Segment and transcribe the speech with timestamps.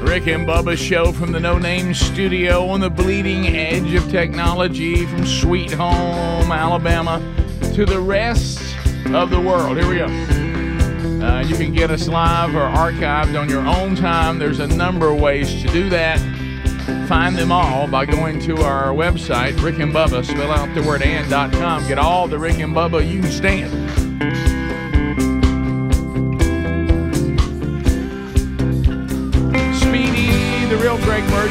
[0.00, 5.04] Rick and Bubba show from the No Name Studio on the bleeding edge of technology
[5.06, 7.20] from Sweet Home, Alabama,
[7.74, 8.60] to the rest
[9.06, 9.76] of the world.
[9.76, 10.06] Here we go.
[11.24, 14.38] Uh, you can get us live or archived on your own time.
[14.38, 16.18] There's a number of ways to do that.
[17.08, 21.02] Find them all by going to our website, Rick and Bubba, spell out the word
[21.02, 21.86] and.com.
[21.86, 24.07] Get all the Rick and Bubba you can stand.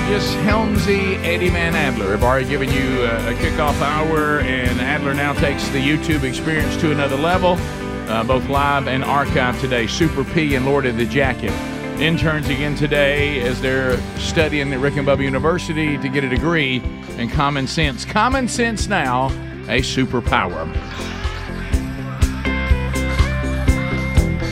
[0.07, 5.13] Burgess, Helmsy, Eddie Van Adler have already given you a, a kickoff hour, and Adler
[5.13, 7.57] now takes the YouTube experience to another level,
[8.09, 9.85] uh, both live and archived today.
[9.85, 11.51] Super P and Lord of the Jacket.
[11.99, 16.81] Interns again today as they're studying at Rick and Bubba University to get a degree
[17.17, 18.05] in common sense.
[18.05, 19.25] Common sense now,
[19.67, 20.73] a superpower.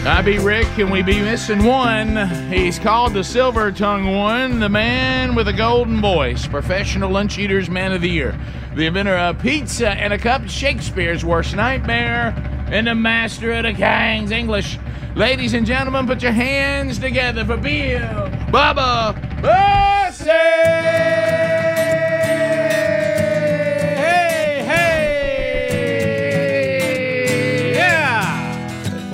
[0.08, 2.28] I be Rick, and we be missing one.
[2.52, 7.72] He's called the Silver Tongue One, the man with a golden voice, professional lunch eaters
[7.72, 8.40] man of the year,
[8.76, 12.36] the inventor of pizza and a cup, Shakespeare's worst nightmare,
[12.68, 14.78] and the master of the King's English.
[15.16, 21.15] Ladies and gentlemen, put your hands together for Bill Bubba Bussey!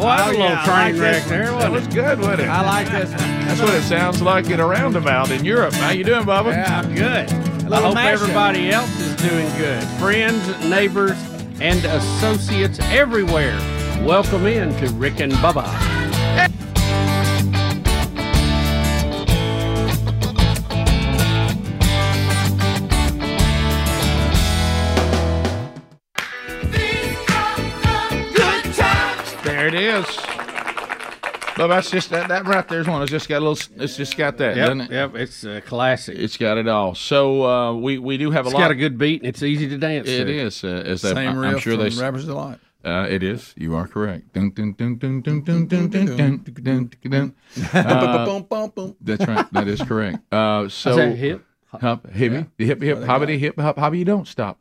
[0.01, 1.45] Oh, well, was a little yeah, train like wreck there.
[1.45, 2.47] That was good, wasn't it?
[2.47, 3.19] I like this one.
[3.19, 5.75] That's what it sounds like in a roundabout in Europe.
[5.75, 6.53] How you doing, Bubba?
[6.53, 6.79] Yeah.
[6.79, 7.31] I'm good.
[7.71, 8.13] I hope mashup.
[8.13, 9.83] everybody else is doing good.
[9.99, 11.19] Friends, neighbors,
[11.59, 13.55] and associates everywhere.
[14.03, 15.90] Welcome in to Rick and Bubba.
[29.73, 30.05] It is.
[31.57, 33.01] But that's just that, that right there's one.
[33.01, 33.83] It's just got a little.
[33.83, 34.91] It's just got that, doesn't it?
[34.91, 36.17] yep, it's a classic.
[36.17, 36.95] It's got it all.
[36.95, 38.61] So uh, we we do have a It's lot.
[38.61, 40.31] got a good beat and it's easy to dance It to.
[40.33, 40.63] is.
[40.63, 41.87] Uh, as Same I'm riff sure from they.
[41.87, 42.57] s- Rappers Delight.
[42.83, 43.53] Uh, it is.
[43.57, 44.33] You are correct.
[44.33, 47.35] Dun, dun, dun, dun, dun, dun, dun, dun, dun, dun, dun.
[47.73, 48.95] Uh, Bum, bum, bum.
[49.01, 49.45] That's right.
[49.53, 50.17] That is correct.
[50.33, 51.45] Uh, so Is that hip?
[51.79, 53.99] Hop, hippie, the hip, hip, hoppity, hip, hop, hobby.
[53.99, 54.57] You don't stop.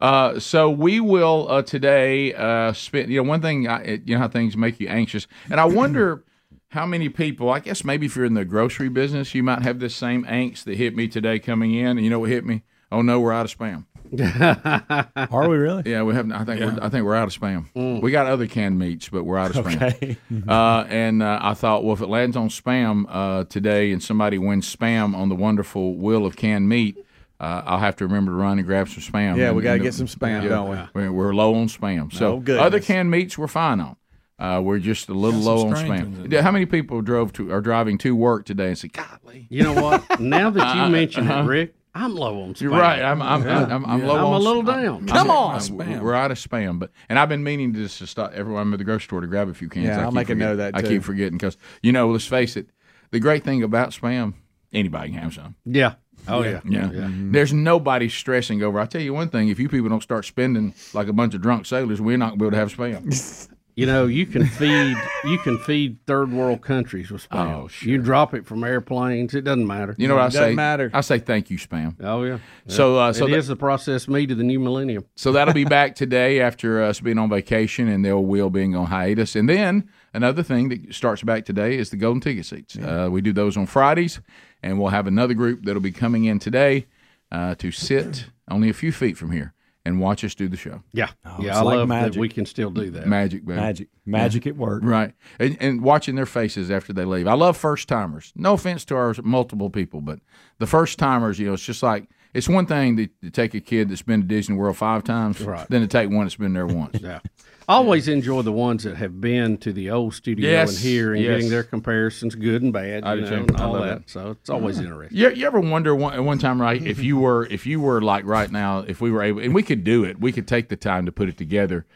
[0.00, 3.10] Uh, so we will uh, today uh, spend.
[3.10, 3.68] You know, one thing.
[3.68, 6.24] I, you know how things make you anxious, and I wonder
[6.68, 7.50] how many people.
[7.50, 10.64] I guess maybe if you're in the grocery business, you might have this same angst
[10.64, 11.86] that hit me today coming in.
[11.86, 12.62] And you know what hit me?
[12.92, 13.86] Oh no, we're out of spam.
[15.32, 15.82] Are we really?
[15.86, 16.30] Yeah, we have.
[16.30, 17.66] I think we're, I think we're out of spam.
[17.74, 18.02] Mm.
[18.02, 19.94] We got other canned meats, but we're out of spam.
[19.94, 20.16] Okay.
[20.46, 24.38] Uh, and uh, I thought, well, if it lands on spam uh, today, and somebody
[24.38, 26.96] wins spam on the wonderful wheel of canned meat,
[27.44, 29.36] uh, I'll have to remember to run and grab some spam.
[29.36, 30.78] Yeah, And- we got to get some spam, yeah, don't we?
[31.02, 32.12] We're, we're low on spam.
[32.12, 33.96] So Oh, other canned meats we're fine on.
[34.38, 36.32] Uh, we're just a little low on spam.
[36.42, 39.74] How many people drove to are driving to work today and say, "Golly, You know
[39.80, 40.18] what?
[40.20, 41.42] Now that you Uh, mention uh-huh.
[41.44, 42.60] it, Rick, I'm low on spam.
[42.62, 43.00] you're right.
[43.00, 45.06] I'm I'm I'm, I'm, I'm low I'm on a little sp- down.
[45.06, 46.00] Come I'm- on, I'm- spam.
[46.00, 48.78] We're out of spam, but and I've been meaning to just to stop everyone at
[48.78, 49.86] the grocery store to grab a few cans.
[49.86, 51.92] Yeah, I I'll keep make a note of forgetting- that, I keep forgetting because you
[51.92, 52.66] know, let's face it,
[53.12, 54.34] the great thing about spam,
[54.72, 55.54] anybody can have some.
[55.64, 55.94] Yeah.
[56.28, 56.60] Oh, yeah.
[56.64, 56.90] Yeah.
[57.10, 58.78] There's nobody stressing over.
[58.80, 61.42] I tell you one thing: if you people don't start spending like a bunch of
[61.42, 63.48] drunk sailors, we're not going to be able to have spam.
[63.76, 67.52] You know, you can feed you can feed third world countries with spam.
[67.64, 67.88] Oh, sure.
[67.90, 69.96] You drop it from airplanes; it doesn't matter.
[69.98, 70.54] You know what I Doesn't say?
[70.54, 70.90] matter.
[70.94, 71.96] I say thank you, spam.
[72.00, 72.38] Oh yeah.
[72.68, 75.04] So, uh, so it that- is the processed meat of the new millennium.
[75.16, 78.76] So that'll be back today after us being on vacation and the old wheel being
[78.76, 79.34] on hiatus.
[79.34, 82.78] And then another thing that starts back today is the golden ticket seats.
[82.78, 84.20] Uh, we do those on Fridays,
[84.64, 86.86] and we'll have another group that'll be coming in today
[87.30, 89.52] uh, to sit only a few feet from here
[89.84, 90.82] and watch us do the show.
[90.94, 91.10] Yeah.
[91.38, 91.48] yeah.
[91.48, 92.14] it's I like love magic.
[92.14, 93.06] that we can still do that.
[93.06, 93.60] Magic, baby.
[93.60, 93.88] Magic.
[94.06, 94.80] Magic at work.
[94.82, 95.12] Right.
[95.38, 97.26] And, and watching their faces after they leave.
[97.28, 98.32] I love first timers.
[98.34, 100.20] No offense to our multiple people, but
[100.58, 103.60] the first timers, you know, it's just like it's one thing to, to take a
[103.60, 105.68] kid that's been to Disney World five times Right.
[105.68, 106.98] than to take one that's been there once.
[107.00, 107.20] Yeah.
[107.66, 111.14] I always enjoy the ones that have been to the old studio Yes, and here
[111.14, 111.30] and yes.
[111.36, 113.96] getting their comparisons, good and bad, I you know, and I all love that.
[114.02, 114.10] it.
[114.10, 115.16] So it's always interesting.
[115.18, 116.82] You, you ever wonder one, one time, right?
[116.84, 119.62] If you were, if you were like right now, if we were able, and we
[119.62, 121.86] could do it, we could take the time to put it together.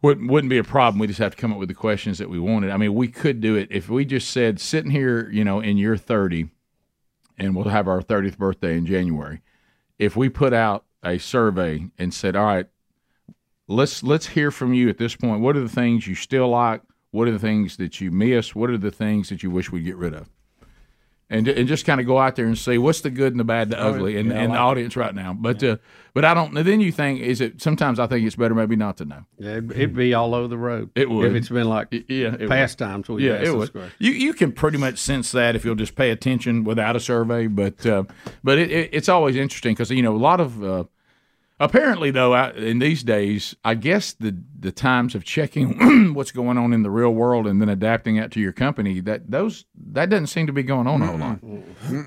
[0.00, 1.00] Wouldn't wouldn't be a problem.
[1.00, 2.70] We just have to come up with the questions that we wanted.
[2.70, 5.76] I mean, we could do it if we just said, sitting here, you know, in
[5.76, 6.50] your thirty,
[7.36, 9.40] and we'll have our 30th birthday in January.
[9.98, 12.66] If we put out a survey and said, "All right,
[13.68, 15.40] let's let's hear from you at this point.
[15.40, 16.82] What are the things you still like?
[17.10, 18.54] What are the things that you miss?
[18.54, 20.28] What are the things that you wish we'd get rid of?"
[21.30, 23.44] And, and just kind of go out there and see what's the good and the
[23.44, 25.34] bad, and the ugly, and, and the audience right now.
[25.34, 25.76] But uh,
[26.14, 26.54] but I don't.
[26.54, 27.60] Then you think is it?
[27.60, 29.24] Sometimes I think it's better maybe not to know.
[29.38, 30.88] Yeah, it'd, it'd be all over the road.
[30.94, 31.26] It would.
[31.26, 33.10] if it's been like Yeah, it past times.
[33.10, 33.70] Yeah, it would.
[33.98, 37.46] You you can pretty much sense that if you'll just pay attention without a survey.
[37.46, 38.04] But uh,
[38.42, 40.84] but it, it, it's always interesting because you know a lot of uh,
[41.60, 46.58] apparently though out in these days, I guess the the times of checking what's going
[46.58, 50.10] on in the real world and then adapting that to your company that those that
[50.10, 51.38] doesn't seem to be going on a whole lot.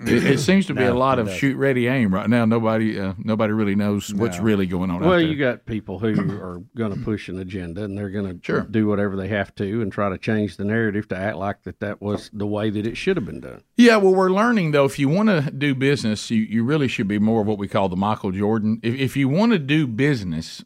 [0.06, 2.46] It, it seems to be a lot of shoot ready aim right now.
[2.46, 5.02] Nobody uh, nobody really knows what's really going on.
[5.04, 8.26] out Well, you got people who are going to push an agenda, and they're going
[8.40, 8.62] to Sure.
[8.62, 11.80] do whatever they have to and try to change the narrative to act like that
[11.80, 13.64] that was the way that it should have been done.
[13.78, 14.86] Yeah, well, we're learning though.
[14.86, 17.68] If you want to do business, you, you really should be more of what we
[17.68, 18.80] call the Michael Jordan.
[18.84, 20.64] If, if you want to do business,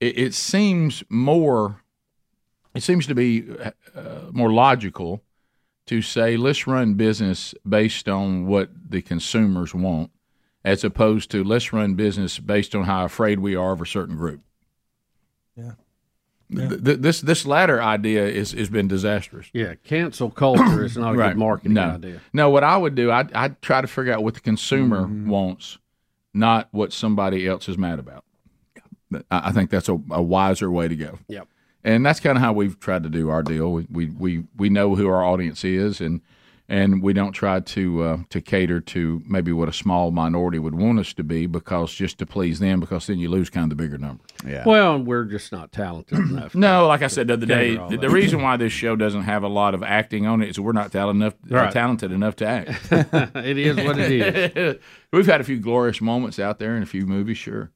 [0.00, 1.82] it, it seems more.
[2.74, 3.44] It seems to be
[3.94, 5.22] uh, more logical
[5.86, 10.10] to say let's run business based on what the consumers want,
[10.64, 14.16] as opposed to let's run business based on how afraid we are of a certain
[14.16, 14.40] group.
[15.56, 15.72] Yeah.
[16.54, 19.48] Th- th- this this latter idea is has been disastrous.
[19.52, 21.90] Yeah, cancel culture is not a good marketing no.
[21.90, 22.20] idea.
[22.32, 25.28] No, what I would do, I'd, I'd try to figure out what the consumer Mm-hmm.
[25.28, 25.78] wants,
[26.38, 28.24] not what somebody else is mad about.
[29.12, 31.18] I, I think that's a, a wiser way to go.
[31.28, 31.48] Yep.
[31.84, 33.72] And that's kind of how we've tried to do our deal.
[33.72, 36.20] We, we, we, we know who our audience is, and
[36.70, 40.74] and we don't try to uh, to cater to maybe what a small minority would
[40.74, 43.70] want us to be, because just to please them, because then you lose kind of
[43.70, 44.22] the bigger number.
[44.46, 44.64] Yeah.
[44.66, 46.54] Well, we're just not talented enough.
[46.54, 49.42] No, like I said the other day, the, the reason why this show doesn't have
[49.44, 51.72] a lot of acting on it is we're not talented enough, uh, Right.
[51.72, 52.70] talented enough to act.
[52.92, 54.76] it is what it is.
[55.12, 57.70] We've had a few glorious moments out there in a few movies, sure,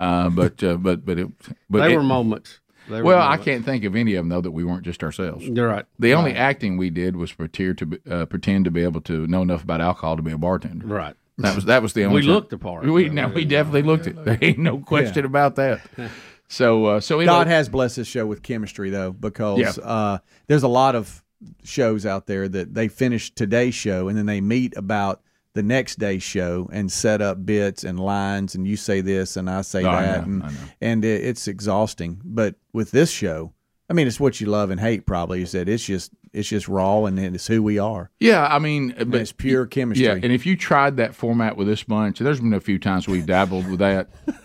[0.00, 1.28] uh, but uh, but but it,
[1.68, 2.60] but They it- were moments.
[2.88, 5.44] They well, I can't think of any of them though that we weren't just ourselves.
[5.46, 5.84] You're right.
[5.98, 9.26] The only acting we did was pretend to be, uh, pretend to be able to
[9.26, 10.86] know enough about alcohol to be a bartender.
[10.86, 11.14] Right.
[11.38, 12.16] That was that was the only.
[12.16, 12.30] We time.
[12.34, 12.84] looked the part.
[12.84, 14.22] We no, we definitely looked it.
[14.24, 15.80] There ain't no question about that.
[16.48, 19.70] So uh, so God has blessed this show with chemistry, though, because Yeah.
[19.82, 20.18] uh,
[20.48, 21.24] there's a lot of
[21.64, 25.22] shows out there that they finish today's show and then they meet about
[25.54, 29.50] the next day's show and set up bits and lines, and you say this and
[29.50, 30.54] I say Oh, I that, know, and I know.
[30.80, 32.20] and it, it's exhausting.
[32.24, 33.52] But with this show,
[33.90, 35.04] I mean, it's what you love and hate.
[35.06, 38.10] Probably is that it's just it's just raw and it's who we are.
[38.18, 40.06] yeah, I mean, And but it's pure chemistry.
[40.06, 43.06] Yeah, and if you tried that format with this bunch, there's been a few times
[43.06, 44.08] we've dabbled with that.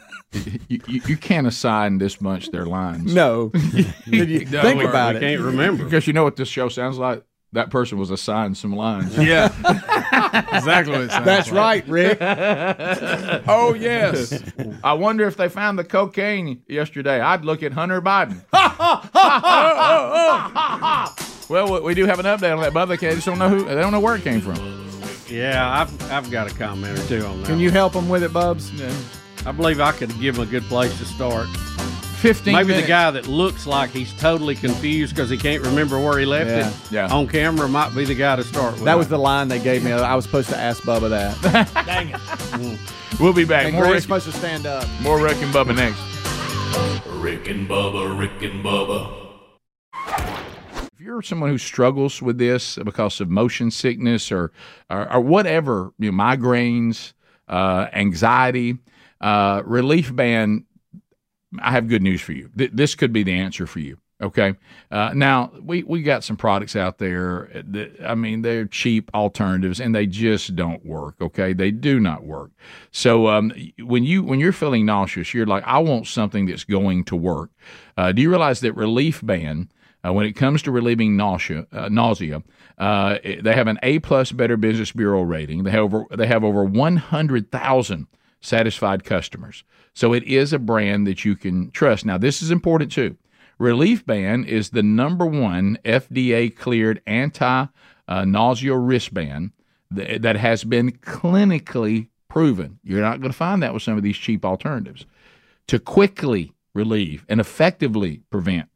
[0.68, 3.13] You, you, you can't assign this bunch their lines.
[3.15, 3.50] no,
[4.06, 5.21] you No, think we- about I it.
[5.21, 5.86] can't remember.
[5.86, 7.24] Because you know what this show sounds like?
[7.57, 9.18] That person was assigned some lines.
[9.18, 9.45] Yeah,
[10.54, 11.88] exactly That's like.
[11.88, 12.19] right, Rick.
[12.21, 14.44] oh, yes.
[14.83, 17.19] I wonder if they found the cocaine yesterday.
[17.19, 18.44] I'd look at Hunter Biden.
[21.50, 23.65] well, we- do have an update on that, but they just don't know who.
[23.65, 24.88] They don't know where it came from.
[25.27, 27.48] Yeah, I've I've got a comment or two on that.
[27.48, 28.71] Can you help them with it, Bubs?
[29.48, 31.48] I believe I could give them a good place to start.
[32.18, 32.54] Fifteen.
[32.56, 32.86] Maybe minutes.
[32.86, 36.50] the guy that looks like he's totally confused because he can't remember where he left
[36.50, 36.68] Yeah.
[36.69, 37.16] it Yeah.
[37.16, 38.86] on camera might be the guy to start with.
[38.86, 39.92] That was the line they gave me.
[39.92, 41.71] I was supposed to ask Bubba that.
[41.86, 42.80] Dang it.
[43.19, 43.66] We'll be back.
[43.66, 44.86] And More Greg's Rick, supposed to stand up.
[45.02, 46.00] more Rick and Bubba next.
[47.07, 49.14] Rick and Bubba, Rick and Bubba.
[50.94, 54.52] if you're someone who struggles with this because of motion sickness or
[54.90, 57.14] or, or whatever, you know, migraines,
[57.47, 58.78] uh, anxiety,
[59.21, 60.64] uh, Relief Band,
[61.59, 62.49] I have good news for you.
[62.57, 63.97] Th- this could be the answer for you.
[64.19, 64.56] Okay.
[64.89, 67.49] Uh, now we we got some products out there.
[67.68, 71.16] That, I mean, they're cheap alternatives, and they just don't work.
[71.21, 72.49] Okay, they do not work.
[72.92, 77.04] So um, when you when you're feeling nauseous, you're like, I want something that's going
[77.06, 77.51] to work.
[77.95, 79.71] Uh, do you realize that Relief Band?
[80.06, 82.42] Uh, when it comes to relieving nausea, uh, nausea,
[82.77, 85.63] uh, they have an A plus Better Business Bureau rating.
[85.63, 88.07] They have over they have over one hundred thousand
[88.39, 89.63] satisfied customers.
[89.97, 92.06] So it is a brand that you can trust.
[92.06, 93.18] Now this is important too.
[93.57, 97.66] Relief Band is the number one FDA cleared anti
[98.07, 99.54] nausea wristband
[99.89, 102.77] that, that has been clinically proven.
[102.83, 105.07] You're not going to find that with some of these cheap alternatives
[105.66, 108.69] to quickly relieve and effectively prevent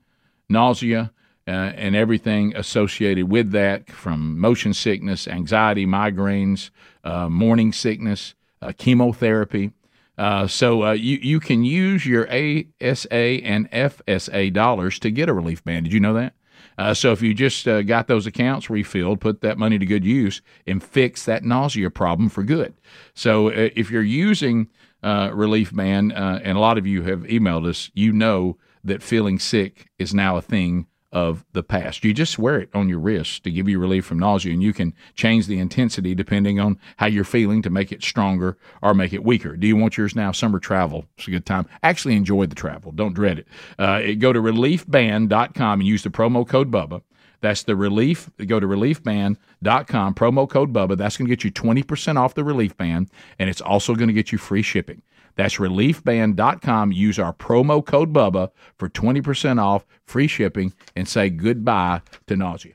[0.49, 1.13] nausea
[1.47, 6.71] uh, and everything associated with that from motion sickness, anxiety, migraines,
[7.03, 9.71] uh, morning sickness, uh, chemotherapy.
[10.17, 15.33] Uh, so uh, you, you can use your HSA and FSA dollars to get a
[15.33, 15.85] relief band.
[15.85, 16.33] Did you know that?
[16.77, 20.05] Uh, so if you just uh, got those accounts refilled, put that money to good
[20.05, 22.73] use and fix that nausea problem for good.
[23.13, 24.69] So uh, if you're using
[25.03, 29.39] uh, Relief Band, and a lot of you have emailed us, you know that feeling
[29.39, 32.03] sick is now a thing of the past.
[32.03, 34.73] You just wear it on your wrist to give you relief from nausea, and you
[34.73, 39.13] can change the intensity depending on how you're feeling to make it stronger or make
[39.13, 39.55] it weaker.
[39.55, 40.31] Do you want yours now?
[40.31, 41.05] Summer travel.
[41.17, 41.67] It's a good time.
[41.83, 42.91] Actually, enjoy the travel.
[42.91, 43.47] Don't dread it.
[43.77, 47.01] Uh, go to reliefband.com and use the promo code BUBBA.
[47.41, 48.29] That's the relief.
[48.45, 50.97] Go to reliefband.com, promo code BUBBA.
[50.97, 54.13] That's going to get you 20% off the relief band, and it's also going to
[54.13, 55.01] get you free shipping.
[55.35, 56.91] That's reliefband.com.
[56.91, 62.73] Use our promo code BUBBA for 20% off, free shipping, and say goodbye to nausea.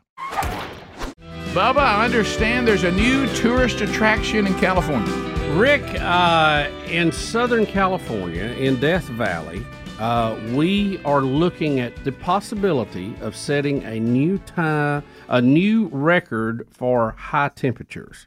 [1.53, 5.13] Bubba, I understand there's a new tourist attraction in California.
[5.55, 9.65] Rick, uh, in Southern California, in Death Valley,
[9.99, 16.67] uh, we are looking at the possibility of setting a new time, a new record
[16.71, 18.27] for high temperatures.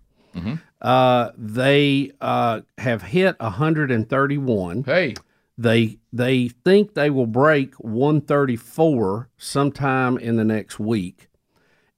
[0.81, 4.83] Uh, they uh, have hit 131.
[4.83, 5.13] Hey,
[5.57, 11.25] They they think they will break 134 sometime in the next week.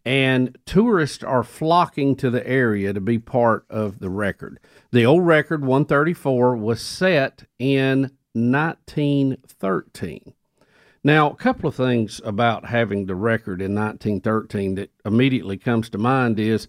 [0.04, 4.60] And tourists are flocking to the area to be part of the record.
[4.92, 10.34] The old record 134 was set in 1913.
[11.04, 15.98] Now, a couple of things about having the record in 1913 that immediately comes to
[16.00, 16.68] mind is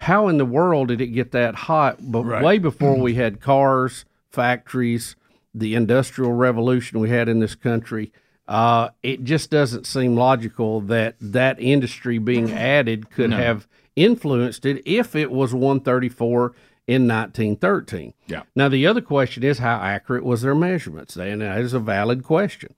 [0.00, 1.98] how in the world did it get that hot?
[2.00, 5.14] But way before we had cars, factories,
[5.54, 8.12] the industrial revolution we had in this country,
[8.48, 14.82] uh, it just doesn't seem logical that that industry being added could have influenced it
[14.86, 16.54] if it was 134
[16.86, 18.14] in 1913.
[18.26, 18.42] Yeah.
[18.56, 22.24] Now the other question is how accurate was their measurements, and that is a valid
[22.24, 22.74] question.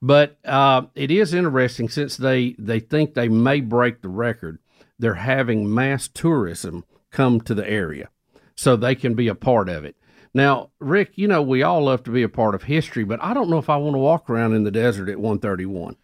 [0.00, 4.58] But uh, it is interesting since they they think they may break the record.
[5.02, 8.08] They're having mass tourism come to the area,
[8.54, 9.96] so they can be a part of it.
[10.32, 13.34] Now, Rick, you know we all love to be a part of history, but I
[13.34, 15.96] don't know if I want to walk around in the desert at 131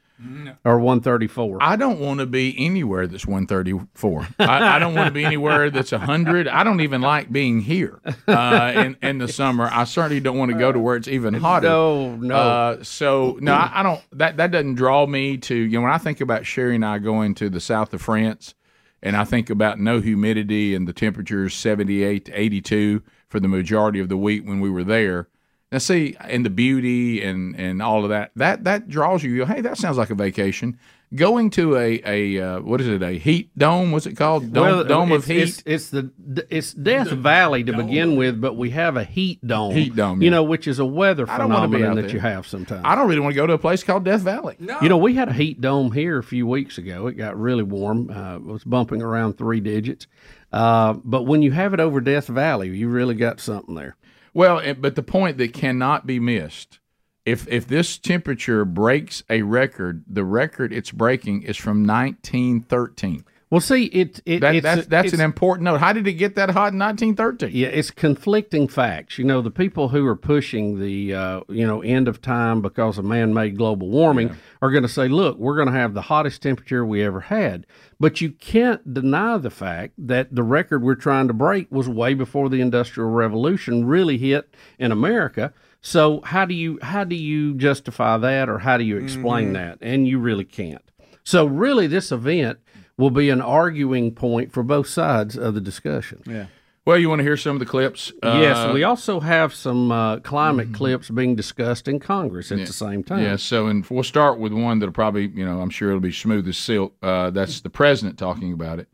[0.65, 1.59] or 134.
[1.61, 4.27] I don't want to be anywhere that's 134.
[4.41, 6.49] I, I don't want to be anywhere that's 100.
[6.49, 9.71] I don't even like being here uh, in, in the summer.
[9.73, 11.69] I certainly don't want to go to where it's even hotter.
[11.69, 12.35] No, no.
[12.35, 15.93] Uh, so, no, I, I don't, that, that doesn't draw me to, you know, when
[15.93, 18.55] I think about Sherry and I going to the south of France,
[19.03, 24.01] and I think about no humidity and the temperatures 78 to 82 for the majority
[24.01, 25.29] of the week when we were there.
[25.71, 29.31] Now, see, and the beauty and, and all of that, that that draws you.
[29.31, 30.79] You hey, that sounds like a vacation.
[31.15, 33.03] Going to a a uh, what is it?
[33.03, 33.93] A heat dome?
[33.93, 34.53] What's it called?
[34.53, 35.43] Dome, dome of heat.
[35.43, 36.13] It's, it's the
[36.51, 39.73] it's Death Valley to begin with, but we have a heat dome.
[39.73, 42.17] Heat dome, you know, which is a weather I don't wanna be phenomenon that there.
[42.17, 42.83] you have sometimes.
[42.85, 44.57] I don't really want to go to a place called Death Valley.
[44.59, 44.79] No.
[44.83, 47.07] You know, we had a heat dome here a few weeks ago.
[47.07, 48.11] It got really warm.
[48.11, 50.07] Uh, it was bumping around three digits.
[50.53, 53.97] Uh, but when you have it over Death Valley, you really got something there.
[54.35, 56.81] Well, but the point that cannot be missed,
[57.29, 63.25] if if this temperature breaks a record, the record it's breaking is from 1913.
[63.51, 65.81] Well, see, it, it That, it's, that's that's it's, an important note.
[65.81, 67.51] How did it get that hot in 1913?
[67.53, 69.17] Yeah, it's conflicting facts.
[69.17, 72.99] You know, the people who are pushing the uh, you know end of time because
[72.99, 76.43] of man-made global warming are going to say, "Look, we're going to have the hottest
[76.43, 77.67] temperature we ever had."
[77.99, 82.13] But you can't deny the fact that the record we're trying to break was way
[82.13, 85.55] before the Industrial Revolution really hit in America.
[85.81, 89.79] So how do you how do you justify that, or how do you explain that?
[89.81, 90.83] And you really can't.
[91.25, 92.59] So really, this event
[92.97, 96.23] will be an arguing point for both sides of the discussion.
[96.27, 96.47] Yeah.
[96.85, 98.13] Well, you want to hear some of the clips?
[98.23, 102.73] Yes, Uh, we also have some uh, climate clips being discussed in Congress at the
[102.73, 103.23] same time.
[103.23, 106.13] Yeah, so and we'll start with one that'll probably, you know, I'm sure it'll be
[106.13, 106.95] smooth as silk.
[107.03, 108.89] Uh, that's the president talking about it.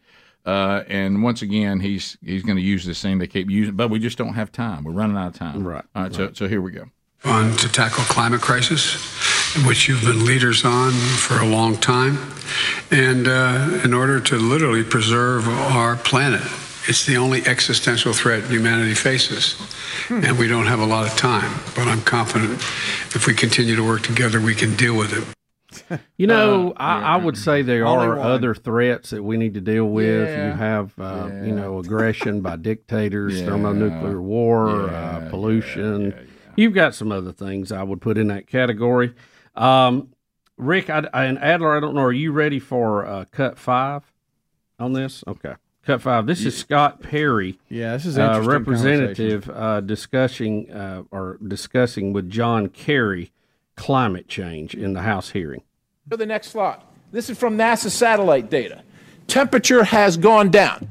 [0.47, 3.89] Uh, and once again, he's he's going to use this thing they keep using, but
[3.89, 4.85] we just don't have time.
[4.85, 5.67] We're running out of time.
[5.67, 6.15] Right, All right.
[6.15, 6.85] So so here we go.
[7.25, 8.95] on to tackle climate crisis,
[9.67, 12.19] which you've been leaders on for a long time,
[12.91, 16.43] and uh, in order to literally preserve our planet.
[16.87, 19.57] It's the only existential threat humanity faces,
[20.11, 21.51] and we don't have a lot of time.
[21.75, 22.53] But I'm confident
[23.17, 25.25] if we continue to work together, we can deal with it.
[26.17, 28.27] You know, I, I would say there Only are one.
[28.31, 30.29] other threats that we need to deal with.
[30.29, 30.47] Yeah.
[30.49, 33.47] You have, uh, you know, aggression by dictators, Yeah.
[33.47, 34.97] thermonuclear war, Yeah,
[35.27, 36.15] uh, pollution.
[36.57, 39.13] You've got some other things I would put in that category.
[39.57, 40.11] Um,
[40.57, 42.03] Rick I, and Adler, I don't know.
[42.03, 44.03] Are you ready for uh, cut five
[44.79, 45.25] on this?
[45.27, 46.27] Okay, cut five.
[46.27, 47.59] This is Scott Perry.
[47.69, 53.33] Yeah, this is uh, representative uh, discussing uh, or discussing with John Kerry
[53.77, 55.63] climate change in the House hearing.
[56.11, 56.93] To the next slot.
[57.13, 58.83] This is from NASA satellite data.
[59.27, 60.91] Temperature has gone down.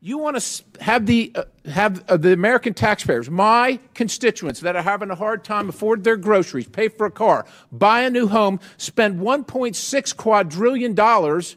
[0.00, 4.82] You want to have the uh, have uh, the American taxpayers, my constituents that are
[4.82, 8.58] having a hard time afford their groceries, pay for a car, buy a new home,
[8.76, 11.56] spend 1.6 quadrillion dollars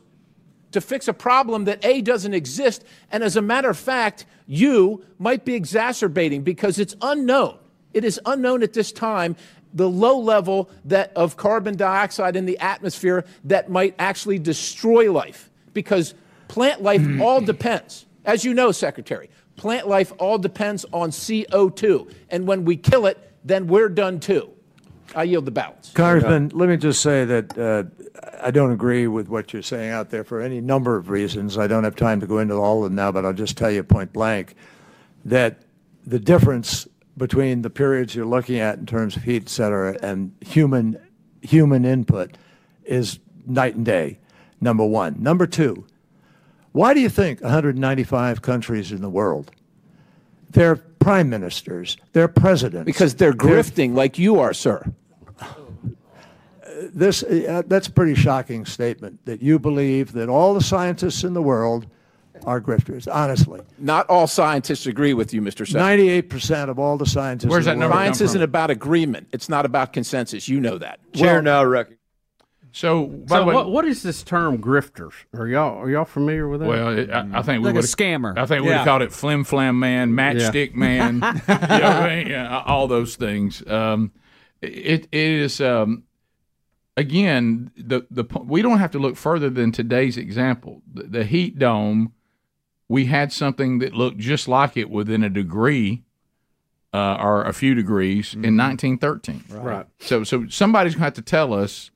[0.71, 5.03] to fix a problem that A doesn't exist and as a matter of fact, you
[5.17, 7.57] might be exacerbating because it's unknown.
[7.93, 9.35] It is unknown at this time
[9.73, 15.49] the low level that of carbon dioxide in the atmosphere that might actually destroy life
[15.73, 16.13] because
[16.47, 22.11] plant life all depends as you know, Secretary, plant life all depends on CO2.
[22.29, 24.49] And when we kill it, then we're done too.
[25.15, 25.91] I yield the balance.
[25.93, 27.83] Congressman, let me just say that uh,
[28.41, 31.57] I don't agree with what you're saying out there for any number of reasons.
[31.57, 33.69] I don't have time to go into all of them now, but I'll just tell
[33.69, 34.55] you point blank
[35.25, 35.61] that
[36.05, 40.33] the difference between the periods you're looking at in terms of heat, et cetera, and
[40.41, 40.97] human,
[41.41, 42.31] human input
[42.83, 44.19] is night and day,
[44.59, 45.21] number one.
[45.21, 45.85] Number two,
[46.71, 49.51] why do you think 195 countries in the world,
[50.49, 54.91] their prime ministers, their presidents, Because they're grifting like you are, sir.
[56.93, 61.33] this uh, that's a pretty shocking statement that you believe that all the scientists in
[61.33, 61.87] the world
[62.45, 63.07] are grifters.
[63.11, 65.65] Honestly, Not all scientists agree with you, Mr.
[65.67, 65.97] Secretary.
[65.97, 67.49] 98 percent of all the scientists.
[67.49, 69.27] Where's that the number world, Science isn't about agreement.
[69.31, 70.47] It's not about consensus.
[70.47, 70.99] You know that.
[71.13, 71.99] Chair now recognizes.
[72.75, 75.13] So, by So the way, what, what is this term grifters?
[75.35, 76.67] Are y'all are y'all familiar with that?
[76.67, 78.35] well, it, I, I think we Like a would scammer.
[78.35, 82.15] I think we would have called it flim flam man, matchstick man, you know I
[82.15, 82.27] mean?
[82.27, 83.65] yeah, all those things.
[83.67, 84.11] Um,
[84.59, 86.03] it, it is um,
[86.97, 90.81] again the the we don't have to look further than today's example.
[90.91, 92.13] The, the heat dome,
[92.87, 96.03] we had something that looked just like it within a degree.
[96.95, 99.45] Uh, or a few degrees in 1913.
[99.49, 99.87] right.
[99.97, 101.89] So, so somebody's going to have to tell us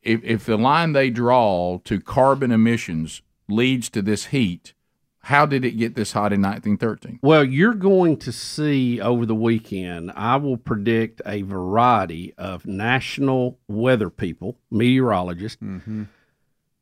[0.00, 4.74] if, if the line they draw to carbon emissions leads to this heat,
[5.22, 7.18] how did it get this hot in 1913?
[7.20, 13.58] Well, you're going to see over the weekend, I will predict a variety of national
[13.66, 15.58] weather people, meteorologists,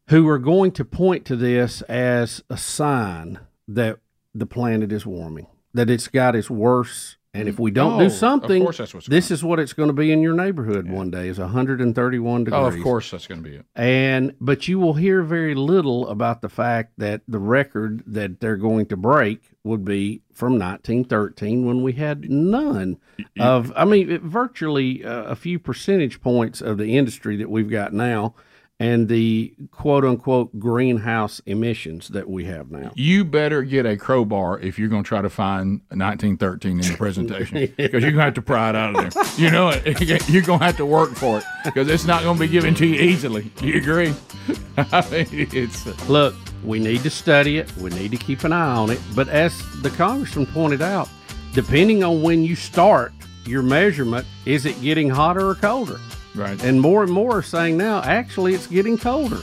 [0.08, 3.98] who are going to point to this as a sign that
[4.34, 7.16] the planet is warming, that it's got its worse.
[7.36, 8.64] And if we don't Oh, do something,
[9.08, 12.62] this is what it's going to be in your neighborhood one day is 131 degrees.
[12.62, 13.66] Oh, of course that's going to be it.
[13.74, 18.56] And but you will hear very little about the fact that the record that they're
[18.56, 22.98] going to break would be from 1913 when we had none
[23.40, 27.92] of I mean virtually uh, a few percentage points of the industry that we've got
[27.92, 28.36] now
[28.80, 32.92] and the quote unquote greenhouse emissions that we have now.
[32.94, 36.96] You better get a crowbar if you're going to try to find 1913 in the
[36.96, 39.24] presentation because you're going to have to pry it out of there.
[39.36, 39.84] You know it.
[40.28, 42.74] You're going to have to work for it because it's not going to be given
[42.76, 43.44] to you easily.
[43.56, 44.12] Do you agree?
[44.76, 46.34] I mean, it's Look,
[46.64, 47.74] we need to study it.
[47.76, 49.00] We need to keep an eye on it.
[49.14, 51.08] But as the congressman pointed out,
[51.52, 53.12] depending on when you start
[53.46, 56.00] your measurement, is it getting hotter or colder?
[56.34, 56.62] Right.
[56.64, 59.40] And more and more are saying now, actually, it's getting colder.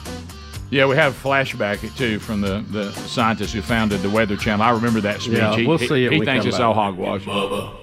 [0.69, 4.61] Yeah, we have a flashback too from the, the scientist who founded the Weather Channel.
[4.65, 5.37] I remember that speech.
[5.37, 6.65] Yeah, we'll he- see it He when we thinks it's back.
[6.65, 7.23] all hogwash.
[7.23, 7.77] Bubba.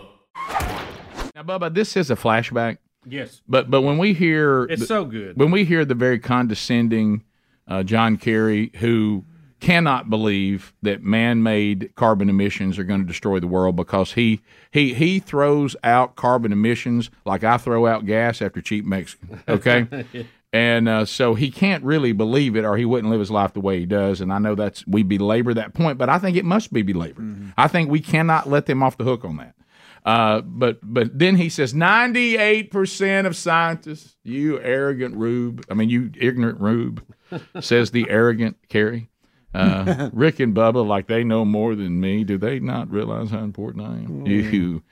[1.34, 3.42] Now, Bubba, this is a flashback, Yes.
[3.48, 5.36] but but when we hear It's the- so good.
[5.36, 7.24] when we hear the very condescending
[7.66, 9.24] uh, John Kerry, who
[9.60, 14.40] cannot believe that man-made carbon emissions are going to destroy the world because he
[14.70, 19.42] he he throws out carbon emissions like I throw out gas after cheap Mexican.
[19.48, 20.06] Okay.
[20.50, 23.60] And uh, so he can't really believe it, or he wouldn't live his life the
[23.60, 24.22] way he does.
[24.22, 27.52] And I know that's we belabor that point, but I think it must be belabored.
[27.58, 29.54] I think we cannot let them off the hook on that.
[30.06, 35.66] Uh, but but then he says ninety eight percent of scientists, you arrogant rube.
[35.70, 37.04] I mean, you ignorant rube,
[37.60, 39.10] says the arrogant Kerry.
[39.54, 42.24] Uh, Rick and Bubba, like they know more than me.
[42.24, 44.26] Do they not realize how important I am?
[44.26, 44.82] You.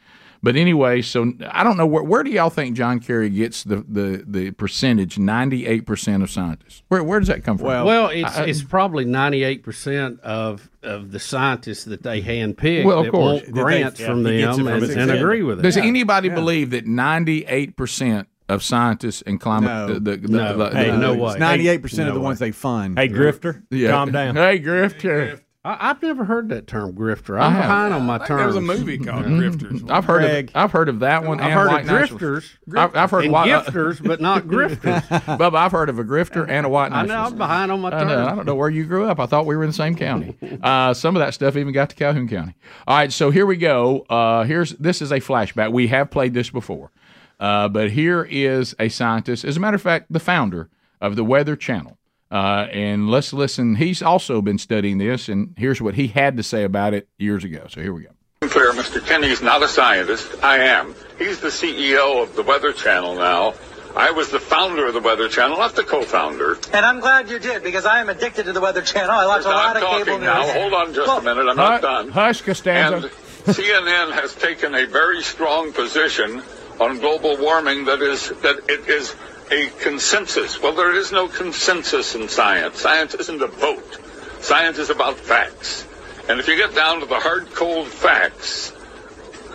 [0.42, 2.02] But anyway, so I don't know where.
[2.02, 5.18] Where do y'all think John Kerry gets the the, the percentage?
[5.18, 6.82] Ninety eight percent of scientists.
[6.88, 7.66] Where where does that come from?
[7.66, 12.84] Well, well it's it's probably ninety eight percent of of the scientists that they handpick
[12.84, 13.42] Well, of that course.
[13.42, 15.62] want grants yeah, from he them from and, and agree with it.
[15.62, 19.86] Does anybody believe that ninety eight percent of scientists and climate No.
[19.94, 20.56] the, the, the, No.
[20.58, 21.36] the- Hey, the- no way.
[21.38, 22.98] ninety-eight percent of No the ones they fund.
[22.98, 23.90] Hey, Grifter, Yeah.
[23.90, 24.34] calm down.
[24.36, 25.40] Hey, Grifter.
[25.64, 27.40] I, I've never heard that term grifter.
[27.40, 27.62] I I'm have.
[27.62, 29.90] behind on my There was a movie called Grifters.
[29.90, 30.50] I've heard Greg.
[30.50, 31.40] of I've heard of that one.
[31.40, 32.18] I've and heard white of nationalists.
[32.18, 35.02] drifters I've, I've heard and white, uh, gifters, but not grifters.
[35.08, 37.16] Bubba, I've heard of a grifter and a white I know.
[37.16, 39.18] I'm behind on my I, know, I don't know where you grew up.
[39.18, 40.36] I thought we were in the same county.
[40.62, 42.54] Uh, some of that stuff even got to Calhoun County.
[42.86, 44.06] All right, so here we go.
[44.08, 45.72] Uh, here's this is a flashback.
[45.72, 46.92] We have played this before,
[47.40, 49.44] uh, but here is a scientist.
[49.44, 50.68] As a matter of fact, the founder
[51.00, 51.98] of the Weather Channel,
[52.30, 53.76] Uh, and let's listen.
[53.76, 57.44] He's also been studying this, and here's what he had to say about it years
[57.44, 57.66] ago.
[57.68, 58.10] So here we go.
[58.48, 59.04] Clear, Mr.
[59.04, 60.28] Kenny's not a scientist.
[60.42, 60.94] I am.
[61.18, 63.54] He's the CEO of the Weather Channel now.
[63.96, 66.58] I was the founder of the Weather Channel, not the co-founder.
[66.74, 69.10] And I'm glad you did because I am addicted to the Weather Channel.
[69.10, 70.26] I watch a lot of talking cable news.
[70.26, 70.42] now.
[70.52, 71.48] Hold on just Well, a minute.
[71.48, 72.08] I'm not done.
[72.10, 73.06] Hush, Costanza.
[73.46, 76.42] And CNN has taken a very strong position
[76.80, 79.14] on global warming that is that it is
[79.50, 80.60] a consensus.
[80.60, 82.80] Well, there is no consensus in science.
[82.80, 83.98] Science isn't a vote.
[84.40, 85.86] Science is about facts.
[86.28, 88.72] And if you get down to the hard, cold facts,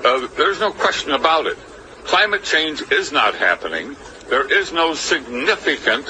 [0.04, 1.58] uh, there's no question about it.
[2.06, 3.96] Climate change is not happening.
[4.30, 6.08] There is no significant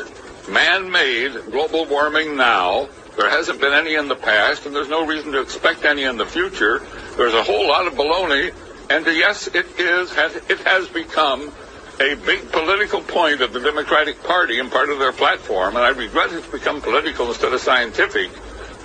[0.50, 2.88] man-made global warming now.
[3.18, 6.18] There hasn't been any in the past, and there's no reason to expect any in
[6.18, 6.82] the future.
[7.18, 8.54] There's a whole lot of baloney,
[8.92, 10.12] and yes, it is.
[10.50, 11.52] It has become
[12.00, 15.90] a big political point of the Democratic Party and part of their platform, and I
[15.90, 18.32] regret it's become political instead of scientific.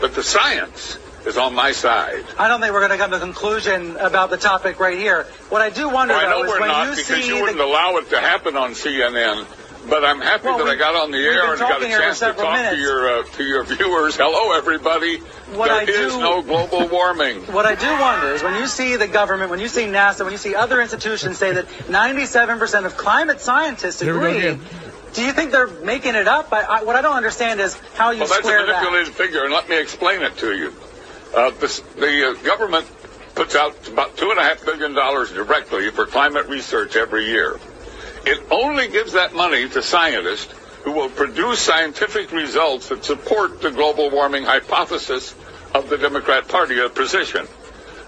[0.00, 2.24] But the science is on my side.
[2.38, 5.24] I don't think we're going to come to a conclusion about the topic right here.
[5.48, 7.40] What I do wonder, I know though, is we're when not you because see you
[7.40, 9.46] wouldn't allow it to happen on CNN.
[9.88, 11.98] But I'm happy Well, that I got on the air and got a talking here
[11.98, 14.16] for chance to several talk to your uh, to your viewers.
[14.16, 15.18] Hello, everybody.
[15.18, 17.42] What There I is do- no global warming.
[17.52, 20.32] What I do wonder is when you see the government, when you see NASA, when
[20.32, 24.66] you see other institutions say that 97% of climate scientists Here we go agree,
[25.14, 26.52] do you think they're making it up?
[26.52, 28.28] I, I, what I don't understand is how you say that.
[28.28, 28.82] Well, that's a square that.
[28.82, 30.74] manipulated figure, and let me explain it to you.
[31.34, 32.86] Uh, this, the uh, government
[33.34, 37.58] puts out about two and a half billion dollars directly for climate research every year.
[38.26, 43.70] It only gives that money to scientists who will produce scientific results that support the
[43.70, 45.34] global warming hypothesis
[45.74, 47.46] of the Democrat Party position.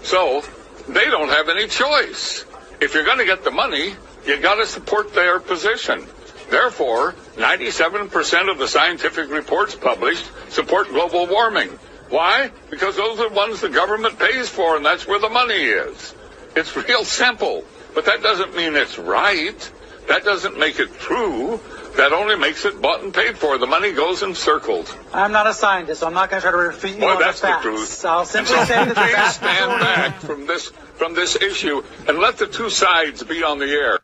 [0.03, 0.43] So
[0.89, 2.45] they don't have any choice.
[2.81, 6.05] If you're going to get the money, you got to support their position.
[6.49, 11.69] Therefore, 97% of the scientific reports published support global warming.
[12.09, 12.51] Why?
[12.69, 16.15] Because those are the ones the government pays for, and that's where the money is.
[16.55, 17.63] It's real simple.
[17.93, 19.71] But that doesn't mean it's right.
[20.07, 21.59] That doesn't make it true.
[21.97, 23.57] That only makes it bought and paid for.
[23.57, 24.93] The money goes in circles.
[25.13, 27.19] I'm not a scientist, so I'm not going to try to refute you Boy, on
[27.19, 27.63] that's the the facts.
[27.63, 28.05] truth.
[28.05, 32.37] I'll simply say that the facts stand back from this from this issue and let
[32.37, 33.99] the two sides be on the air.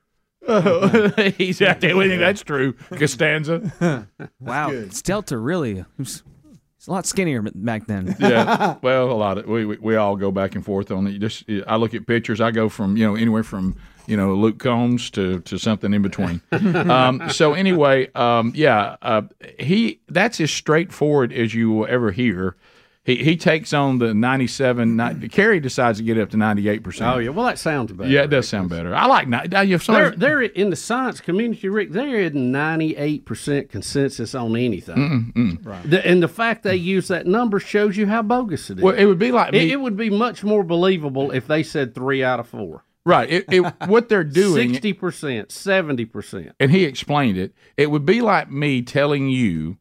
[0.47, 1.95] Oh, he's out there.
[1.97, 2.73] We think that's true.
[2.73, 3.71] Costanza.
[4.39, 5.75] Wow, Stelter really.
[5.75, 6.23] He was,
[6.77, 8.15] he's a lot skinnier back then.
[8.19, 8.75] yeah.
[8.81, 11.19] Well, a lot of we, we we all go back and forth on it.
[11.19, 12.41] Just I look at pictures.
[12.41, 13.75] I go from you know anywhere from
[14.07, 16.41] you know Luke Combs to to something in between.
[16.51, 19.23] um, so anyway, um, yeah, uh,
[19.59, 22.55] he that's as straightforward as you will ever hear.
[23.05, 25.29] He he takes on the ninety seven.
[25.29, 27.15] Kerry decides to get up to ninety eight percent.
[27.15, 28.09] Oh yeah, well that sounds better.
[28.09, 28.95] Yeah, it does sound better.
[28.95, 29.27] I like
[29.73, 31.91] have They're, they're in the science community, Rick.
[31.91, 32.25] They're
[32.97, 35.33] eight percent consensus on anything.
[35.35, 35.87] Mm-mm.
[35.87, 38.83] The, and the fact they use that number shows you how bogus it is.
[38.83, 41.93] Well, it would be like it, it would be much more believable if they said
[41.93, 42.84] three out of four.
[43.05, 43.29] Right.
[43.29, 44.69] It, it, what they're doing.
[44.69, 46.53] Sixty percent, seventy percent.
[46.59, 47.53] and he explained it.
[47.77, 49.77] It would be like me telling you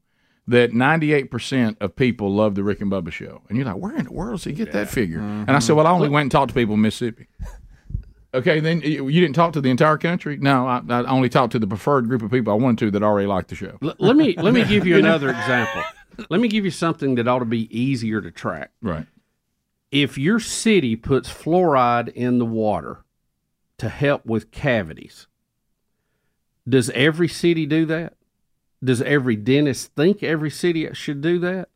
[0.47, 3.41] that 98% of people love the Rick and Bubba show.
[3.49, 5.19] And you're like, where in the world does he get that figure?
[5.19, 5.45] Mm-hmm.
[5.49, 7.29] And I said, well, I only went and talked to people in Mississippi.
[8.35, 10.37] Okay, then you you didn't talk to the entire country?
[10.37, 13.03] No, I, I only talked to the preferred group of people I wanted to that
[13.05, 13.79] already liked the show.
[13.81, 15.85] L- let me let me give you another example.
[16.29, 18.73] Let me give you something that ought to be easier to track.
[18.83, 19.07] Right.
[19.93, 23.04] If your city puts fluoride in the water
[23.79, 25.27] to help with cavities,
[26.69, 28.15] does every city do that?
[28.83, 31.69] Does every dentist think every city should do that?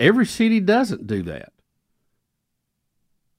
[0.00, 1.52] Every city doesn't do that.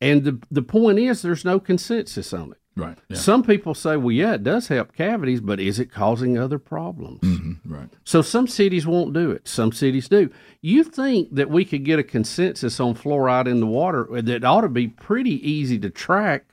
[0.02, 2.58] And the the point is there's no consensus on it.
[2.76, 2.98] Right.
[3.10, 3.18] Yeah.
[3.18, 7.20] Some people say, well, yeah, it does help cavities, but is it causing other problems?
[7.22, 7.74] Mm-hmm.
[7.74, 7.90] Right.
[8.06, 9.48] So some cities won't do it.
[9.48, 10.30] Some cities do.
[10.62, 14.62] You think that we could get a consensus on fluoride in the water that ought
[14.62, 16.46] to be pretty easy to track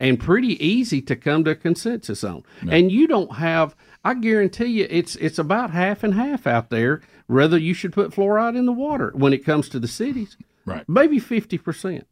[0.00, 2.42] and pretty easy to come to a consensus on.
[2.68, 7.00] And you don't have I guarantee you it's it's about half and half out there
[7.26, 10.36] whether you should put fluoride in the water when it comes to the cities.
[10.66, 10.84] Right.
[10.88, 12.04] Maybe 50%.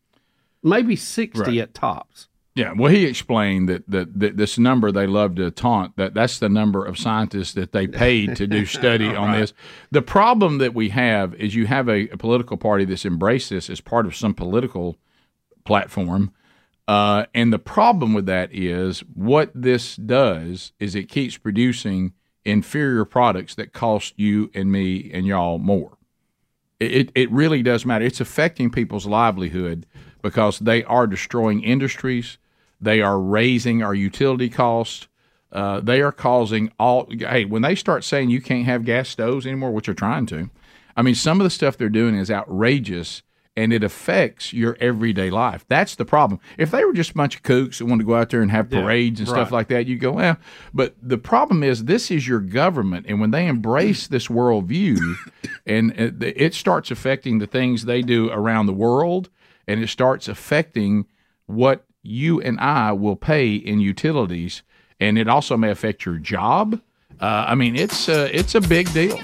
[0.62, 1.59] Maybe 60 Right.
[1.59, 2.29] at tops.
[2.55, 6.38] Yeah, well, he explained that, that, that this number they love to taunt that that's
[6.38, 9.40] the number of scientists that they paid to do study on Right.
[9.40, 9.55] this.
[9.90, 13.71] The problem that we have is you have a, a political party that's embraced this
[13.71, 14.99] as part of some political
[15.64, 16.33] platform,
[16.88, 22.12] uh, and the problem with that is what this does is it keeps producing
[22.45, 25.97] inferior products that cost you and me and y'all more.
[26.81, 28.05] It, it, really does matter.
[28.05, 29.87] It's affecting people's livelihood
[30.21, 32.38] because they are destroying industries.
[32.81, 35.07] They are raising our utility costs.
[35.53, 37.07] Uh, they are causing all.
[37.11, 40.51] Hey, when they start saying you can't have gas stoves anymore, which they're trying to,
[40.97, 43.23] I mean, some of the stuff they're doing is outrageous,
[43.57, 45.65] and it affects your everyday life.
[45.69, 46.41] That's the problem.
[46.57, 48.51] If they were just a bunch of kooks that want to go out there and
[48.51, 50.38] have Yeah, parades and stuff like that, you go, well.
[50.73, 54.99] But the problem is, this is your government, and when they embrace this worldview,
[55.67, 59.29] and it, it starts affecting the things they do around the world,
[59.67, 61.07] and it starts affecting
[61.47, 64.62] what you and I will pay in utilities,
[64.99, 66.81] and it also may affect your job.
[67.21, 69.19] Uh, I mean, it's uh, it's a big deal.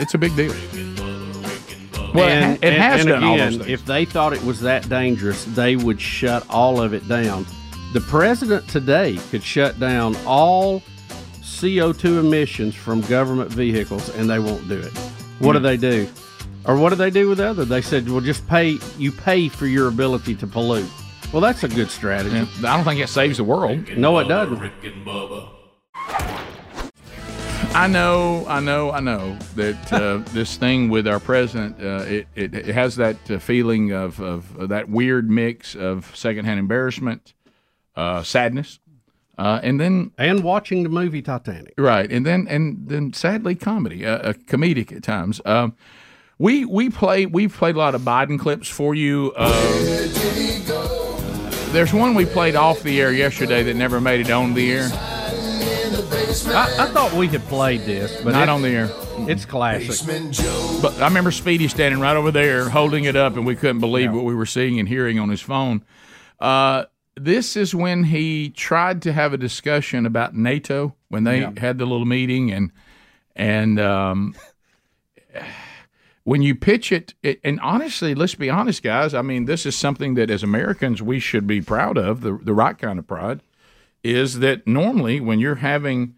[0.00, 0.52] It's a big deal.
[2.14, 3.68] Well, it it has and done all those things.
[3.68, 7.46] if they thought it was that dangerous, they would shut all of it down.
[7.94, 10.82] The president today could shut down all
[11.42, 14.92] CO2 emissions from government vehicles, and they won't do it.
[15.38, 15.64] What do Hmm.
[15.64, 16.08] they do?
[16.64, 17.64] Or what do they do with the other?
[17.64, 18.78] They said, "Well, just pay.
[18.98, 20.88] You pay for your ability to pollute."
[21.32, 22.36] Well, that's a good strategy.
[22.36, 23.88] I don't think it saves the world.
[23.96, 24.60] No, it doesn't.
[27.72, 27.84] Rick and Bubba.
[27.84, 32.26] I know, I know, I know that uh, this thing with our president, uh, it,
[32.34, 37.34] it, it has that uh, feeling of, of, of that weird mix of secondhand embarrassment,
[37.96, 38.78] uh, sadness,
[39.38, 41.74] uh, and then and watching the movie Titanic.
[41.78, 45.40] right, and then and then sadly comedy, uh, uh, comedic at times.
[45.44, 45.74] Um,
[46.38, 49.32] we we play we've played a lot of Biden clips for you.
[49.34, 49.48] Uh,
[51.72, 55.11] there's one we played off the air yesterday that never made it on the air.
[56.32, 58.88] I, I thought we had played this, but Not on the air.
[59.28, 60.06] It's classic.
[60.80, 64.12] But I remember Speedy standing right over there, holding it up, and we couldn't believe
[64.12, 65.84] what we were seeing and hearing on his phone.
[66.40, 66.84] Uh,
[67.16, 71.52] this is when he tried to have a discussion about NATO when they Yeah.
[71.58, 72.72] had the little meeting, and
[73.36, 74.34] and um,
[76.24, 79.12] when you pitch it, it, and honestly, let's be honest, guys.
[79.12, 82.22] I mean, this is something that as Americans we should be proud of.
[82.22, 83.42] The the right kind of pride
[84.02, 86.14] is that normally when you're having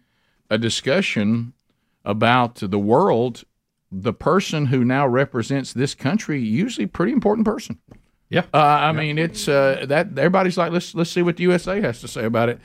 [0.49, 1.53] a discussion
[2.03, 3.43] about the world,
[3.91, 7.79] the person who now represents this country, usually pretty important person.
[8.29, 11.79] Yeah, uh, I mean it's uh, that everybody's like let's let's see what the USA
[11.81, 12.59] has to say about it.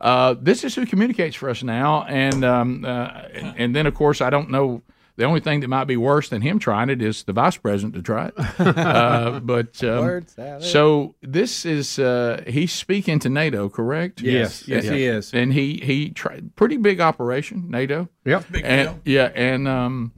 [0.00, 3.94] Uh, this is who communicates for us now, and um, uh, and, and then of
[3.94, 4.82] course I don't know.
[5.16, 7.94] The only thing that might be worse than him trying it is the vice president
[7.94, 8.34] to try it.
[8.84, 10.26] Uh, but um,
[10.60, 14.20] so this is uh, he's speaking to NATO, correct?
[14.20, 14.66] Yes.
[14.66, 15.32] Yes, he is.
[15.32, 18.08] And he he tried pretty big operation NATO.
[18.24, 18.44] Yep.
[18.50, 19.00] Big and, deal.
[19.04, 20.12] Yeah, and um,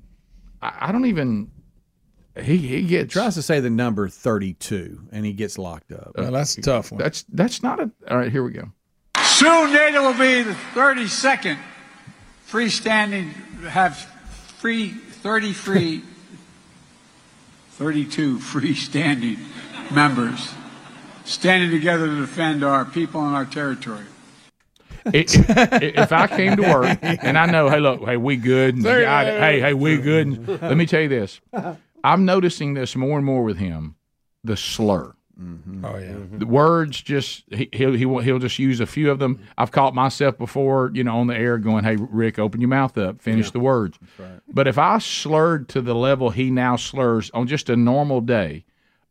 [0.63, 1.51] I, I don't even.
[2.41, 6.13] He he gets tries to say the number thirty-two, and he gets locked up.
[6.17, 7.01] Uh, that's a tough one.
[7.01, 7.91] That's that's not a.
[8.11, 8.71] All right, here we go.
[9.25, 11.59] Soon NATO will be the 32nd
[12.49, 13.33] freestanding,
[13.65, 14.11] have
[14.66, 16.02] free, 30 free,
[17.70, 19.38] 32 freestanding
[19.94, 20.52] members
[21.24, 24.07] standing together to defend our people and our territory.
[25.05, 28.74] If, if I came to work and I know, hey, look, hey, we good.
[28.74, 30.26] And There you God, hey, hey, we good.
[30.26, 31.40] And let me tell you this.
[32.02, 33.94] I'm noticing this more and more with him.
[34.42, 35.14] The slur.
[35.38, 36.12] Oh yeah.
[36.12, 36.38] Mm-hmm.
[36.38, 39.42] The words just he, he'll he, will- he'll just use a few of them.
[39.59, 42.96] I've caught myself before, you know, on the air going, "Hey, Rick, open your mouth
[42.96, 43.99] up, finish the words."
[44.49, 48.64] But if I slurred to the level he now slurs on just a normal day,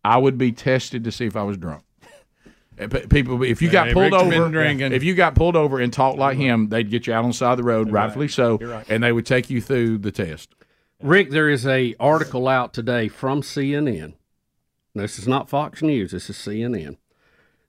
[0.04, 1.84] I would be tested to see if I was drunk.
[2.78, 5.94] Uh, People, if you got Hey, pulled Rick's over, if you got pulled over and
[5.94, 8.58] talked like him, they'd get you out on the side of the road, rightfully so,
[8.58, 8.86] right.
[8.90, 10.54] and they would take you through the test.
[11.02, 14.16] Rick, there is a article out today from CNN.
[14.96, 16.12] This is not Fox News.
[16.12, 16.96] This is CNN.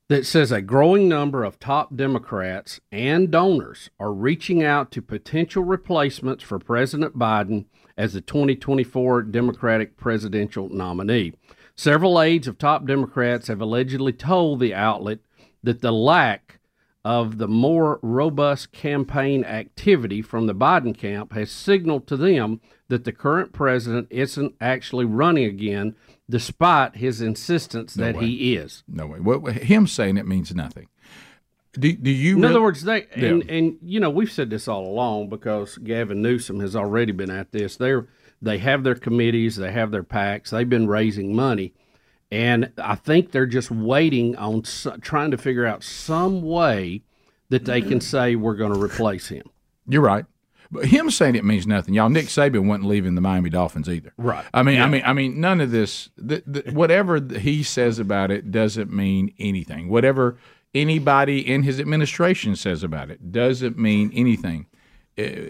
[0.09, 5.65] That says a growing number of top Democrats and donors are reaching out to potential
[5.65, 7.65] replacements for President Biden
[7.97, 11.33] as the 2024 Democratic presidential nominee.
[11.75, 15.19] Several aides of top Democrats have allegedly told the outlet
[15.65, 16.56] that the lack
[17.07, 23.05] of the more robust campaign activity from the Biden camp has signaled to them that
[23.05, 25.95] the current president isn't actually running again,
[26.29, 28.27] despite his insistence No that way.
[28.27, 28.83] he is.
[28.89, 29.21] No way.
[29.21, 30.89] What, him saying it means nothing.
[31.79, 32.39] Do, do you?
[32.39, 33.29] In other words, they Yeah.
[33.29, 37.31] and, and you know we've said this all along because Gavin Newsom has already been
[37.31, 37.77] at this.
[37.77, 38.09] They're
[38.43, 41.73] they have their committees, they have their PACs, they've been raising money,
[42.31, 47.03] and I think they're just waiting on s trying to figure out some way
[47.49, 49.49] that they can say we're going to replace him.
[49.87, 50.25] You're right.
[50.71, 52.09] But him saying it means nothing, y'all.
[52.09, 54.13] Nick Saban wasn't leaving the Miami Dolphins either.
[54.17, 54.45] Right.
[54.53, 56.11] I mean, I mean, I mean, none of this.
[56.17, 59.89] The, the, whatever he says about it doesn't mean anything.
[59.89, 60.39] Whatever
[60.75, 64.67] anybody in his administration says about it doesn't mean anything.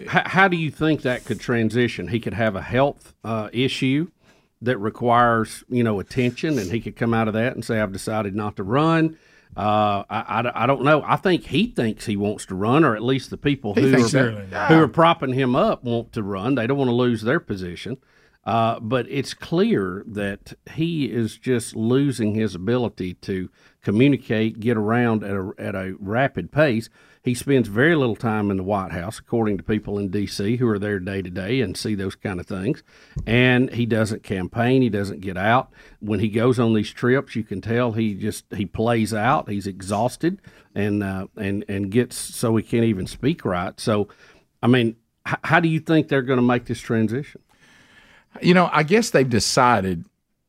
[0.07, 2.09] How, how do you think that could transition?
[2.09, 4.11] He could have a health uh, issue
[4.61, 7.93] that requires you know attention, and he could come out of that and say, "I've
[7.93, 9.17] decided not to run."
[9.55, 11.03] Uh, I, I, I don't know.
[11.05, 14.31] I think he thinks he wants to run, or at least the people who are,
[14.45, 14.69] that.
[14.69, 16.55] who are propping him up want to run.
[16.55, 17.97] They don't want to lose their position.
[18.47, 23.49] Uh, but it's clear that he is just losing his ability to
[23.83, 26.87] communicate, get around at a, at a rapid pace.
[27.27, 30.55] He spends very little time in the White House, according to people in D.C.
[30.55, 32.83] who are there day to day and see those kind of things.
[33.25, 34.81] And he doesn't campaign.
[34.81, 35.73] He doesn't get out.
[35.99, 39.49] When he goes on these trips, you can tell he just he plays out.
[39.49, 40.39] He's exhausted
[40.73, 43.77] and uh, and and gets so he can't even speak right.
[43.77, 44.07] So,
[44.63, 44.95] I mean,
[45.27, 47.41] h- how do you think they're going to make this transition?
[48.41, 50.05] You know, I guess they've decided,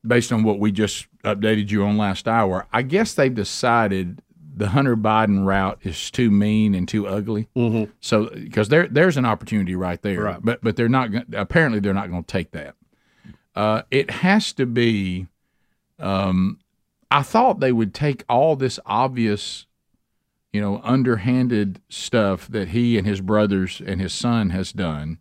[0.07, 4.21] based on what we just updated you on last hour, I guess they've decided
[4.59, 7.47] the Hunter Biden route is too mean and too ugly.
[7.55, 7.91] Mm-hmm.
[8.01, 10.39] So, because there there's an opportunity right there, Right.
[10.41, 11.09] but but they're not.
[11.33, 12.75] Apparently, they're not going to take that.
[13.55, 15.27] Uh, it has to be.
[15.97, 16.59] Um,
[17.11, 19.65] I thought they would take all this obvious,
[20.53, 25.17] you know, underhanded stuff that he and his brothers and his son has done,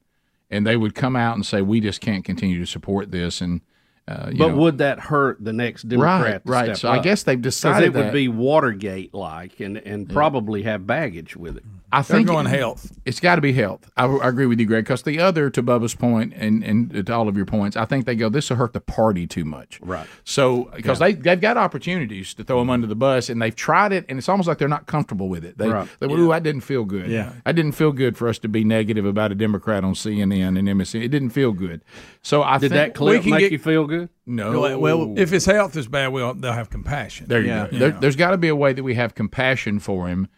[0.50, 3.60] and they would come out and say, "We just can't continue to support this." And
[4.08, 6.42] uh, But know, would that hurt the next Democrat?
[6.44, 6.64] Right, right.
[6.64, 10.86] step So I guess they've decided it would be Watergate like, and and probably have
[10.86, 11.64] baggage with it.
[11.90, 12.92] I They're think going it- health.
[13.06, 13.90] It's got to be health.
[13.96, 14.84] I, I agree with you, Greg.
[14.84, 18.04] Because the other, to Bubba's point, and and to all of your points, I think
[18.04, 18.28] they go.
[18.28, 19.80] This will hurt the party too much.
[19.80, 20.06] Right.
[20.24, 23.92] So because they they've got opportunities to throw them under the bus, and they've tried
[23.92, 25.56] it, and it's almost like they're not comfortable with it.
[25.56, 25.88] They, Right.
[26.00, 27.08] they ooh, I didn't feel good.
[27.08, 27.32] Yeah.
[27.46, 30.68] I didn't feel good for us to be negative about a Democrat on CNN and
[30.68, 31.02] MSN.
[31.02, 31.82] It didn't feel good.
[32.22, 34.10] So I Did think that clip can make get- you feel good?
[34.26, 34.78] no.
[34.78, 37.28] Well, if his health is bad, well, they'll have compassion.
[37.28, 37.68] There you Yeah.
[37.70, 37.78] go.
[37.78, 40.28] There, there's got to be a way that we have compassion for him,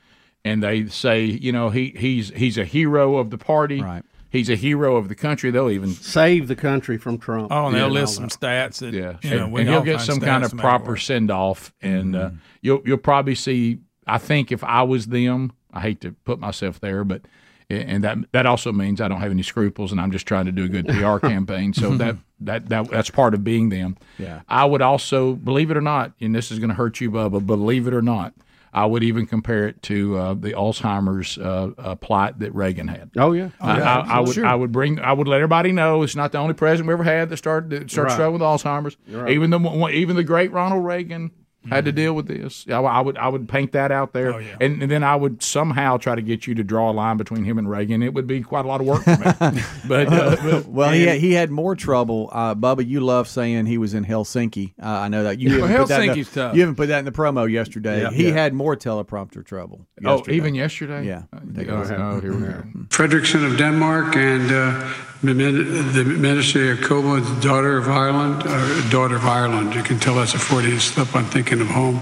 [0.44, 3.80] and they say, you know, he he's he's a hero of the party.
[3.82, 4.02] Right.
[4.30, 5.50] He's a hero of the country.
[5.50, 7.48] They'll even Save the country from Trump.
[7.50, 9.74] Oh, and they'll Yeah, list some stats that yeah, you know, and, we and can
[9.74, 12.36] he'll get some kind of to make it proper send off, and Mm-hmm.
[12.36, 13.78] uh, you'll you'll probably see.
[14.06, 17.22] I think if I was them, I hate to put myself there, but
[17.68, 20.52] and that that also means I don't have any scruples, and I'm just trying to
[20.52, 21.72] do a good PR campaign.
[21.74, 23.96] So that that that that's part of being them.
[24.18, 24.40] Yeah.
[24.48, 27.44] I would also believe it or not, and this is going to hurt you, Bubba.
[27.44, 28.32] Believe it or not,
[28.72, 33.10] I would even compare it to uh, the Alzheimer's uh, uh, plight that Reagan had.
[33.16, 33.50] Oh yeah.
[33.60, 36.38] I, I, I would I would bring I would let everybody know it's not the
[36.38, 38.14] only president we ever had that started that started Right.
[38.14, 38.96] struggling with Alzheimer's.
[39.28, 39.58] Even the
[39.92, 41.32] even the great Ronald Reagan
[41.68, 42.64] had to deal with this.
[42.68, 44.56] I, I would I would paint that out there, Oh, yeah.
[44.60, 47.44] and, and then I would somehow try to get you to draw a line between
[47.44, 48.02] him and Reagan.
[48.02, 49.60] It would be quite a lot of work for me.
[49.88, 52.30] but, uh, but- Well, he had, he had more trouble.
[52.32, 54.72] Uh, Bubba, you love saying he was in Helsinki.
[54.82, 56.54] Uh, I know that you Well, haven't put that in the- tough.
[56.54, 58.02] You haven't put that in the promo yesterday.
[58.02, 58.10] Yeah.
[58.10, 58.32] he Yeah.
[58.34, 59.86] had more teleprompter trouble.
[60.04, 61.24] oh, even yesterday, Yeah.
[61.32, 62.62] Uh, oh, oh, here we go.
[62.88, 64.88] Frederiksen of Denmark and uh,
[65.22, 69.74] the Min- the Ministry of Como, daughter of Ireland, uh, daughter of Ireland.
[69.74, 71.14] You can tell that's a Freudian slip.
[71.14, 72.00] I'm thinking of home.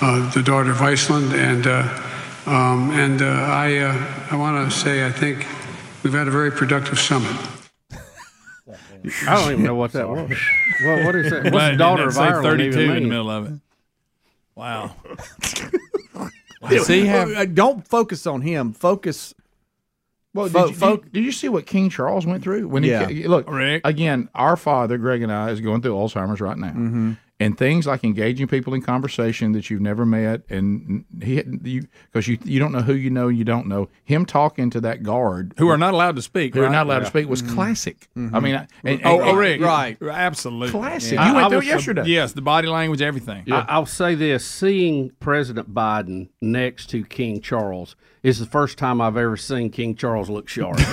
[0.00, 1.82] Uh, the daughter of Iceland, and uh,
[2.46, 5.46] um, and uh, I uh, I want to say I think
[6.02, 7.36] we've had a very productive summit.
[9.28, 10.30] I don't even know what that was.
[10.82, 11.44] Well, what is that?
[11.44, 13.60] What's Glad the daughter of Ireland 32 even in the middle of it.
[14.54, 14.96] Wow.
[16.68, 17.30] Does he have?
[17.30, 18.72] Uh, don't focus on him.
[18.72, 19.34] Focus.
[20.36, 22.82] Well, Fo- did, you, fo- did, did you see what King Charles went through when
[22.84, 23.08] Yeah.
[23.08, 23.82] he look Rick.
[23.84, 24.28] again?
[24.34, 27.12] Our father, Greg and I, is going through Alzheimer's right now, Mm-hmm.
[27.40, 32.38] and things like engaging people in conversation that you've never met, and he because you
[32.44, 35.68] you don't know who you know, you don't know him talking to that guard Who
[35.68, 36.54] are not allowed to speak.
[36.54, 38.08] who are not allowed to speak was classic.
[38.16, 39.60] I mean, I- and, Oh, and- oh, Rick.
[39.60, 39.96] right.
[40.02, 40.70] Absolutely.
[40.70, 41.18] classic.
[41.18, 42.04] I- You went I through was- it yesterday.
[42.06, 43.44] Yes, the body language, everything.
[43.52, 49.00] I, I'll say this: seeing President Biden next to King Charles is the first time
[49.00, 50.78] I've ever seen King Charles look sharp.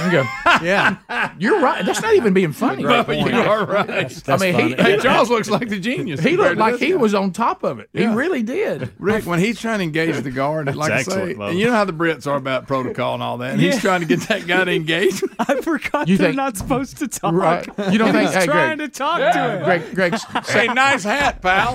[0.61, 0.97] Yeah.
[1.39, 1.83] You're right.
[1.85, 2.83] That's not even being funny.
[2.83, 4.29] But you are right.
[4.29, 6.19] I mean, he, Hey, Charles looks like the genius.
[6.21, 6.95] he looked like he guy.
[6.95, 7.89] was on top of it.
[7.91, 8.91] He really did.
[8.99, 11.85] Rick, when he's trying to engage the guard, like I say, and you know how
[11.85, 14.63] the Brits are about protocol and all that, and he's trying to get that guy
[14.63, 15.21] to engage.
[15.39, 17.33] I forgot You they're think- not supposed to talk.
[17.33, 17.65] Right.
[17.91, 18.29] You don't And think?
[18.29, 19.63] he's Hey, trying Greg, to talk to him.
[19.63, 20.13] Greg, Greg,
[20.47, 21.73] hey, nice hat, pal.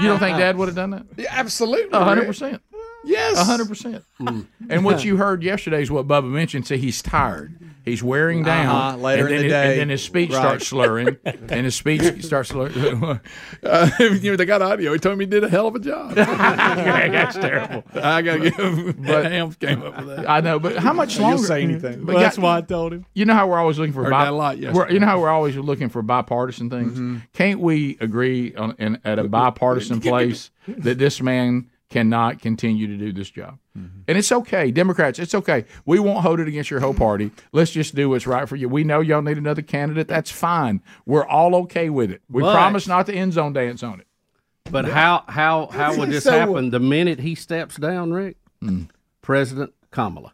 [0.00, 1.04] you don't think Dad would have done that?
[1.28, 1.90] Absolutely.
[1.98, 2.28] A hundred Rick.
[2.28, 2.62] percent.
[3.04, 3.38] Yes.
[3.38, 4.04] A hundred percent.
[4.68, 6.66] And what you heard yesterday is what Bubba mentioned.
[6.66, 7.54] See, he's tired.
[7.82, 8.66] He's wearing down.
[8.76, 9.70] Uh-huh, later and in then the his- day.
[9.72, 10.38] and then his speech Right.
[10.38, 13.20] starts slurring, and his speech starts slurring.
[13.62, 14.92] Uh, you know, they got audio.
[14.92, 16.14] He told me he did a hell of a job.
[16.14, 17.84] That's terrible.
[17.94, 19.02] I got to give.
[19.02, 20.28] But Helms came up with that.
[20.30, 21.36] I know, but how much longer?
[21.38, 22.04] You'll say anything.
[22.04, 23.06] But Well, that's yeah, why I told him.
[23.14, 25.06] You know how we're always looking for Heard bi- that a lot we're- You know
[25.06, 27.22] how we're always looking for bipartisan things.
[27.32, 32.96] Can't we agree on in, at a bipartisan place that this man cannot continue to
[32.96, 33.58] do this job?
[33.76, 34.00] Mm-hmm.
[34.08, 35.18] And it's okay, Democrats.
[35.18, 35.64] It's okay.
[35.84, 37.30] We won't hold it against your whole party.
[37.52, 38.68] Let's just do what's right for you.
[38.68, 40.08] We know y'all need another candidate.
[40.08, 40.82] That's fine.
[41.04, 42.22] We're all okay with it.
[42.30, 44.06] We But- promise not to end zone dance on it.
[44.70, 48.36] But how how how would this So- happen the minute he steps down, Rick?
[48.62, 48.88] Mm.
[49.22, 50.32] President Kamala.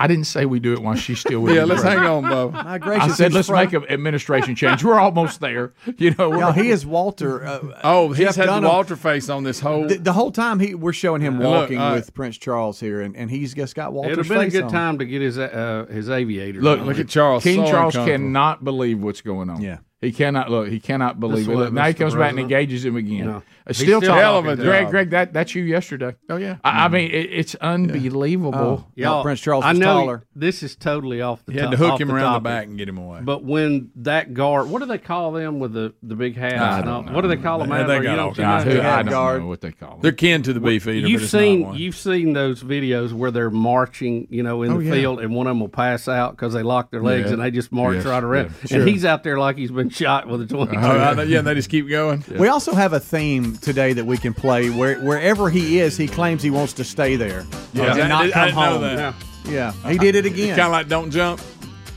[0.00, 2.50] I didn't say we do it while she's still with Yeah, let's hang on, Bo.
[2.50, 4.82] My I gracious, said let's make an administration change.
[4.82, 5.74] We're almost there.
[5.98, 7.44] You know, we're, No, he is Walter.
[7.44, 8.70] Uh, Oh, he's Jeff had the Dunham.
[8.70, 9.86] Walter face on this whole.
[9.86, 11.94] The, the whole time he we're showing him Look, walking all right.
[11.96, 14.52] with Prince Charles here, and, and he's just got Walter's It'd have been a face
[14.52, 14.70] good on.
[14.72, 16.62] time to get his uh, his aviator.
[16.62, 16.86] Look, on.
[16.86, 17.42] Look at Charles.
[17.42, 19.60] King so Charles cannot believe what's going on.
[19.60, 19.78] Yeah.
[20.00, 20.68] He cannot look.
[20.68, 21.56] He cannot believe Just it.
[21.56, 21.98] Look, now he Mr.
[21.98, 23.26] comes back and engages him again.
[23.26, 23.42] No.
[23.70, 24.22] He's Still, still talking.
[24.22, 24.88] hell of a Greg.
[24.90, 26.14] Greg, that that's you yesterday.
[26.28, 26.56] Oh yeah.
[26.64, 28.54] I, I mean, it, it's unbelievable.
[28.54, 30.24] Oh, Y'all, Prince Charles I was know taller.
[30.34, 31.70] this is totally off the He top.
[31.70, 32.42] had to hook him the around topic.
[32.42, 33.20] the back and get him away.
[33.22, 36.60] But when that guard, what do they call them with the, the big hats?
[36.60, 37.12] I don't all- know.
[37.12, 37.68] What do they call them?
[37.70, 37.98] They- Adler?
[38.00, 39.40] they got You know all what I'm God, who- I don't guard.
[39.42, 40.00] know what they call them.
[40.02, 41.06] They're kin to the beef eater.
[41.06, 41.78] You've but it's seen not one.
[41.78, 45.46] you've seen those videos where they're marching, you know, in Oh, the field, and one
[45.46, 48.22] of them will pass out because they lock their legs and they just march right
[48.22, 50.78] around, and he's out there like he's been shot with a twenty-two.
[50.80, 52.24] Oh, I know- yeah, they just keep going.
[52.38, 56.06] We also have a theme today that we can play where wherever he is, he
[56.08, 57.94] claims he wants to stay there Yeah.
[57.96, 58.96] and not I come didn't know home.
[58.96, 59.14] that.
[59.48, 60.50] Yeah, he did it again.
[60.56, 61.40] Kind of like don't jump.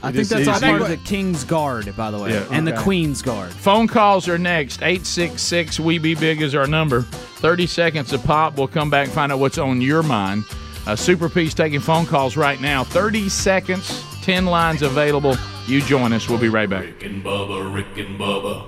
[0.02, 2.34] I He think just- that's all Part part of the King's Guard, by the way,
[2.34, 2.44] Yeah.
[2.52, 3.52] and the Queen's Guard.
[3.52, 4.82] Phone calls are next.
[4.82, 7.04] 866 We Be Big is our number.
[7.04, 8.58] 30 seconds of pop.
[8.58, 10.44] We'll come back and find out what's on your mind.
[10.86, 12.84] Uh, Super P's taking phone calls right now.
[12.84, 15.38] 30 seconds, 10 lines available.
[15.68, 16.28] You join us.
[16.28, 16.82] We'll be right back.
[16.84, 18.66] Rick and Bubba, Rick and Bubba.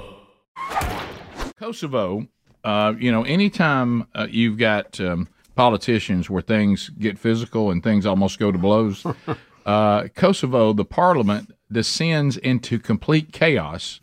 [1.60, 2.28] Kosovo,
[2.66, 8.06] uh, you know, anytime uh, you've got um, politicians where things get physical and things
[8.06, 9.06] almost go to blows,
[9.66, 14.02] uh, Kosovo, the parliament descends into complete chaos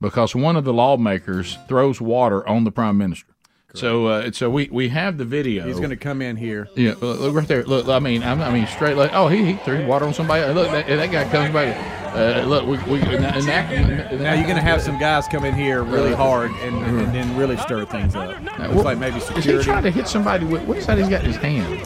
[0.00, 3.32] because one of the lawmakers throws water on the prime minister.
[3.74, 5.66] So, uh, so we, we have the video.
[5.66, 6.68] He's going to come in here.
[6.76, 7.62] Yeah, look, look right there.
[7.64, 8.96] Look, I mean, I'm- I mean, straight.
[8.96, 10.50] Like, oh, he, he threw water on somebody.
[10.54, 11.76] Look, that, that guy comes back.
[12.16, 13.36] Uh, look, we, we and that,
[13.70, 16.76] and that- Now you're going to have some guys come in here really hard and,
[16.86, 18.40] and then really stir things up.
[18.70, 19.64] Looks like maybe Is he security.
[19.64, 21.82] trying to hit somebody with what is that he's got in his hand?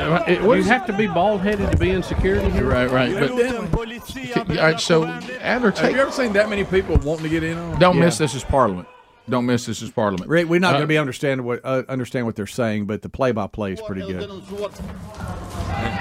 [0.00, 2.64] Uh, it- what You is- have to be bald headed to be in security here.
[2.64, 3.12] Right, right.
[3.12, 7.42] But, all right, so Adler, Have you ever seen that many people wanting to get
[7.42, 7.74] in on?
[7.74, 7.78] it?
[7.80, 8.04] don't Yeah.
[8.06, 8.88] miss this is Parliament.
[9.28, 10.30] Don't miss this is Parliament.
[10.30, 13.02] Rick, we're not Uh, going to be understand what uh, understand what they're saying, but
[13.02, 14.28] the play-by-play is pretty good.
[14.30, 14.40] Or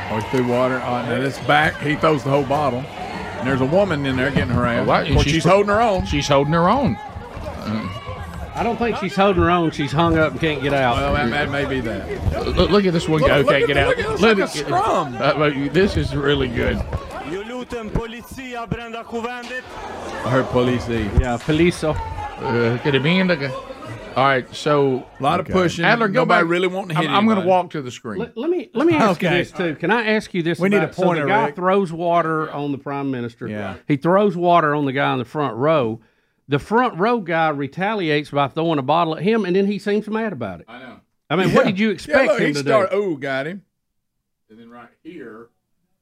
[0.10, 0.78] Oh, he threw water.
[0.78, 2.80] Uh, now this back, he throws the whole bottle.
[2.80, 4.88] And there's a woman in there getting harassed.
[4.88, 6.06] Why- Of she's she's pr- holding her own.
[6.06, 6.96] She's holding her own.
[8.56, 9.70] I don't think she's holding her own.
[9.72, 10.96] She's hung up and can't get out.
[10.96, 12.56] Well, that, that may be that.
[12.56, 13.90] Look, look at this one Look- guy who can't get out.
[13.90, 15.16] look at this Look like a at- scrum.
[15.20, 16.78] uh, this is really good.
[20.26, 21.14] I heard police leave.
[21.22, 21.96] Yeah, Poliso.
[22.38, 23.52] Uh, could it be in the?
[24.16, 25.86] All right, so A lot of pushing.
[25.86, 26.50] Adler, go Nobody back.
[26.50, 28.20] really wanting to hit I'm, I'm going to walk to the screen.
[28.20, 29.38] Let, let me let me ask Okay.
[29.38, 29.76] you this too.
[29.76, 30.60] Can I ask you this?
[30.60, 31.56] We need a pointer, So the guy Rick.
[31.56, 33.48] throws water on the prime minister.
[33.48, 33.76] Yeah.
[33.88, 36.00] He throws water on the guy in the front row.
[36.48, 40.08] The front row guy retaliates by throwing a bottle at him, and then he seems
[40.08, 40.66] mad about it.
[40.68, 41.00] I know.
[41.30, 42.96] I mean, what did you Yeah, expect look, him he to started.
[42.96, 43.04] do?
[43.04, 43.64] Oh, got him.
[44.50, 45.50] And then right here,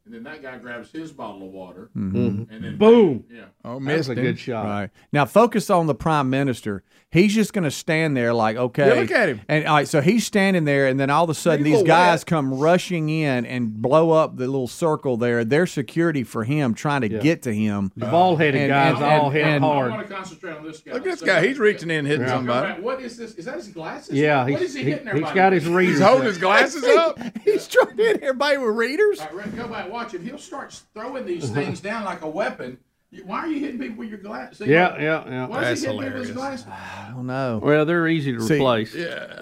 [0.05, 2.47] and then that guy grabs his bottle of water, Mhm.
[2.51, 3.23] and then Boom.
[3.29, 3.45] Yeah.
[3.63, 4.21] Oh, That was missed a him.
[4.21, 4.65] good shot.
[4.65, 6.83] Right now, focus on the prime minister.
[7.15, 8.87] He's just going to stand there like, okay.
[8.89, 9.41] Yeah, look at him.
[9.47, 11.81] And all right, so he's standing there, and then all of a sudden, He's these
[11.83, 12.25] little guys wet.
[12.27, 15.45] come rushing in and blow up the little circle there.
[15.45, 17.19] Their security for him, trying to Yeah.
[17.19, 17.91] get to him.
[17.95, 19.91] The bald headed And- guys and- all and- hit and- I hard.
[19.91, 20.91] want to concentrate on this guy.
[20.93, 21.47] Look at this So- guy.
[21.47, 22.73] He's reaching in, hitting Go somebody.
[22.73, 22.83] back.
[22.83, 23.33] What is this?
[23.35, 24.13] Is that his glasses?
[24.13, 25.73] Yeah, What he's, is he he, hitting has got his with?
[25.73, 25.97] readers.
[25.99, 27.17] He's holding his glasses up.
[27.45, 29.19] He's trying to hit everybody with readers.
[29.21, 30.21] All right, Rick, go back, watch it.
[30.21, 31.53] He'll start throwing these uh-huh.
[31.53, 32.77] things down like a weapon.
[33.15, 34.67] You- Why are you hitting people with your glasses?
[34.67, 35.47] Yeah, yeah, yeah.
[35.47, 36.63] Why is he That's hitting people with his hilarious.
[36.63, 36.67] glasses?
[36.67, 37.59] I don't know.
[37.63, 38.95] Well, they're easy to See, replace.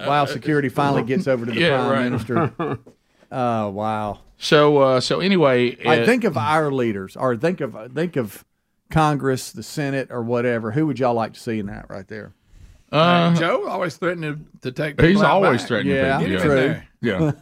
[0.06, 2.04] Wow, security finally gets over to the Yeah, prime right.
[2.04, 2.78] minister.
[3.36, 4.20] Oh wow!
[4.38, 8.44] So, uh, so anyway, I think of our leaders, or think of think of
[8.90, 10.70] Congress, the Senate, or whatever.
[10.70, 12.32] Who would y'all like to see in that right there?
[12.92, 15.00] uh, Joe always threatening to, to take.
[15.00, 15.68] He's out always back.
[15.68, 16.32] threatening Yeah, people.
[16.36, 16.88] Get him in there.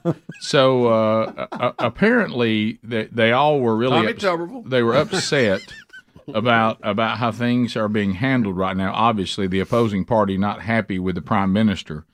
[0.04, 0.12] Yeah.
[0.40, 4.70] so uh, uh, apparently, they, they all were really Tommy ups- Tuberville.
[4.70, 5.60] they were upset
[6.28, 8.92] about about how things are being handled right now.
[8.92, 12.04] Obviously, the opposing party not happy with the prime minister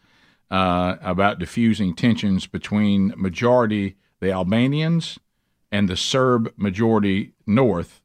[0.51, 5.19] uh, about diffusing tensions between majority the Albanians
[5.71, 8.01] and the Serb majority North,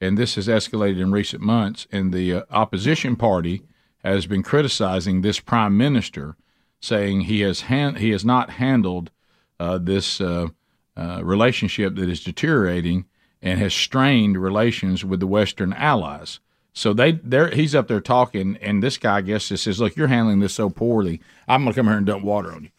[0.00, 1.86] and this has escalated in recent months.
[1.90, 3.62] And the uh, opposition party
[4.04, 6.36] has been criticizing this prime minister,
[6.80, 9.10] saying he has han- he has not handled
[9.58, 10.48] uh, this uh,
[10.96, 13.06] uh, relationship that is deteriorating
[13.42, 16.40] and has strained relations with the Western allies.
[16.72, 19.96] So they, they're, he's up there talking, and this guy, I guess, just says, "Look,
[19.96, 21.20] you're handling this so poorly.
[21.48, 22.70] I'm going to come here and dump water on you."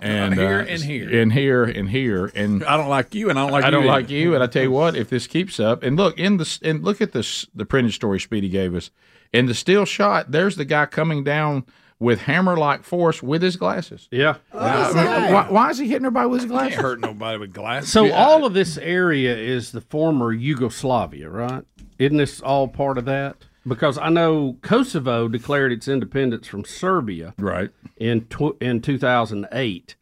[0.00, 1.20] and Here uh, and here.
[1.22, 3.70] and here and here and I don't like you, and I don't like I you
[3.72, 3.92] don't either.
[3.92, 4.34] like you.
[4.34, 7.00] And I tell you what, if this keeps up, and look in the and look
[7.00, 8.90] at this the printed story Speedy gave us.
[9.32, 11.66] In the still shot, there's the guy coming down
[12.00, 14.08] with hammer like force with his glasses.
[14.10, 14.36] Yeah.
[14.52, 16.74] why, why is he hitting everybody with his glasses?
[16.74, 17.90] Can't hurt nobody with glasses.
[17.92, 21.64] So all of this area is the former Yugoslavia, right?
[21.98, 23.36] Isn't this all part of that?
[23.66, 29.96] Because I know Kosovo declared its independence from Serbia, right, in tw- in 2008.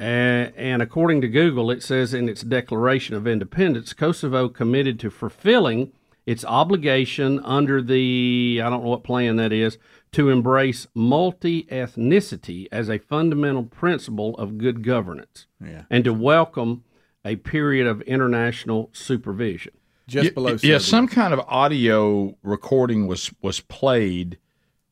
[0.00, 5.10] Uh, and according to Google, it says in its Declaration of Independence, Kosovo committed to
[5.10, 5.92] fulfilling
[6.26, 9.78] its obligation under the, I don't know what plan that is,
[10.14, 15.82] to embrace multi ethnicity as a fundamental principle of good governance Yeah.
[15.90, 16.84] and to welcome
[17.24, 19.72] a period of international supervision.
[20.06, 24.38] Just yeah, below Yeah, some kind of audio recording was was played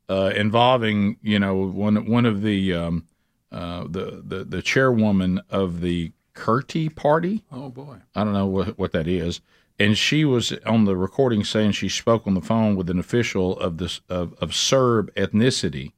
[0.09, 3.07] uh, involving you know one one of the um,
[3.53, 7.45] uh, the, the the chairwoman of the Kurti party.
[7.53, 7.99] Oh boy.
[8.15, 9.41] I don't know what what that is.
[9.79, 13.59] And she was on the recording saying she spoke on the phone with an official
[13.59, 15.93] of this of, of Serb ethnicity,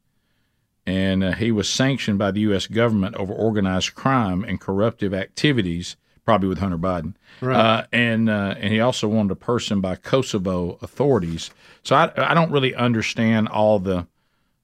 [0.86, 2.66] and uh, he was sanctioned by the U.S.
[2.66, 7.14] government over organized crime and corruptive activities, probably with Hunter Biden.
[7.40, 7.56] Right.
[7.56, 11.50] Uh, and uh, and he also wanted a person by Kosovo authorities.
[11.82, 14.06] So I I don't really understand all the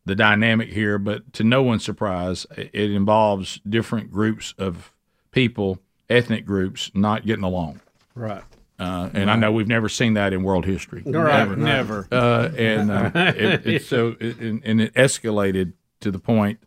[0.05, 4.93] the dynamic here, but to no one's surprise, it it involves different groups of
[5.31, 7.81] people, ethnic groups, not getting along.
[8.15, 8.43] Right.
[8.81, 11.03] Uh, and I know we've never seen that in world history.
[11.05, 11.57] Right, Never.
[11.57, 12.09] Never.
[12.11, 16.61] Uh, and uh, it, it's so it, and and it escalated to the point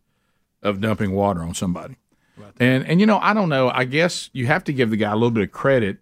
[0.62, 1.98] of dumping water on somebody.
[2.38, 2.52] Right.
[2.60, 3.70] And and you know I don't know.
[3.70, 5.98] I guess you have to give the guy a little bit of credit.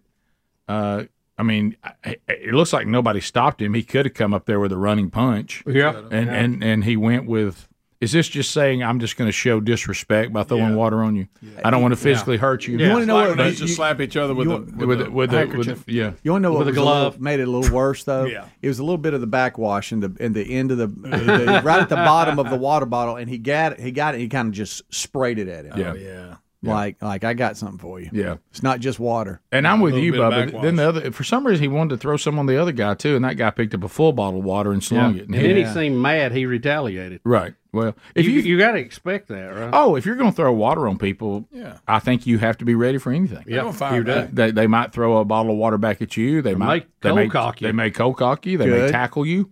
[0.68, 1.04] Uh,
[1.38, 3.72] I mean, it looks like nobody stopped him.
[3.72, 5.64] He could have come up there with a running punch.
[5.66, 6.02] Yeah.
[6.10, 7.68] And and and he went with.
[8.02, 11.28] Is this just saying I'm just going to show disrespect by throwing water on you?
[11.64, 12.76] I don't want to physically hurt you.
[12.76, 14.54] You want to know Like what when they they just slap each other with you-
[14.54, 16.12] a with with, the- a with the- with yeah.
[16.24, 17.20] You want to know what With a was little- glove.
[17.20, 18.24] made it a little worse though?
[18.32, 18.46] Yeah.
[18.60, 20.88] It was a little bit of the backwash in the in the end of the,
[20.88, 23.80] the right at the bottom of the water bottle, and he got it.
[23.80, 24.20] He got it.
[24.20, 25.78] He kind of just sprayed it at him.
[25.78, 25.92] Yeah.
[25.92, 26.36] Oh, yeah.
[26.64, 28.08] Like like I got something for you.
[28.12, 28.36] Yeah.
[28.50, 29.40] It's not just water.
[29.50, 30.62] And I'm with you, bit of Bubba.
[30.62, 32.94] Then the other, for some reason, he wanted to throw some on the other guy
[32.94, 35.26] too, and that guy picked up a full bottle of water and slung it.
[35.26, 36.32] And he- then he seemed mad.
[36.32, 37.20] He retaliated.
[37.24, 37.54] right.
[37.72, 39.70] Well, if you you, you, got to expect that, right?
[39.72, 41.78] oh, if you're going to throw water on people, Yeah.
[41.88, 43.44] I think you have to be ready for anything.
[43.46, 44.28] yeah, Don't you do.
[44.30, 46.42] They, they might throw a bottle of water back at you.
[46.42, 47.68] They might may they may cold-cock you.
[47.68, 48.58] They may cold cock you.
[48.58, 49.48] They may tackle you.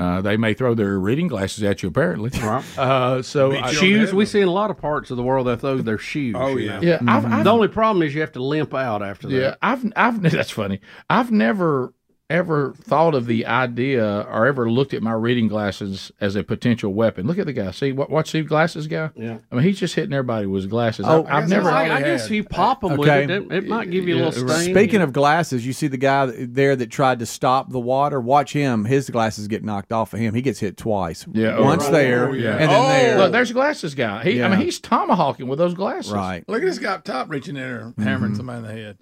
[0.00, 1.90] Uh, they may throw their reading glasses at you.
[1.90, 2.64] Apparently, Right.
[2.78, 4.12] uh, so I- Shoes.
[4.12, 6.34] We see in a lot of parts of the world that throw their shoes.
[6.36, 6.80] Oh, you yeah.
[6.80, 6.86] know.
[6.88, 9.34] yeah, I've, I've The only problem is you have to limp out after that.
[9.34, 10.80] Yeah, I've I've that's funny.
[11.08, 11.94] I've never
[12.30, 16.94] ever thought of the idea or ever looked at my reading glasses as a potential
[16.94, 17.26] weapon.
[17.26, 17.70] Look at the guy.
[17.72, 19.10] See what watch the glasses guy?
[19.16, 19.38] Yeah.
[19.50, 21.04] I mean he's just hitting everybody with his glasses.
[21.08, 22.30] Oh, I, I've guess never that's all I, I guess had.
[22.30, 23.26] if you pop them Okay.
[23.26, 24.72] with it, it, it might give you a little stain.
[24.74, 28.20] Speaking of glasses, you see the guy there that tried to stop the water.
[28.20, 30.32] Watch him; his glasses get knocked off of him.
[30.34, 31.26] He gets hit twice.
[31.32, 31.92] Yeah, once right.
[31.92, 32.52] there, Oh, yeah.
[32.52, 33.18] and then Oh, there.
[33.18, 34.22] Look, there's glasses guy.
[34.24, 36.12] He, I mean, he's tomahawking with those glasses.
[36.12, 36.44] right.
[36.48, 38.36] Look at this guy up top reaching in there, hammering mm-hmm.
[38.36, 38.98] somebody in the head.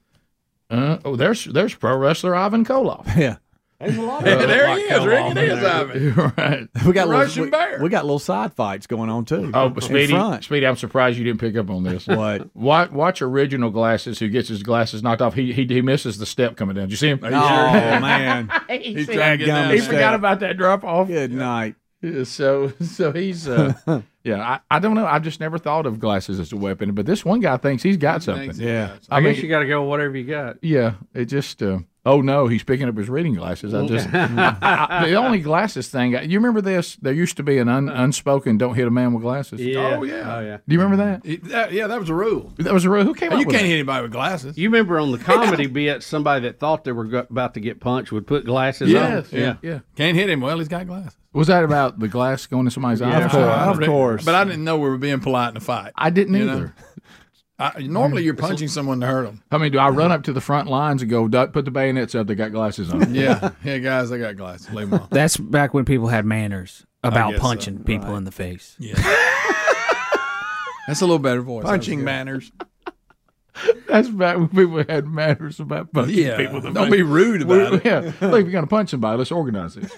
[0.70, 3.38] Uh, oh, there's there's pro wrestler Ivan Koloff.
[3.80, 3.86] Yeah,
[4.34, 5.36] there he is, Rick.
[5.36, 6.14] It is Ivan.
[6.36, 6.68] right.
[6.84, 7.76] we got Russian little, bear.
[7.78, 9.52] We, we got little side fights going on too.
[9.54, 10.42] Oh, but Speedy, front.
[10.42, 12.08] Speedy, I'm surprised you didn't pick up on this.
[12.08, 12.54] What?
[12.56, 15.34] Watch, watch original glasses who gets his glasses knocked off.
[15.34, 16.86] He he, he misses the step coming down.
[16.86, 17.20] Did you see him?
[17.22, 18.50] Oh man!
[18.68, 21.06] He's trying to get down He the forgot about that drop off.
[21.06, 21.76] Good night.
[22.02, 23.74] Yeah, So so he's uh,
[24.24, 24.40] yeah.
[24.70, 25.06] I, I don't know.
[25.06, 27.96] I've just never thought of glasses as a weapon, but this one guy thinks he's
[27.96, 28.52] got something.
[28.54, 28.96] Yeah.
[29.10, 30.56] I, I guess mean- you got to go with whatever you got.
[30.62, 31.62] Yeah, it just.
[31.62, 33.74] Uh, oh no, he's picking up his reading glasses.
[33.74, 34.56] I just I,
[35.00, 36.12] I, the only glasses thing.
[36.12, 36.96] You remember this?
[36.96, 39.96] There used to be an un, unspoken "Don't hit a man with glasses." Yeah.
[39.98, 40.36] Oh, yeah.
[40.36, 40.56] Oh yeah.
[40.66, 41.26] Do you remember that?
[41.26, 42.52] It- that- yeah, that was a rule.
[42.58, 43.04] That was a rule.
[43.04, 43.68] Who came up You with can't that?
[43.68, 44.56] hit anybody with glasses.
[44.56, 47.80] You remember on the comedy bit, somebody that thought they were go- about to get
[47.80, 49.32] punched would put glasses Yes.
[49.32, 49.38] on.
[49.38, 49.56] Yeah.
[49.62, 49.78] Yeah.
[49.96, 50.40] Can't hit him.
[50.40, 51.16] Well, he's got glasses.
[51.34, 53.20] Was that about the glass going in somebody's eye?
[53.22, 54.24] Of course, of course.
[54.24, 55.92] But I didn't know we were being polite in the fight.
[55.94, 56.70] I didn't You know?
[57.58, 57.78] Either.
[57.78, 59.42] I, normally, you're punching someone to hurt them.
[59.50, 61.70] I mean, do I run up to the front lines and go, "Duck, put the
[61.70, 62.26] bayonets up?
[62.26, 63.14] They got glasses on.
[63.14, 64.70] Yeah, yeah, guys, they got glasses.
[64.72, 65.08] Leave them on.
[65.10, 67.42] That's back when people had manners about guess so.
[67.42, 68.76] punching people in the face.
[68.78, 68.94] Yeah,
[70.86, 71.64] that's a little better voice.
[71.64, 72.52] Punching manners.
[73.88, 76.58] That's back when people had manners about punching Yeah, people.
[76.58, 76.98] in the don't face.
[76.98, 77.84] be rude about it.
[77.84, 79.90] Yeah, look, if you're gonna punch somebody, let's organize it.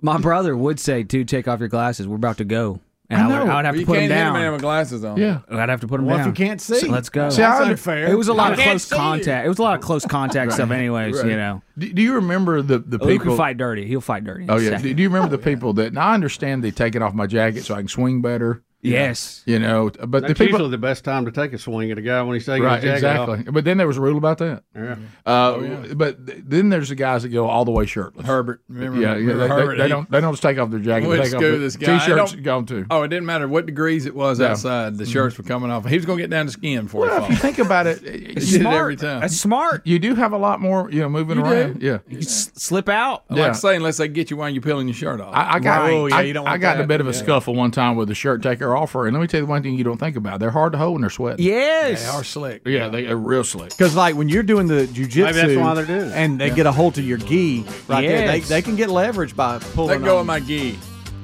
[0.00, 2.08] My brother would say, "Dude, take off your glasses.
[2.08, 2.80] We're about to go."
[3.12, 3.52] And I I, would, know.
[3.52, 4.52] I would have You to put him can't hit a man down.
[4.52, 5.16] with glasses on.
[5.16, 6.28] Yeah, I'd have to put him Well, down.
[6.28, 7.28] if you can't see, So let's go.
[7.28, 8.06] See, I That's under- unfair.
[8.08, 9.00] It was a lot I of can't close see you.
[9.00, 9.46] contact.
[9.46, 11.16] It was a lot of close contact stuff, anyways.
[11.16, 11.26] Right.
[11.30, 13.26] You know, Do, do you remember the the oh, Luke people?
[13.32, 13.84] can fight dirty.
[13.86, 14.44] He'll fight dirty.
[14.44, 14.70] in Oh yeah.
[14.70, 14.82] second.
[14.84, 15.92] Do, do you remember the oh, people that?
[15.92, 18.62] Now I understand they take it off my jacket so I can swing better.
[18.82, 19.42] Yes.
[19.46, 20.58] You know, but That's the people.
[20.60, 22.82] usually the best time to take a swing at a guy when he's taking Right,
[22.82, 23.38] his jacket exactly.
[23.40, 23.54] off.
[23.54, 24.62] But then there was a rule about that.
[24.74, 24.96] Yeah.
[25.26, 25.94] Uh, Oh, yeah.
[25.94, 26.16] But
[26.48, 28.26] then there's the guys that go all the way shirtless.
[28.26, 29.14] Herbert, remember- yeah, yeah.
[29.14, 30.10] remember They, they- Herbert, they he- don't.
[30.10, 31.08] They don't just take off their jacket.
[31.08, 31.94] Went They to take off school their with this guy.
[31.94, 32.86] I T-shirts don't- gone too.
[32.90, 34.52] Oh, it didn't matter what degrees it was Yeah.
[34.52, 34.96] outside.
[34.96, 35.86] The shirts were coming off.
[35.86, 37.86] He was going to get down to skin before Well, he if you think about
[37.86, 38.76] it, He it's did it smart.
[38.76, 39.20] every time.
[39.20, 39.86] That's smart.
[39.86, 41.50] You do have a lot more, you know, moving You do.
[41.50, 41.82] around.
[41.82, 41.98] Yeah.
[42.08, 43.24] You can s- slip out.
[43.30, 45.34] Like I say, unless they get you while you're peeling your shirt off.
[45.34, 47.12] I, I got, Oh, yeah, I, you don't I got in a bit of a
[47.14, 49.74] scuffle one time with a shirt taker offer, and let me tell you one thing
[49.74, 51.44] you don't think about: they're hard to hold when they're sweating.
[51.44, 52.02] Yes.
[52.02, 52.62] They are slick.
[52.66, 53.70] Yeah, they are real slick.
[53.70, 56.66] Because like when you're doing the jujitsu, Maybe that's why they're doing and they get
[56.66, 60.00] a hold of your gi right there, they, they can get leverage by pulling.
[60.00, 60.78] Let go on of my gi.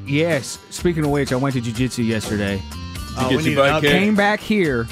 [0.07, 0.59] Yes.
[0.71, 2.63] Speaking of which, I went to jujitsu yesterday.
[3.19, 3.91] Oh, we get need your an butt update.
[3.91, 4.87] Came back here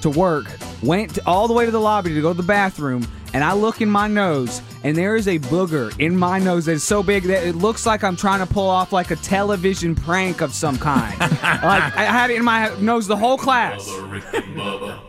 [0.00, 0.46] to work,
[0.82, 3.52] went to- all the way to the lobby to go to the bathroom, and I
[3.52, 7.02] look in my nose, and there is a booger in my nose that is so
[7.02, 10.54] big that it looks like I'm trying to pull off like a television prank of
[10.54, 11.18] some kind.
[11.20, 13.88] like I had it in my nose the whole class.
[13.88, 15.00] Bubba, Rick and Bubba.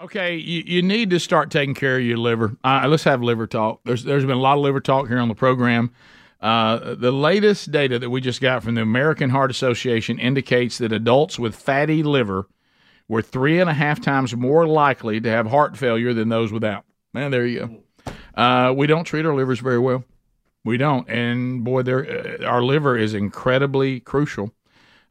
[0.00, 2.56] Okay, you, you need to start taking care of your liver.
[2.62, 3.80] Uh, let's have liver talk.
[3.84, 5.92] There's there's been a lot of liver talk here on the program.
[6.40, 10.92] Uh, the latest data that we just got from the American Heart Association indicates that
[10.92, 12.46] adults with fatty liver
[13.08, 16.84] were three and a half times more likely to have heart failure than those without.
[17.12, 17.82] Man, there you go.
[18.34, 20.04] Uh, we don't treat our livers very well.
[20.64, 24.52] We don't, and boy, there uh, our liver is incredibly crucial.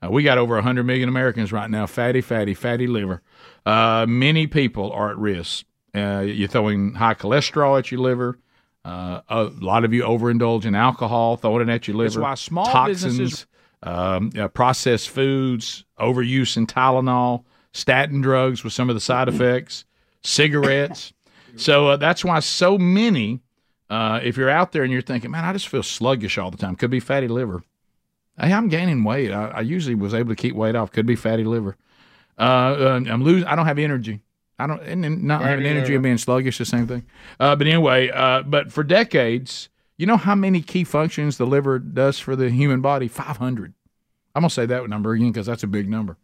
[0.03, 3.21] Uh, we got over 100 million Americans right now, fatty, fatty, fatty liver.
[3.65, 5.65] Uh, many people are at risk.
[5.95, 8.37] Uh, you're throwing high cholesterol at your liver.
[8.85, 12.09] Uh, a lot of you overindulge in alcohol, throwing it at your liver.
[12.09, 13.47] That's why small toxins, businesses-
[13.83, 17.43] um, uh, processed foods, overuse in Tylenol,
[17.73, 19.85] statin drugs with some of the side effects,
[20.23, 21.13] cigarettes.
[21.57, 23.41] So uh, that's why so many.
[23.89, 26.57] Uh, if you're out there and you're thinking, man, I just feel sluggish all the
[26.57, 27.63] time, could be fatty liver.
[28.37, 29.31] Hey, I'm gaining weight.
[29.31, 30.91] I, I usually was able to keep weight off.
[30.91, 31.77] Could be fatty liver.
[32.37, 33.47] Uh, uh, I'm losing.
[33.47, 34.21] I don't have energy.
[34.59, 34.81] I don't.
[34.81, 35.95] And not having energy liver.
[35.95, 37.05] and being sluggish, the same thing.
[37.39, 41.79] Uh, but anyway, uh, but for decades, you know how many key functions the liver
[41.79, 43.07] does for the human body?
[43.07, 43.73] Five hundred.
[44.35, 46.17] I'm gonna say that number again because that's a big number.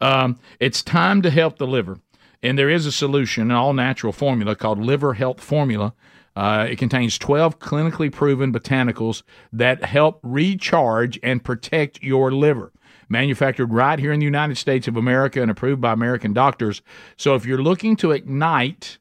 [0.00, 1.98] Um, it's time to help the liver,
[2.42, 5.94] and there is a solution, an all natural formula called Liver Health Formula.
[6.34, 9.22] Uh, it contains 12 clinically proven botanicals
[9.52, 12.72] that help recharge and protect your liver.
[13.08, 16.80] Manufactured right here in the United States of America and approved by American doctors.
[17.16, 18.98] So if you're looking to ignite,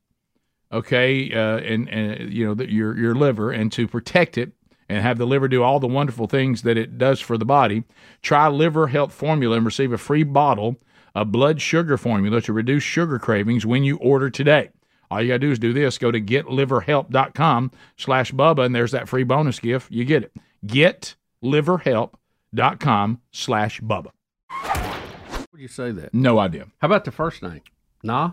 [0.72, 4.52] okay, uh, and, and you know the, your your liver and to protect it
[4.90, 7.86] and have the liver do all the wonderful things that it does for the body,
[8.22, 10.76] try Liver Health Formula and receive a free bottle
[11.16, 14.70] of blood sugar formula to reduce sugar cravings when you order today.
[15.10, 15.98] All you got to do is do this.
[15.98, 19.92] Go to getliverhelp.com slash Bubba, and there's that free bonus gift.
[19.92, 20.32] You get it.
[20.66, 24.12] Getliverhelp.com slash Bubba.
[24.48, 26.14] How would you say that?
[26.14, 26.68] No idea.
[26.80, 27.62] How about the first name?
[28.04, 28.32] Nah?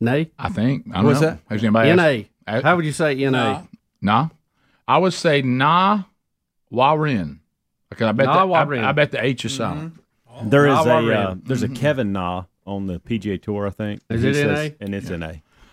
[0.00, 0.30] Nay?
[0.38, 0.86] I think.
[0.90, 1.28] I don't What's know.
[1.28, 1.38] that?
[1.48, 2.28] Has anybody N-A.
[2.46, 3.30] Uh, How would you say N-A?
[3.30, 3.62] Nah.
[4.00, 4.28] Nah.
[4.88, 6.04] I would say nah,
[6.70, 7.40] Warren.
[7.88, 9.94] Because I bet Na the, I- I, bet the H is silent.
[10.44, 14.00] There is a uh, there's a Kevin Na on the PGA Tour, I think.
[14.10, 14.76] Is it says- NA?
[14.80, 15.32] And it's NA.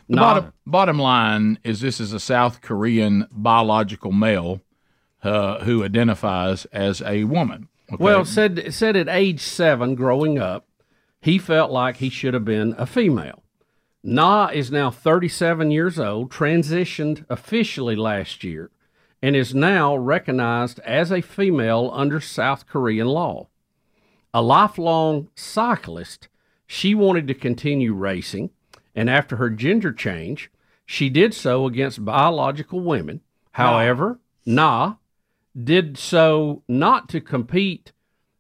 [0.10, 4.62] The bottom, bottom line is this is a South Korean biological male
[5.22, 7.68] uh, who identifies as a woman.
[7.92, 8.02] Okay?
[8.02, 10.66] Well, said said at age seven, growing up,
[11.22, 13.44] he felt like he should have been a female.
[14.04, 18.72] Na is now 37 years old, transitioned officially last year,
[19.22, 23.48] and is now recognized as a female under South Korean law.
[24.34, 26.28] A lifelong cyclist,
[26.66, 28.50] she wanted to continue racing,
[28.96, 30.52] and after her gender change,
[30.86, 33.22] she did so against biological women.
[33.52, 34.96] However, Na
[35.62, 37.92] did so not to compete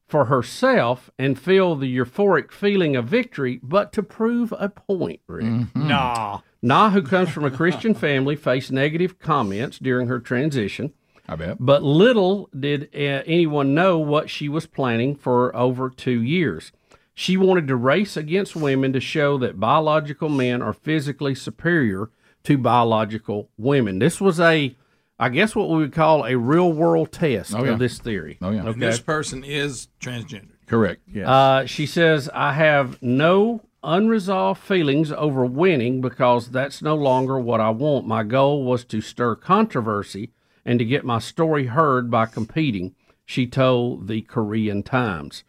[0.07, 5.45] for herself and feel the euphoric feeling of victory, but to prove a point, Rick.
[5.45, 5.87] Mm-hmm.
[5.87, 6.39] Nah.
[6.61, 10.93] Na, who comes from a Christian family, faced negative comments during her transition.
[11.27, 11.57] I bet.
[11.59, 16.71] But little did uh, anyone know what she was planning for over two years.
[17.13, 22.09] She wanted to race against women to show that biological men are physically superior
[22.43, 23.99] to biological women.
[23.99, 24.75] This was a,
[25.19, 27.71] I guess, what we would call a real world test Oh, yeah.
[27.71, 28.37] of this theory.
[28.41, 28.65] Oh, yeah.
[28.67, 30.51] And This person is transgender.
[30.67, 31.01] Correct.
[31.17, 37.59] Uh, she says, I have no unresolved feelings over winning because that's no longer what
[37.59, 38.05] I want.
[38.05, 40.31] My goal was to stir controversy
[40.67, 42.93] and to get my story heard by competing,
[43.25, 45.45] she told the Korean Times.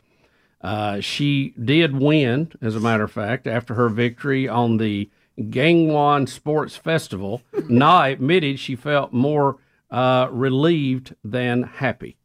[0.61, 6.29] Uh, she did win, as a matter of fact, after her victory on the Gangwon
[6.29, 7.43] Sports Festival.
[7.69, 9.59] Na admitted she felt more
[9.91, 12.17] uh, relieved than happy.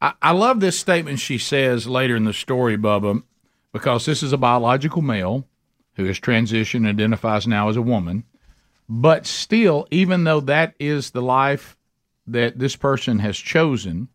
[0.00, 3.22] I, I love this statement she says later in the story, Bubba,
[3.72, 5.46] because this is a biological male
[5.96, 8.24] who has transitioned and identifies now as a woman.
[8.88, 11.76] But still, even though that is the life
[12.26, 14.08] that this person has chosen,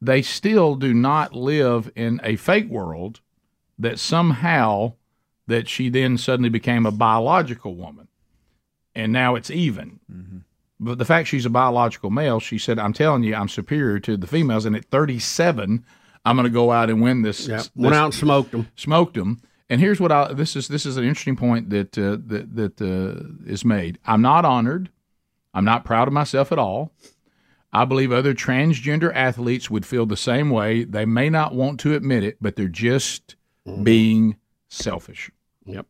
[0.00, 3.20] they still do not live in a fake world
[3.78, 4.92] that somehow
[5.46, 8.08] that she then suddenly became a biological woman
[8.94, 10.00] and now it's even.
[10.80, 14.16] But the fact she's a biological male, she said, "I'm telling you, I'm superior to
[14.16, 15.84] the females." And at 37,
[16.24, 17.48] I'm going to go out and win this.
[17.48, 18.68] Yeah, this- went out and smoked them.
[18.76, 19.40] Smoked them.
[19.70, 22.80] And here's what I this is this is an interesting point that uh, that that
[22.80, 23.98] uh, is made.
[24.06, 24.90] I'm not honored.
[25.54, 26.92] I'm not proud of myself at all.
[27.72, 30.84] I believe other transgender athletes would feel the same way.
[30.84, 33.36] They may not want to admit it, but they're just
[33.66, 33.82] mm-hmm.
[33.82, 34.36] being
[34.68, 35.30] selfish.
[35.66, 35.86] Yep.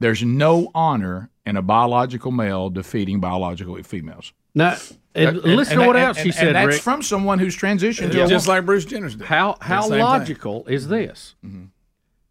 [0.00, 4.32] There's no honor in a biological male defeating biological females.
[4.54, 4.76] Now,
[5.14, 6.82] and uh, listen to what else she said, that's Rick.
[6.82, 8.58] from someone who's transitioned to a just woman.
[8.58, 9.26] like Bruce Jenner's did.
[9.26, 10.00] How how Same thing.
[10.00, 11.34] logical is this?
[11.44, 11.64] Mm-hmm.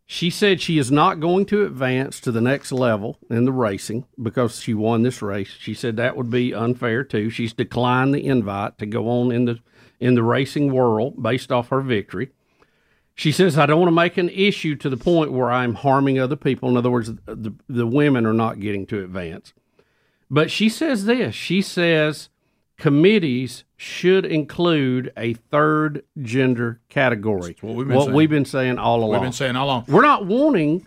[0.06, 4.06] She said she is not going to advance to the next level in the racing
[4.22, 5.56] because she won this race.
[5.60, 7.30] She said that would be unfair too.
[7.30, 9.60] She's declined the invite to go on in the
[9.99, 12.32] in the racing world based off her victory.
[13.16, 16.20] She says I don't want to make an issue to the point where I'm harming
[16.20, 16.70] other people.
[16.70, 19.54] In other words, the the women are not getting to advance.
[20.30, 21.34] But she says this.
[21.34, 22.30] She says
[22.84, 27.56] committees should include a third gender category.
[27.62, 28.14] what we've been saying.
[28.14, 29.12] we've been saying all along.
[29.12, 29.86] We've been saying all along.
[29.88, 30.86] We're not wanting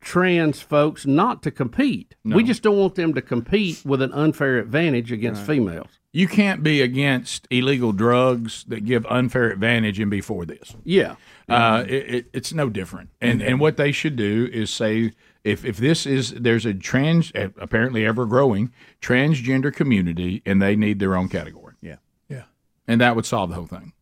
[0.00, 2.16] trans folks not to compete.
[2.24, 5.86] We just don't want them to compete with an unfair advantage against females.
[6.12, 10.74] You can't be against illegal drugs that give unfair advantage and be for this.
[10.82, 11.14] Yeah.
[11.48, 13.10] Uh, it, it, it's no different.
[13.20, 15.12] And and what they should do is say
[15.46, 20.98] if if this is there's a trans apparently ever growing transgender community and they need
[20.98, 21.74] their own category.
[21.80, 21.96] Yeah.
[22.28, 22.42] Yeah.
[22.88, 23.92] And that would solve the whole thing.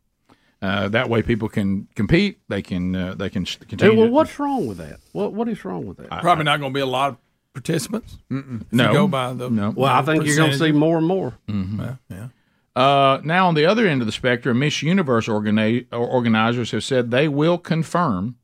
[0.63, 2.39] Uh, that way, people can compete.
[2.49, 3.97] They can uh, they can s- Hey, continue.
[3.99, 4.99] well, to- what's wrong with that?
[5.13, 6.09] What what is wrong with that?
[6.23, 7.17] Probably not going to be a lot of
[7.53, 8.17] participants.
[8.31, 8.87] If No.
[8.89, 9.71] you go by the No.
[9.77, 11.35] well, I think you're going to see more and more.
[11.49, 12.29] Yeah, yeah.
[12.75, 17.11] Uh, now, on the other end of the spectrum, Miss Universe organi- organizers have said
[17.13, 18.35] they will confirm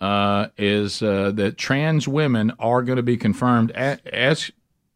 [0.00, 4.50] uh, is uh, that trans women are going to be confirmed a- as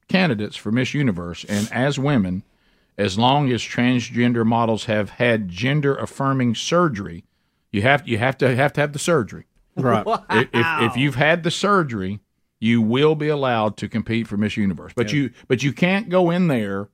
[0.08, 2.42] candidates for Miss Universe and as women,
[2.96, 7.24] as long as transgender models have had gender affirming surgery.
[7.70, 9.46] You have you have to have to have the surgery.
[9.76, 10.06] Right.
[10.30, 12.20] If, if, if you've had the surgery,
[12.60, 14.92] you will be allowed to compete for Miss Universe.
[14.94, 16.88] But you but you can't go in there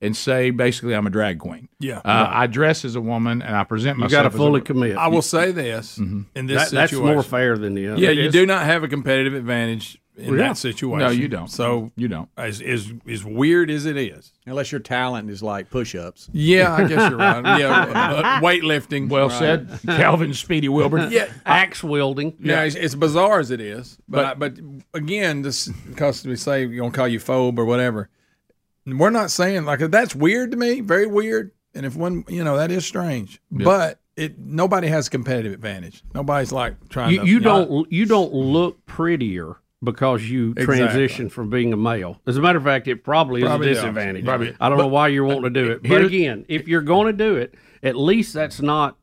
[0.00, 1.68] and say basically I'm a drag queen.
[1.80, 1.98] Yeah.
[1.98, 4.10] uh, I dress as a woman and I present myself.
[4.12, 4.22] You myself.
[4.24, 4.96] got to as a- fully commit.
[4.96, 8.00] I will say this in this That- that's more fair than the other.
[8.00, 10.48] Yeah, you do not have a competitive advantage in Yeah.
[10.48, 10.98] that situation.
[11.00, 11.48] No, you don't.
[11.50, 12.28] So you don't.
[12.36, 14.32] As, as as weird as it is.
[14.46, 16.28] Unless your talent is like push-ups.
[16.32, 17.58] Yeah, I guess you're right.
[17.60, 19.08] Yeah, uh, weightlifting.
[19.08, 19.38] Well Right.
[19.38, 21.08] said, Calvin Speedy Wilbur.
[21.10, 22.34] Yeah, Axe wielding.
[22.40, 24.54] Yeah, it's, it's bizarre as it is, but I, but
[24.92, 28.08] again, this because we say we're gonna call you phobe or whatever.
[28.86, 31.52] We're not saying like that's weird to me, very weird.
[31.74, 36.02] And if one, you know, that is strange, but it nobody has a competitive advantage.
[36.14, 37.26] Nobody's like trying You, to.
[37.26, 40.76] you don't you don't look prettier because you Exactly.
[40.76, 42.20] transition from being a male.
[42.26, 44.24] As a matter of fact, it probably, Probably is a disadvantage.
[44.24, 44.54] Probably.
[44.60, 47.06] I don't know why you're wanting to do it, but Here- again, if you're going
[47.08, 48.96] to do it, at least that's not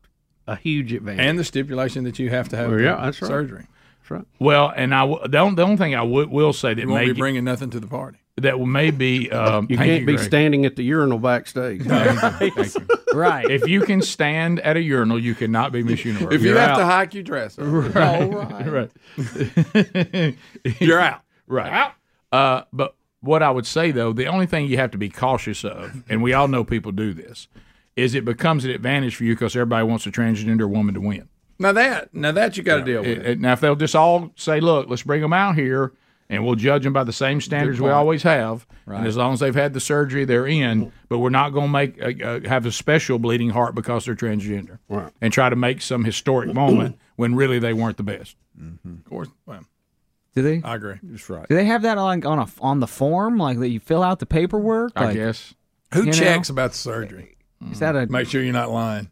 [0.48, 1.24] a huge advantage.
[1.24, 3.28] and the stipulation that you have to have Well, yeah, the that's right.
[3.28, 3.66] surgery.
[4.00, 4.24] That's right.
[4.40, 6.88] Well, and I w- the only, the only thing I would will say that You
[6.88, 8.18] won't may be bringing nothing to the party.
[8.38, 10.26] That may be um, You can't be Greg.
[10.26, 11.82] standing at the urinal backstage.
[11.86, 12.64] Thank you.
[13.12, 13.50] Right.
[13.50, 16.34] If you can stand at a urinal, you cannot be Miss Universe.
[16.34, 16.78] If you You're have out.
[16.78, 17.58] to hike, you dress.
[17.58, 20.34] right, right.
[20.80, 21.20] You're out.
[21.46, 21.92] Right.
[22.30, 25.64] Uh, but what I would say though, the only thing you have to be cautious
[25.64, 27.48] of, and we all know people do this,
[27.96, 31.28] is it becomes an advantage for you because everybody wants a transgender woman to win.
[31.58, 33.10] Now that now that you got to deal with.
[33.10, 35.92] It- it- now, if they'll just all say, "Look, let's bring them out here,
[36.32, 38.98] and we'll judge them by the same standards we always have, Right.
[38.98, 40.90] and as long as they've had the surgery, they're in.
[41.08, 44.16] But we're not going to make uh, uh, have a special bleeding heart because they're
[44.16, 45.12] transgender, Right.
[45.20, 48.36] and try to make some historic moment when really they weren't the best.
[48.58, 49.64] Of course, well,
[50.34, 50.62] Do they?
[50.64, 50.96] I agree.
[51.02, 51.46] That's right.
[51.48, 54.18] Do they have that on on a on the form like that you fill out
[54.18, 54.92] the paperwork?
[54.96, 55.54] I guess.
[55.94, 56.12] Who You know?
[56.12, 57.36] checks about the surgery?
[57.70, 59.10] Is that a Make sure you're not lying.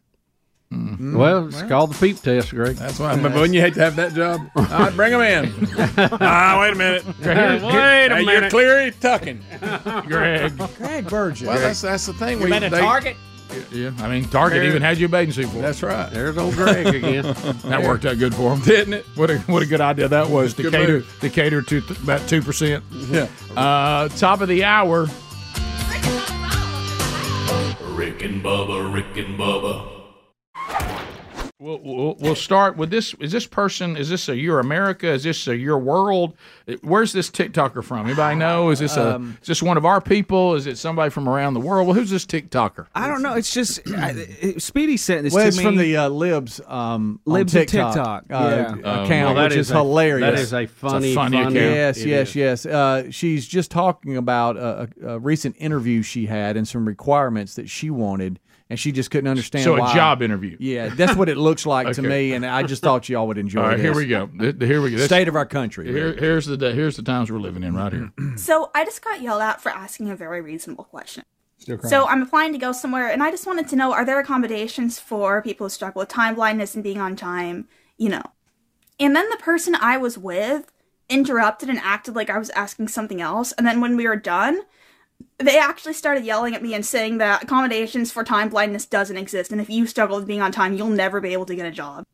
[0.71, 2.77] Well, it's called the peep test, Greg.
[2.77, 3.15] That's why.
[3.21, 4.39] But wouldn't you hate to have that job?
[4.55, 5.67] All right, bring them in.
[6.21, 7.05] ah, wait a minute.
[7.19, 7.35] Wait a
[7.69, 8.51] Hey, You're minute.
[8.51, 9.43] clearly tucking.
[10.07, 10.57] Greg.
[10.77, 11.47] Greg Burgess.
[11.47, 12.39] Well, that's that's the thing.
[12.41, 13.17] you been at they- Target?
[13.69, 15.57] Yeah, I mean, Target even had you a bathing suit for.
[15.57, 16.09] That's right.
[16.09, 17.23] There's old Greg again.
[17.65, 19.05] That worked out good for him, Didn't it?
[19.15, 21.17] What a what a good idea that was to Good cater move.
[21.19, 22.81] to cater to th- about two percent.
[22.91, 23.27] Yeah.
[23.57, 25.07] Uh, top of the hour.
[27.93, 30.00] Rick and Bubba, Rick and Bubba.
[31.61, 33.13] We'll, we'll, we'll start with this.
[33.19, 33.95] Is this person?
[33.95, 35.07] Is this a your America?
[35.11, 36.35] Is this a your world?
[36.81, 38.07] Where's this TikToker from?
[38.07, 38.71] Anybody know?
[38.71, 40.55] Is this a Um, is this one of our people?
[40.55, 41.85] Is it somebody from around the world?
[41.85, 42.87] Well, who's this TikToker?
[42.95, 43.35] I don't know.
[43.35, 45.63] It's just I, Speedy sent this Well, to it's me.
[45.63, 48.75] from the uh, Libs um, Libs of TikTok, TikTok, uh, yeah.
[48.83, 50.31] Oh, account, well, that which is is a- hilarious.
[50.31, 51.75] that is a It's a funny, funny funny- account.
[51.75, 52.35] Yes, It yes, is.
[52.35, 52.65] yes.
[52.65, 57.53] Uh, she's just talking about a, a, a recent interview she had and some requirements
[57.53, 58.39] that she wanted,
[58.71, 59.63] and she just couldn't understand.
[59.65, 60.57] So a job interview.
[60.59, 63.61] Yeah, that's what it looks like to me, and I just thought y'all would enjoy.
[63.61, 64.27] All right, here we go.
[64.27, 64.97] Here we go.
[64.97, 65.87] This- State of our country.
[65.91, 68.11] Here, here's the day- here's the times we're living in right here.
[68.37, 71.25] So I just got yelled at for asking a very reasonable question.
[71.87, 74.97] So I'm applying to go somewhere, and I just wanted to know: Are there accommodations
[74.97, 77.67] for people who struggle with time blindness and being on time?
[77.97, 78.23] You know.
[78.99, 80.71] And then the person I was with
[81.09, 83.51] interrupted and acted like I was asking something else.
[83.53, 84.61] And then when we were done,
[85.37, 89.51] they actually started yelling at me and saying that accommodations for time blindness doesn't exist,
[89.51, 91.71] and if you struggle with being on time, you'll never be able to get a
[91.71, 92.05] job.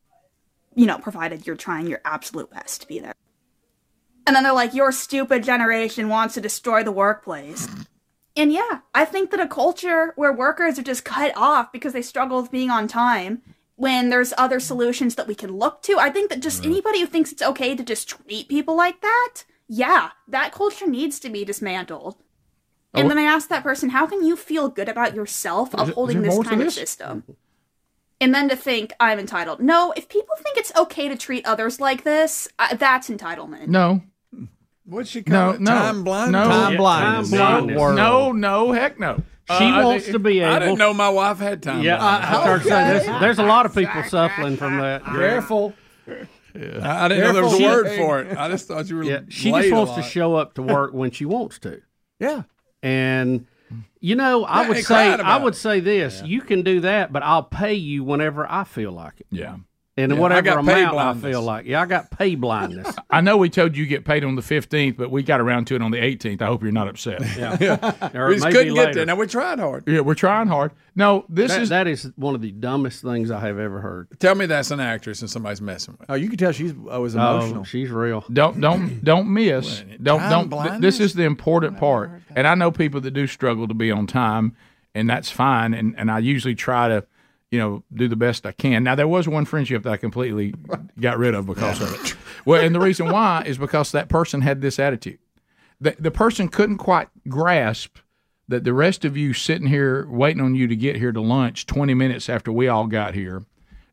[0.76, 3.16] You know, provided you're trying your absolute best to be there.
[4.26, 7.68] And then they're like, your stupid generation wants to destroy the workplace.
[8.36, 12.02] And yeah, I think that a culture where workers are just cut off because they
[12.02, 13.42] struggle with being on time,
[13.78, 17.06] when there's other solutions that we can look to, I think that just anybody who
[17.06, 21.46] thinks it's okay to just treat people like that, yeah, that culture needs to be
[21.46, 22.18] dismantled.
[22.94, 25.80] And Oh, then I asked that person, how can you feel good about yourself Is
[25.80, 26.76] it- is upholding this kind of this?
[26.76, 27.24] system?
[28.20, 29.60] And then to think I'm entitled.
[29.60, 33.68] No, if people think it's okay to treat others like this, uh, that's entitlement.
[33.68, 34.02] No.
[34.86, 35.62] What's she call No, it?
[35.62, 36.32] no, Time blind?
[36.32, 37.30] no, Time blindness.
[37.30, 37.68] blind.
[37.68, 39.22] No, no, no, heck no.
[39.58, 40.54] She Uh, wants think- to be able.
[40.54, 41.84] I didn't know my wife had time.
[41.84, 42.70] Yeah, I, I started to say
[43.04, 45.04] there's, there's a lot of people suffering from that.
[45.06, 45.74] Careful.
[46.08, 46.26] I,
[46.56, 48.36] I didn't know there was a word for it.
[48.38, 49.04] I just thought you were.
[49.04, 51.82] Yeah, she late just a wants to show up to work when she wants to.
[52.20, 52.44] Yeah.
[52.84, 53.46] And
[54.00, 57.44] you know, I would say I would say this: you can do that, but I'll
[57.44, 59.28] pay you whenever I feel like it.
[59.32, 59.58] Yeah.
[60.00, 60.96] And Yeah, I whatever got pay amount
[61.26, 61.66] I feel like.
[61.66, 62.96] Yeah, I got pay blindness.
[63.10, 65.66] I know we told you you get paid on the 15th, but we got around
[65.68, 66.40] to it on the 18th.
[66.42, 67.22] I hope you're not upset.
[67.36, 68.12] Yeah.
[68.14, 69.06] Or we just couldn't get there.
[69.08, 69.86] Now we tried hard.
[69.88, 70.72] Yeah, we're trying hard.
[70.96, 74.08] No, this That- is that is one of the dumbest things I have ever heard.
[74.20, 76.10] Tell me that's an actress and somebody's messing with.
[76.10, 77.64] Oh, you can tell she's I was Oh, emotional.
[77.64, 78.24] she's real.
[78.32, 79.84] Don't don't don't miss.
[80.02, 80.48] Don't don't.
[80.50, 80.82] blindness?
[80.82, 82.12] this is the important part.
[82.36, 84.56] And I know people that do struggle to be on time,
[84.94, 85.74] and that's fine.
[85.74, 87.04] And and I usually try to,
[87.52, 88.84] you know, do the best I can.
[88.84, 90.54] Now there was one friendship that I completely
[91.00, 92.16] got rid of because of it.
[92.46, 95.20] Well, and the reason why is because that person had this attitude.
[95.82, 97.98] The the person couldn't quite grasp
[98.48, 101.66] that the rest of you sitting here waiting on you to get here to lunch
[101.66, 103.44] 20 minutes after we all got here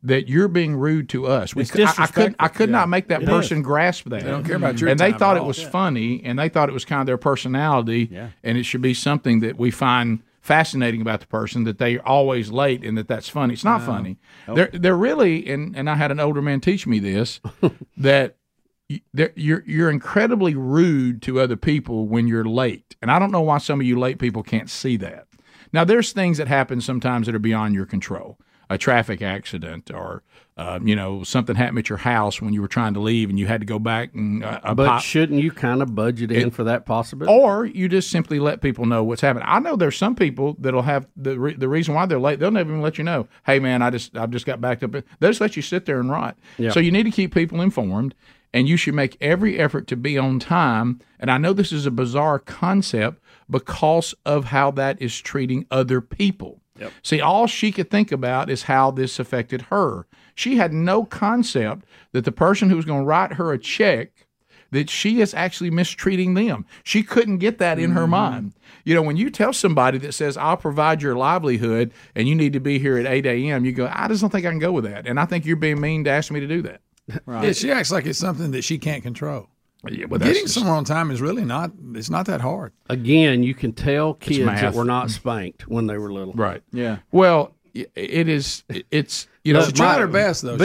[0.04, 1.56] that you're being rude to us.
[1.56, 3.64] We, I, I could I could not make that It person is.
[3.64, 4.22] grasp that.
[4.22, 5.70] They don't care about your And they thought it was Yeah.
[5.70, 8.28] funny and they thought it was kind of their personality Yeah.
[8.44, 12.50] and it should be something that we find fascinating about the person that they're always
[12.50, 13.54] late and that that's funny.
[13.54, 13.86] It's not No.
[13.86, 14.18] funny.
[14.46, 14.56] Nope.
[14.56, 17.40] They're they're really and and I had an older man teach me this
[17.96, 18.36] that
[19.34, 23.56] you're you're incredibly rude to other people when you're late, and I don't know why
[23.58, 25.26] some of you late people can't see that.
[25.72, 28.38] Now, there's things that happen sometimes that are beyond your control,
[28.70, 30.22] a traffic accident, or
[30.56, 33.38] uh, you know something happened at your house when you were trying to leave and
[33.38, 36.48] you had to go back and uh, But pop- shouldn't you kind of budget in
[36.48, 37.32] It- for that possibility?
[37.36, 39.46] or you just simply let people know what's happening.
[39.48, 42.38] I know there's some people that'll have the re- the reason why they're late.
[42.38, 43.26] They'll never even let you know.
[43.44, 44.92] Hey man, I just I've just got backed up.
[44.92, 46.70] They'll just let you sit there and rot Yeah.
[46.70, 48.14] So you need to keep people informed,
[48.52, 51.00] and you should make every effort to be on time.
[51.18, 56.00] And I know this is a bizarre concept because of how that is treating other
[56.00, 56.60] people.
[57.02, 60.06] See, all she could think about is how this affected her.
[60.34, 64.26] She had no concept that the person who was going to write her a check
[64.70, 66.66] that she is actually mistreating them.
[66.82, 68.10] She couldn't get that in her mm-hmm.
[68.10, 68.52] mind.
[68.84, 72.52] You know, when you tell somebody that says, I'll provide your livelihood and you need
[72.54, 74.72] to be here at 8 a.m., you go, I just don't think I can go
[74.72, 75.06] with that.
[75.06, 76.80] And I think you're being mean to ask me to do that.
[77.28, 79.48] Yeah, she acts like it's something that she can't control.
[79.90, 81.72] Yeah, well, Getting just- someone on time is really not.
[81.94, 82.72] It's not that hard.
[82.88, 86.32] Again, you can tell kids that were not spanked when they were little.
[86.34, 86.62] Right.
[86.72, 86.98] Yeah.
[87.12, 90.12] Well, it is, it's, you know, But my- be-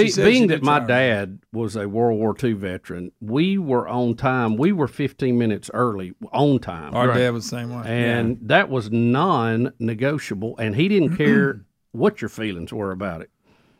[0.05, 3.87] She said being she that my dad was a World War II veteran, we were
[3.87, 4.57] on time.
[4.57, 6.93] We were 15 minutes early on time.
[6.93, 7.81] Our dad was the same way.
[7.87, 10.55] And that was non negotiable.
[10.59, 11.61] And he didn't care
[11.93, 13.31] what your feelings were about it.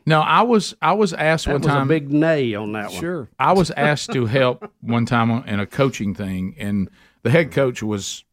[0.06, 1.88] No, I was I was asked That one was a time.
[1.88, 3.00] big nay on that one.
[3.00, 6.88] Sure, I was asked to help one time in a coaching thing, and
[7.22, 8.24] the head coach was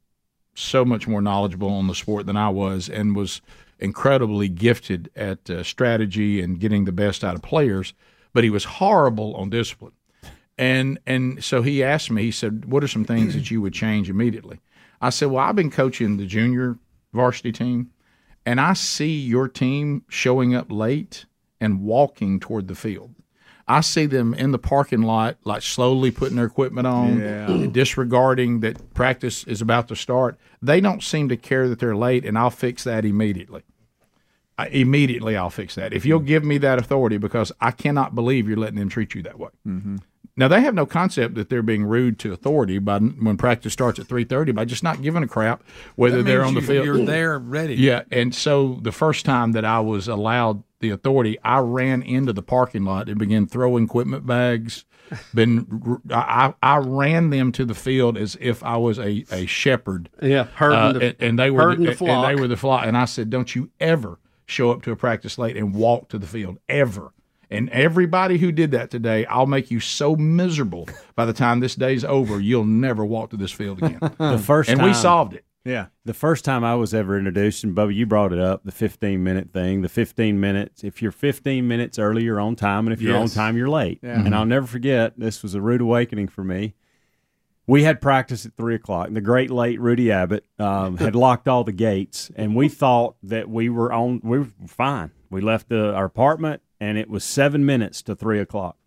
[0.56, 3.42] so much more knowledgeable on the sport than I was, and was
[3.80, 7.94] incredibly gifted at uh, strategy and getting the best out of players.
[8.34, 9.94] But he was horrible on discipline,
[10.58, 12.24] and and so he asked me.
[12.24, 14.60] He said, "What are some things that you would change immediately?"
[15.02, 16.78] I said, "Well, I've been coaching the junior
[17.14, 17.92] varsity team,
[18.46, 21.26] and I see your team showing up late."
[21.60, 23.14] And walking toward the field.
[23.70, 27.68] I see them in the parking lot, like slowly putting their equipment on, Yeah.
[27.72, 30.40] disregarding that practice is about to start.
[30.62, 33.64] They don't seem to care that they're late, and I'll fix that immediately.
[34.58, 35.94] I, immediately, I'll fix that.
[35.94, 39.22] If you'll give me that authority, because I cannot believe you're letting them treat you
[39.24, 39.50] that way.
[39.68, 39.98] Mm-hmm.
[40.38, 43.98] Now they have no concept that they're being rude to authority by when practice starts
[44.00, 45.64] at three thirty by just not giving a crap
[45.96, 46.86] whether they're on the you- field.
[46.86, 47.76] you're there ready.
[47.76, 52.34] Yeah, and so the first time that I was allowed the authority, I ran into
[52.34, 54.86] the parking lot and began throwing equipment bags.
[55.34, 60.10] Been I, I ran them to the field as if I was a, a shepherd.
[60.22, 62.86] Yeah, herding Uh, the- and, and they were herding the and they were the flock.
[62.86, 66.20] And I said, "Don't you ever show up to a practice late and walk to
[66.20, 67.14] the field ever."
[67.50, 71.76] And everybody who did that today, I'll make you so miserable by the time this
[71.76, 74.00] day's over, you'll never walk to this field again.
[74.18, 75.46] the first and time, we solved it.
[75.68, 75.88] Yeah.
[76.06, 79.22] The first time I was ever introduced, and Bubba, you brought it up, the 15
[79.22, 79.82] minute thing.
[79.82, 83.28] The 15 minutes, if you're 15 minutes early, you're on time, and if you're on
[83.28, 84.00] time, you're late.
[84.02, 84.20] Yeah.
[84.26, 86.76] And I'll never forget, this was a rude awakening for me.
[87.66, 89.08] We had practice at three o'clock.
[89.08, 93.18] And the great late Rudy Abbott um, had locked all the gates, and we thought
[93.24, 94.22] that we were on.
[94.24, 95.12] We were fine.
[95.30, 98.78] We left the, our apartment, and it was seven minutes to three o'clock,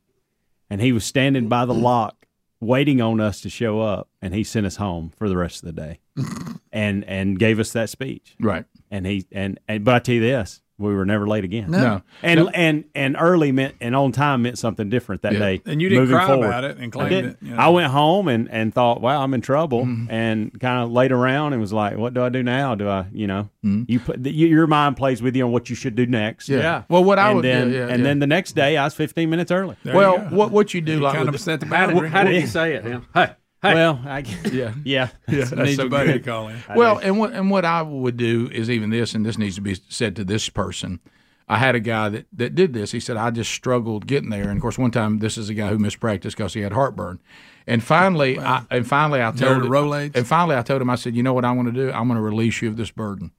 [0.68, 2.26] and he was standing by the lock,
[2.60, 5.74] waiting on us to show up, and he sent us home for the rest of
[5.74, 6.00] the day,
[6.72, 8.36] and and gave us that speech.
[8.40, 8.64] Right.
[8.90, 11.70] And he and, and but I tell you this, we were never late again.
[11.70, 11.78] No.
[11.80, 12.02] No.
[12.22, 12.48] And No.
[12.48, 15.38] and and early meant and on time meant something different that Yeah.
[15.38, 15.62] day.
[15.66, 16.46] And you didn't moving cry forward.
[16.46, 17.36] about it and I claim didn't.
[17.42, 17.56] you know.
[17.60, 20.10] I went home and and thought, wow, I'm in trouble, Mm-hmm.
[20.10, 22.74] and kind of laid around and was like, what do I do now?
[22.74, 23.82] Do I, you know, Mm-hmm.
[23.88, 26.48] you put the, your mind plays with you on what you should do next.
[26.48, 26.58] Yeah.
[26.58, 26.82] Yeah.
[26.88, 28.04] Well, what I and would- yeah, then yeah, and yeah.
[28.04, 29.76] then the next day I was 15 minutes early.
[29.84, 32.08] well, what what you do like kind with of set the How did, boundary.
[32.10, 32.84] how did he say it?
[32.84, 33.06] Him?
[33.14, 33.30] Hey,
[33.62, 33.74] hey.
[33.74, 34.18] Well, I,
[34.52, 35.42] yeah, yeah, yeah.
[35.42, 36.58] I That's need so somebody to call in.
[36.74, 39.60] Well, and what and what I would do is even this, and this needs to
[39.60, 41.00] be said to this person.
[41.48, 42.92] I had a guy that, that did this.
[42.92, 45.54] He said I just struggled getting there, and of course, one time this is a
[45.54, 47.18] guy who mispracticed because he had heartburn,
[47.66, 50.16] and finally, I, and finally, I told the him, Rolaids?
[50.16, 51.90] and finally, I told him, I said, you know what I'm going to do?
[51.90, 53.32] I'm going to release you of this burden.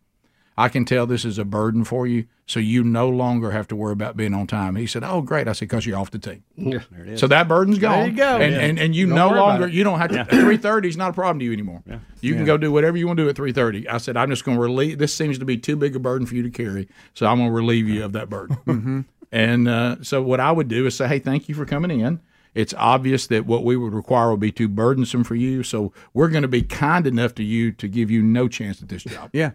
[0.57, 3.75] I can tell this is a burden for you, so you no longer have to
[3.75, 4.75] worry about being on time.
[4.75, 6.79] He said, "Oh, great!" I said, "Because you're off the team." Yeah.
[7.15, 8.05] So that burden's gone.
[8.11, 8.37] you go.
[8.37, 8.59] And Yeah.
[8.59, 10.25] and, and you Don't no longer you don't have to.
[10.25, 11.81] Three thirty is not a problem to you anymore.
[11.87, 11.99] Yeah.
[12.19, 13.87] You can go do whatever you want to do at three thirty.
[13.87, 14.97] I said, I'm just going to relieve.
[14.99, 17.49] This seems to be too big a burden for you to carry, so I'm going
[17.49, 18.57] to relieve you of that burden.
[18.65, 19.01] Mm-hmm.
[19.33, 22.19] And uh, so what I would do is say, hey, thank you for coming in.
[22.53, 26.27] It's obvious that what we would require would be too burdensome for you, so we're
[26.27, 29.29] going to be kind enough to you to give you no chance at this job.
[29.31, 29.51] Yeah.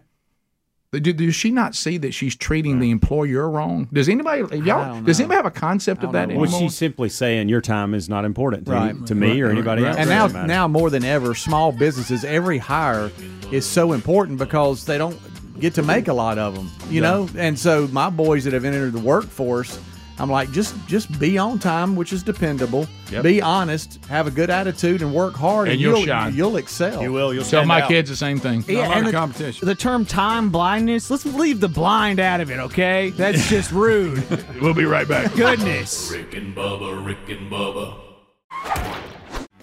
[0.91, 3.89] But do- Does she not see that she's treating the employer wrong?
[3.91, 5.01] Does anybody y'all?
[5.01, 6.47] Does anybody have a concept of that anymore?
[6.47, 9.05] Well, she's simply saying your time is not important to, Right.
[9.07, 9.97] to me or anybody else.
[9.97, 13.11] And now, now more than ever, small businesses, every hire
[13.51, 15.17] is so important because they don't
[15.59, 17.09] get to make a lot of them, you Yeah.
[17.09, 17.29] know.
[17.37, 19.77] And so my boys that have entered the workforce,
[20.19, 22.87] I'm like, just just be on time, which is dependable.
[23.11, 23.23] Yep.
[23.23, 26.35] Be honest, have a good attitude, and work hard, And you'll you'll shine.
[26.35, 27.01] You'll excel.
[27.01, 27.33] You will.
[27.33, 27.87] You'll Tell my out.
[27.87, 28.63] kids the same thing.
[28.67, 29.67] Yeah, and the, competition.
[29.67, 33.11] the term time blindness, let's leave the blind out of it, okay?
[33.11, 34.23] That's just rude.
[34.59, 35.33] We'll be right back.
[35.35, 36.11] Goodness.
[36.11, 37.95] Rick and Bubba, Rick and Bubba.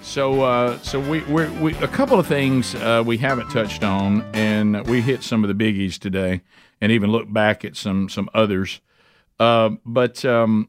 [0.00, 4.22] So, uh, so we, we're, we a couple of things uh, we haven't touched on,
[4.34, 6.42] and we hit some of the biggies today,
[6.80, 8.80] and even looked back at some some others.
[9.40, 10.68] Uh, but um,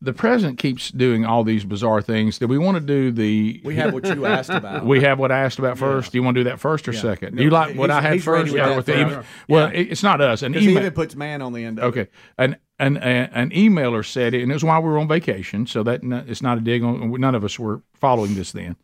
[0.00, 2.38] the president keeps doing all these bizarre things.
[2.38, 3.60] Do we want to do the?
[3.64, 4.84] We have what you asked about.
[4.92, 6.12] We have what I asked about first.
[6.12, 7.00] Do you want to do that first or Yeah.
[7.00, 7.36] second?
[7.36, 8.52] No, you like what he's- I had first?
[8.54, 9.06] Yeah, with the first.
[9.12, 9.24] email.
[9.48, 9.80] Well, Yeah.
[9.80, 10.42] it's not us.
[10.42, 10.82] An Because he email.
[10.84, 12.12] even puts man on the end Okay, it.
[12.38, 15.84] an an, an emailer said it, and it was while we were on vacation, so
[15.84, 17.12] that it's not a dig on.
[17.20, 18.74] None of us were following this then.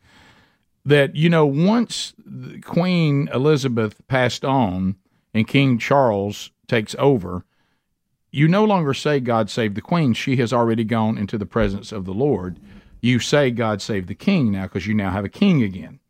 [0.85, 2.15] That you know, once
[2.63, 4.95] Queen Elizabeth passed on
[5.35, 7.45] and King Charles takes over,
[8.31, 10.13] you no longer say God save the Queen.
[10.13, 12.59] She has already gone into the presence of the Lord.
[13.01, 16.01] You say God save the King now because you now have a king again.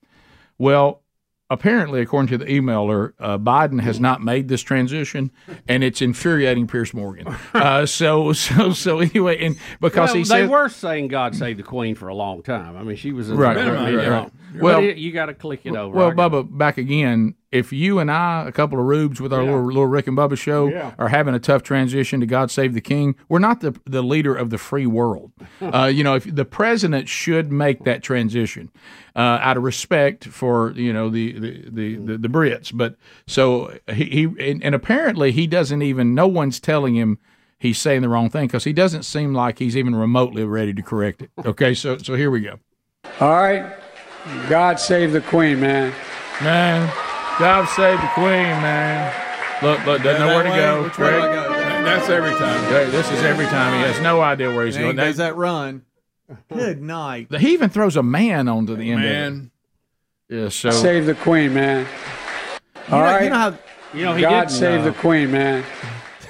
[0.56, 1.02] Well,
[1.50, 5.30] apparently, according to the emailer, uh, Biden has not made this transition,
[5.68, 7.36] and it's infuriating Piers Morgan.
[7.54, 11.56] Uh, so, so, so anyway, and because well, he they said, were saying God save
[11.56, 12.76] the Queen for a long time.
[12.76, 14.32] I mean, she was in Right, right, right, right.
[14.54, 15.96] Well, Well- you got to click it over.
[15.96, 17.34] Well, I Bubba, back again.
[17.50, 19.50] If you and I, a couple of rubes with our Yeah.
[19.52, 20.92] little, little Rick and Bubba show, Yeah.
[20.98, 24.34] are having a tough transition to God Save the King, we're not the the leader
[24.34, 25.32] of the free world.
[25.62, 28.70] uh, you know, if the president should make that transition
[29.16, 32.96] uh, out of respect for you know the the, the, the, the Brits, but
[33.26, 36.14] so he, he and, and apparently he doesn't even.
[36.14, 37.16] No one's telling him
[37.58, 40.82] he's saying the wrong thing because he doesn't seem like he's even remotely ready to
[40.82, 41.30] correct it.
[41.46, 42.58] Okay, so so here we go.
[43.20, 43.72] All right.
[44.48, 45.92] God save the Queen, man.
[46.42, 46.86] Man,
[47.38, 48.24] God save the Queen,
[48.62, 49.12] man.
[49.62, 50.82] Look, look, doesn't know where to go.
[50.84, 51.52] Which way do I go?
[51.84, 52.72] That's every time.
[52.72, 53.74] Yeah, This is every time.
[53.74, 54.96] He has no idea where he's And he going.
[54.96, 55.82] does that run.
[56.52, 57.28] Good night.
[57.38, 59.50] He even throws a man onto the end of Man.
[60.28, 60.34] it.
[60.36, 61.86] Yeah, so Save the queen, man.
[62.88, 63.24] You know, right.
[63.24, 63.58] you know how
[63.94, 65.64] You know, he God didn't, save uh, the queen, man.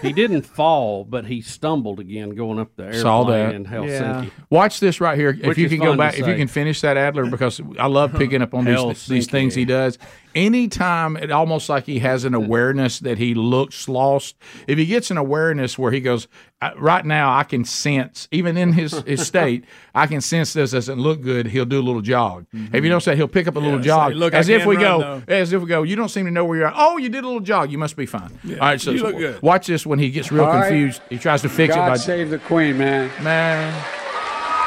[0.03, 3.55] He didn't fall, but he stumbled again going up the airplane Saw that.
[3.55, 4.31] in Helsinki.
[4.51, 5.37] Watch this right here.
[5.41, 8.43] if you can go back, if you can finish that Adler, because I love picking
[8.43, 9.99] up on these these things he does.
[10.35, 14.37] Anytime, it almost like he has an awareness that he looks lost.
[14.67, 16.29] If he gets an awareness where he goes,
[16.63, 19.65] "Uh, right now, I can sense, even in his, his state,
[19.95, 21.47] I can sense this doesn't look good.
[21.47, 22.47] He'll do a little jog.
[22.53, 24.67] If you don't say he'll pick up a little say, jog "Look, I as if
[24.67, 25.83] we run, go, as if we go.
[25.83, 26.75] You don't seem to know where you're at.
[26.77, 27.73] Oh, you did a little jog.
[27.73, 28.39] You must be fine.
[28.49, 29.43] All right, so you look good.
[29.43, 30.69] watch this when he gets real All right.
[30.69, 31.01] confused.
[31.11, 33.11] He tries to fix God it by save the queen, man.
[33.25, 33.75] man.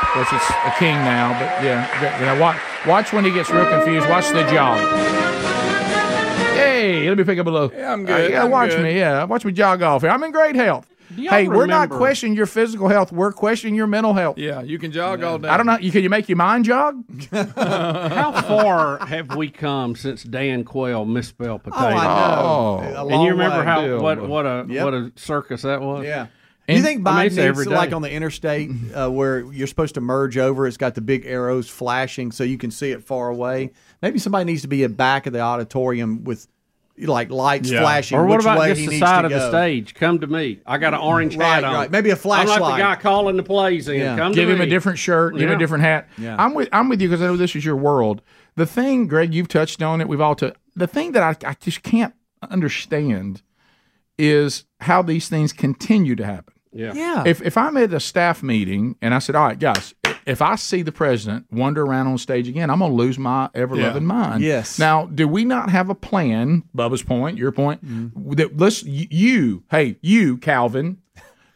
[0.02, 2.20] Of course, it's a king now, but yeah.
[2.20, 4.10] You know, watch, watch when he gets real confused.
[4.10, 5.41] Watch the jog.
[6.94, 7.72] Hey, let me pick up a little.
[7.74, 8.84] Yeah, I'm good, Uh, yeah, I'm watch good.
[8.84, 8.98] me.
[8.98, 10.12] Yeah, watch me jog off here.
[10.12, 10.88] I'm in great health.
[11.14, 13.12] Hey, we're not questioning your physical health.
[13.12, 14.38] We're questioning your mental health.
[14.38, 15.50] Yeah, you can jog all day.
[15.50, 15.78] I don't know.
[15.78, 17.04] You can you make your mind jog?
[17.58, 21.84] How far have we come since Dan Quayle misspelled potato?
[21.84, 22.06] Oh, I
[22.92, 22.96] know.
[22.98, 23.10] Oh.
[23.10, 24.02] And you remember how Bill.
[24.02, 24.86] what what a Yep.
[24.86, 26.06] what a circus that was?
[26.06, 26.28] Yeah.
[26.68, 29.68] And- you think I mean, Biden it's needs like on the interstate uh, where you're
[29.68, 30.66] supposed to merge over?
[30.66, 33.72] It's got the big arrows flashing so you can see it far away.
[34.02, 36.48] Maybe somebody needs to be at back of the auditorium with
[36.98, 37.82] like lights Yeah.
[37.82, 38.18] flashing.
[38.18, 39.94] Or what which about way just the side to of the stage?
[39.96, 40.60] Come to me.
[40.66, 41.74] I got an mm, orange Right, hat on.
[41.74, 41.92] right.
[41.92, 42.62] Maybe a I'm flashlight.
[42.62, 44.00] like the guy calling the plays in.
[44.00, 44.16] Yeah.
[44.18, 44.66] Come give to him me.
[44.66, 46.08] a different shirt, give him a different hat.
[46.18, 46.36] Yeah.
[46.38, 48.22] I'm with I'm with you because I know this is your world.
[48.56, 50.08] The thing, Greg, you've touched on it.
[50.08, 50.58] We've all touched.
[50.76, 52.14] The thing that I, I just can't
[52.50, 53.42] understand
[54.18, 56.54] is how these things continue to happen.
[56.74, 56.94] Yeah.
[56.94, 57.24] Yeah.
[57.26, 59.94] If if I'm at a staff meeting and I said, "All right, guys,
[60.26, 63.50] if I see the president wander around on stage again, I'm going to lose my
[63.54, 64.80] ever loving mind." Yes.
[64.80, 66.64] Now, do we not have a plan?
[66.76, 67.86] Bubba's point, your point.
[67.86, 68.34] Mm-hmm.
[68.34, 70.98] That let's you, hey, you, Calvin,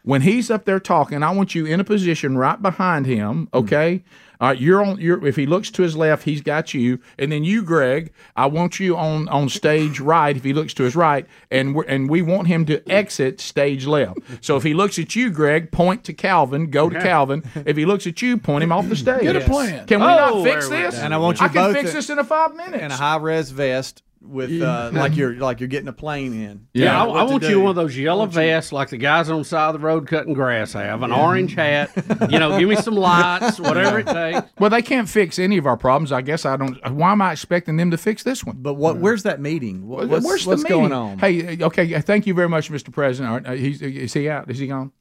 [0.04, 3.48] when he's up there talking, I want you in a position right behind him.
[3.48, 3.58] Mm-hmm.
[3.58, 4.04] Okay.
[4.42, 5.00] All right, you're on.
[5.00, 8.12] You're if he looks to his left, he's got you, and then you, Greg.
[8.36, 10.36] I want you on on stage right.
[10.36, 13.86] If he looks to his right, and we and we want him to exit stage
[13.86, 14.18] left.
[14.42, 16.70] So if he looks at you, Greg, point to Calvin.
[16.70, 17.44] Go to Calvin.
[17.66, 19.22] If he looks at you, point him off the stage.
[19.22, 19.86] Get a plan.
[19.88, 20.96] Can we Oh, not fix we this?
[20.96, 21.02] go.
[21.02, 22.82] And I want you I can both fix to- this in a five minutes.
[22.84, 26.68] and a high res vest with uh, like you're like you're getting a plane in.
[26.74, 29.40] Yeah, I, I to want you one of those yellow vests like the guys on
[29.40, 31.92] the side of the road cutting grass have, an orange hat.
[32.30, 34.48] You know, give me some lights, whatever it takes.
[34.60, 36.12] well, they can't fix any of our problems.
[36.12, 36.76] I guess I don't.
[36.92, 38.58] Why am I expecting them to fix this one?
[38.60, 38.98] But what?
[38.98, 39.88] Where's that meeting?
[39.88, 40.80] What, what's Where's the what's meeting?
[40.90, 41.20] going on?
[41.20, 42.00] Hey, uh, okay.
[42.02, 42.92] Thank you very much, Mr.
[42.92, 43.30] President.
[43.30, 44.50] All right, uh, he's, is he out?
[44.50, 44.92] Is he gone?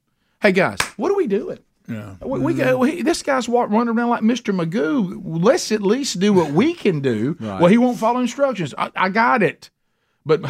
[0.42, 1.58] Hey guys, what are we doing?
[1.88, 2.14] Yeah.
[2.24, 2.78] We, we go.
[2.78, 4.54] We, this guy's walk, running around like Mr.
[4.58, 5.20] Magoo.
[5.24, 7.36] Let's at least do what we can do.
[7.40, 8.74] Well, he won't follow instructions.
[8.76, 9.70] I, I got it.
[10.26, 10.40] But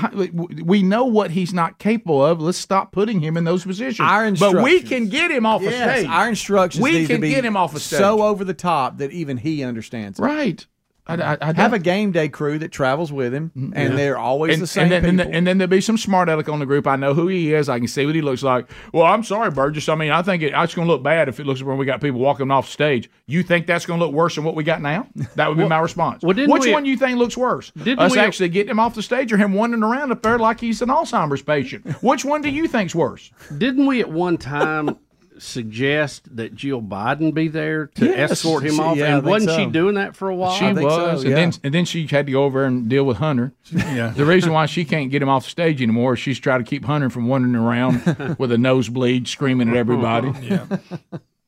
[0.62, 2.40] we know what he's not capable of.
[2.40, 4.06] Let's stop putting him in those positions.
[4.08, 6.08] Our but we can get him off Yes, stage.
[6.08, 7.98] our instructions We can get him off the stage.
[7.98, 10.20] so over the top that even he understands.
[10.20, 10.22] it.
[10.22, 10.64] right.
[11.06, 13.72] I, I, I Have a game day crew that travels with him, mm-hmm.
[13.76, 13.96] and Yeah.
[13.96, 15.24] they're always and, the same and then, and, people.
[15.26, 16.86] then, and then there'll be some smart aleck on the group.
[16.86, 17.68] I know who he is.
[17.68, 18.70] I can see what he looks like.
[18.92, 19.88] Well, I'm sorry, Burgess.
[19.90, 21.84] I mean, I think it, it's going to look bad if it looks when we
[21.84, 23.10] got people walking off stage.
[23.26, 25.06] You think that's going to look worse than what we got now?
[25.34, 26.22] That would be my response.
[26.22, 27.70] well, didn't Which we- one you think looks worse?
[27.76, 30.38] Didn't Us we- actually getting him off the stage or him wandering around up there
[30.38, 31.86] like he's an Alzheimer's patient?
[32.02, 33.30] Which one do you think's worse?
[33.58, 34.96] Didn't we at one time
[35.44, 38.32] suggest that Jill Biden be there to Yes.
[38.32, 38.96] escort him She- off?
[38.96, 40.52] yeah, and wasn't she doing that for a while?
[40.56, 43.18] She was, so, and then and then she had to go over and deal with
[43.18, 43.52] Hunter.
[43.72, 44.08] Yeah.
[44.16, 46.68] The reason why she can't get him off the stage anymore is she's trying to
[46.68, 50.32] keep Hunter from wandering around with a nosebleed, screaming at everybody.
[50.42, 50.66] Yeah.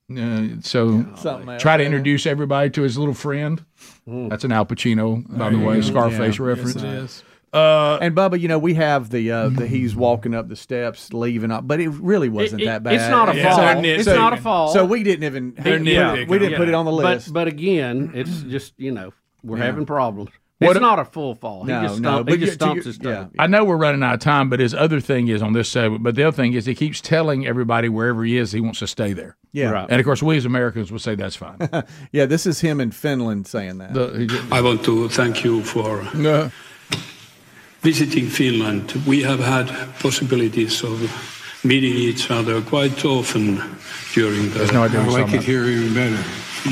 [0.08, 1.86] Uh, so Something try to yeah.
[1.88, 3.64] introduce everybody to his little friend.
[4.06, 6.44] That's an Al Pacino, by the way, Scarface Yeah.
[6.44, 6.74] reference.
[6.76, 7.24] Yes, it is.
[7.56, 11.12] Uh, And Bubba, you know, we have the uh, the he's walking up the steps,
[11.12, 12.94] leaving up, but it really wasn't It- that bad.
[12.94, 13.58] it's not a Yeah, fall.
[13.82, 14.14] they're it's nitpicking.
[14.16, 14.68] not a fall.
[14.72, 16.28] So we didn't even They're we, nitpicking.
[16.28, 17.28] we didn't put it on the list.
[17.32, 19.12] But but again, it's just you know
[19.42, 20.30] we're having problems.
[20.58, 21.64] What- it's not a full fall.
[21.64, 23.14] He No, just, no, stump, he just you- to stumps your- his yeah.
[23.24, 23.30] toe.
[23.38, 26.02] I know we're running out of time, but his other thing is on this segment.
[26.02, 28.86] But the other thing is he keeps telling everybody wherever he is, he wants to
[28.86, 29.36] stay there.
[29.52, 29.86] yeah, Right.
[29.90, 31.58] And of course, we as Americans would say that's fine.
[32.12, 32.24] yeah.
[32.24, 33.92] This is him in Finland saying that.
[33.92, 36.50] The- he- I want to thank you for No.
[37.86, 38.92] Visiting Finland.
[39.06, 39.66] We have had
[40.02, 40.98] possibilities of
[41.62, 43.60] meeting each other quite often
[44.14, 44.70] during the.
[44.72, 45.44] no idea what he's talking about.
[45.44, 46.22] here even better.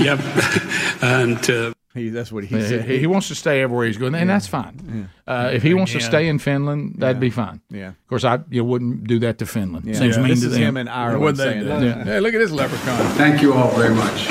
[0.07, 0.19] Yep,
[1.03, 1.51] and.
[1.51, 2.85] Uh, he, that's what he He, said.
[3.03, 5.09] he wants to stay everywhere he's going, and that's fine.
[5.29, 7.61] Uh, if he wants to stay in Finland, that'd be fine.
[7.71, 7.91] Yeah.
[7.91, 9.85] Of course, I you wouldn't do that to Finland.
[9.87, 9.99] Yeah.
[9.99, 10.63] Seems Yeah, mean this to is them.
[10.63, 11.69] him in Ireland What they saying do.
[11.69, 11.83] that.
[11.83, 12.05] Yeah.
[12.05, 12.99] Hey, look at this leprechaun.
[13.17, 14.29] Thank you all very much.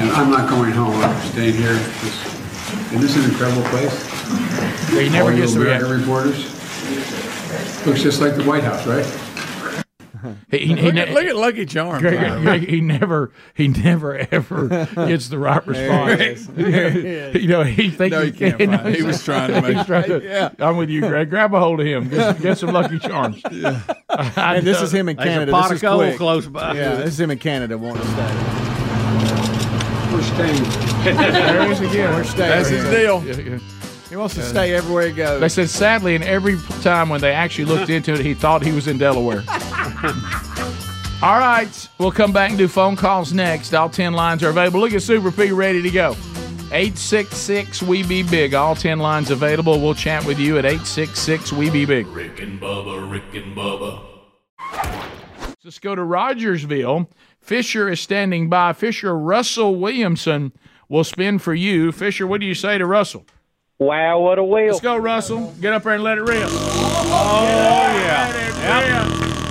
[0.00, 0.98] And I'm not going home.
[1.04, 1.78] I'm staying here.
[2.90, 4.13] Isn't this an incredible place?
[4.90, 6.00] He never All you gets the American reaction.
[6.00, 7.86] reporters.
[7.86, 9.06] Looks just like the White House, right?
[10.50, 12.00] He, he, Look, ne- at, look at Lucky Charms.
[12.00, 16.18] Greg, Greg, he never, he never ever gets the right There response.
[16.20, 16.46] he is.
[16.46, 17.34] There he is.
[17.42, 18.96] you know, he thinks No, he you can't can- find it.
[18.96, 20.48] He was trying to make- trying to- Yeah.
[20.60, 21.28] I'm with you, Greg.
[21.28, 22.08] Grab a hold of him.
[22.08, 23.42] Get, get some Lucky Charms.
[23.44, 24.84] I and this know.
[24.84, 25.52] is him in There's a Canada.
[25.52, 26.74] pot This of is close by.
[26.74, 28.34] Yeah, this is him in Canada wanting to stay.
[30.10, 30.62] We're staying.
[31.04, 32.14] There he is again.
[32.14, 32.48] We're staying.
[32.50, 33.22] That's his deal.
[33.24, 33.58] Yeah, yeah.
[34.08, 35.40] He wants to stay everywhere he goes.
[35.40, 38.72] They said sadly, and every time when they actually looked into it, he thought he
[38.72, 39.42] was in Delaware.
[41.22, 43.72] All right, we'll come back and do phone calls next.
[43.72, 44.80] All 10 lines are available.
[44.80, 46.12] Look at Super P ready to go.
[46.70, 48.52] 866 We Be Big.
[48.52, 49.80] All 10 lines available.
[49.80, 52.06] We'll chat with you at 866 We Be Big.
[52.08, 54.02] Rick and Bubba, Rick and Bubba.
[55.64, 57.08] Let's go to Rogersville.
[57.40, 58.74] Fisher is standing by.
[58.74, 60.52] Fisher Russell Williamson
[60.88, 61.90] will spin for you.
[61.90, 63.24] Fisher, what do you say to Russell?
[63.78, 64.68] Wow, what a wheel.
[64.68, 65.52] Let's go, Russell.
[65.60, 66.48] Get up there and let it rip.
[66.48, 69.04] Oh, yeah.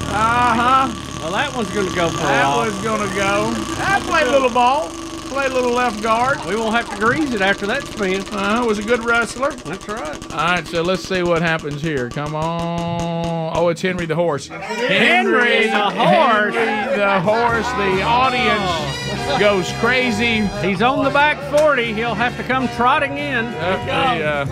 [0.08, 1.20] Uh huh.
[1.22, 2.66] Well, that one's going to go for a That while.
[2.66, 3.52] was going to go.
[3.80, 4.90] I played a little ball.
[5.34, 6.38] Played a little left guard.
[6.46, 8.24] We won't have to grease it after that spin.
[8.32, 9.52] Uh, was a good wrestler.
[9.52, 10.32] That's right.
[10.32, 12.12] All right, so let's see what happens here.
[12.12, 13.52] Come on.
[13.58, 14.48] Oh, it's Henry the horse.
[14.48, 16.54] Henry the horse.
[16.54, 17.66] Henry the horse.
[17.66, 20.46] The audience goes crazy.
[20.66, 21.94] He's on the back 40.
[21.94, 23.46] He'll have to come trotting in.
[23.46, 24.46] Uh, the, uh,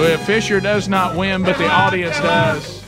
[0.00, 2.82] well, Fisher does not win, but the audience does.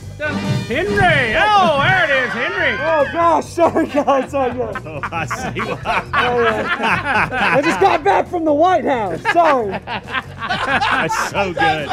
[0.71, 1.35] Henry!
[1.37, 2.77] Oh, there it is, Henry!
[2.79, 4.75] Oh gosh, sorry guys, sorry guys.
[4.85, 7.57] Oh, I see why.
[7.57, 9.21] I just got back from the White House.
[9.33, 9.71] Sorry.
[9.85, 11.87] That's so good.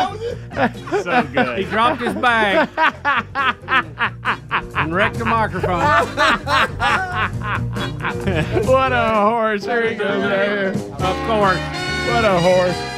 [1.04, 1.58] So good.
[1.58, 2.68] He dropped his bag
[4.76, 5.80] and wrecked the microphone.
[8.66, 9.64] what a horse.
[9.64, 10.22] There he goes.
[10.22, 10.68] There.
[10.70, 11.58] Of course.
[12.08, 12.97] What a horse.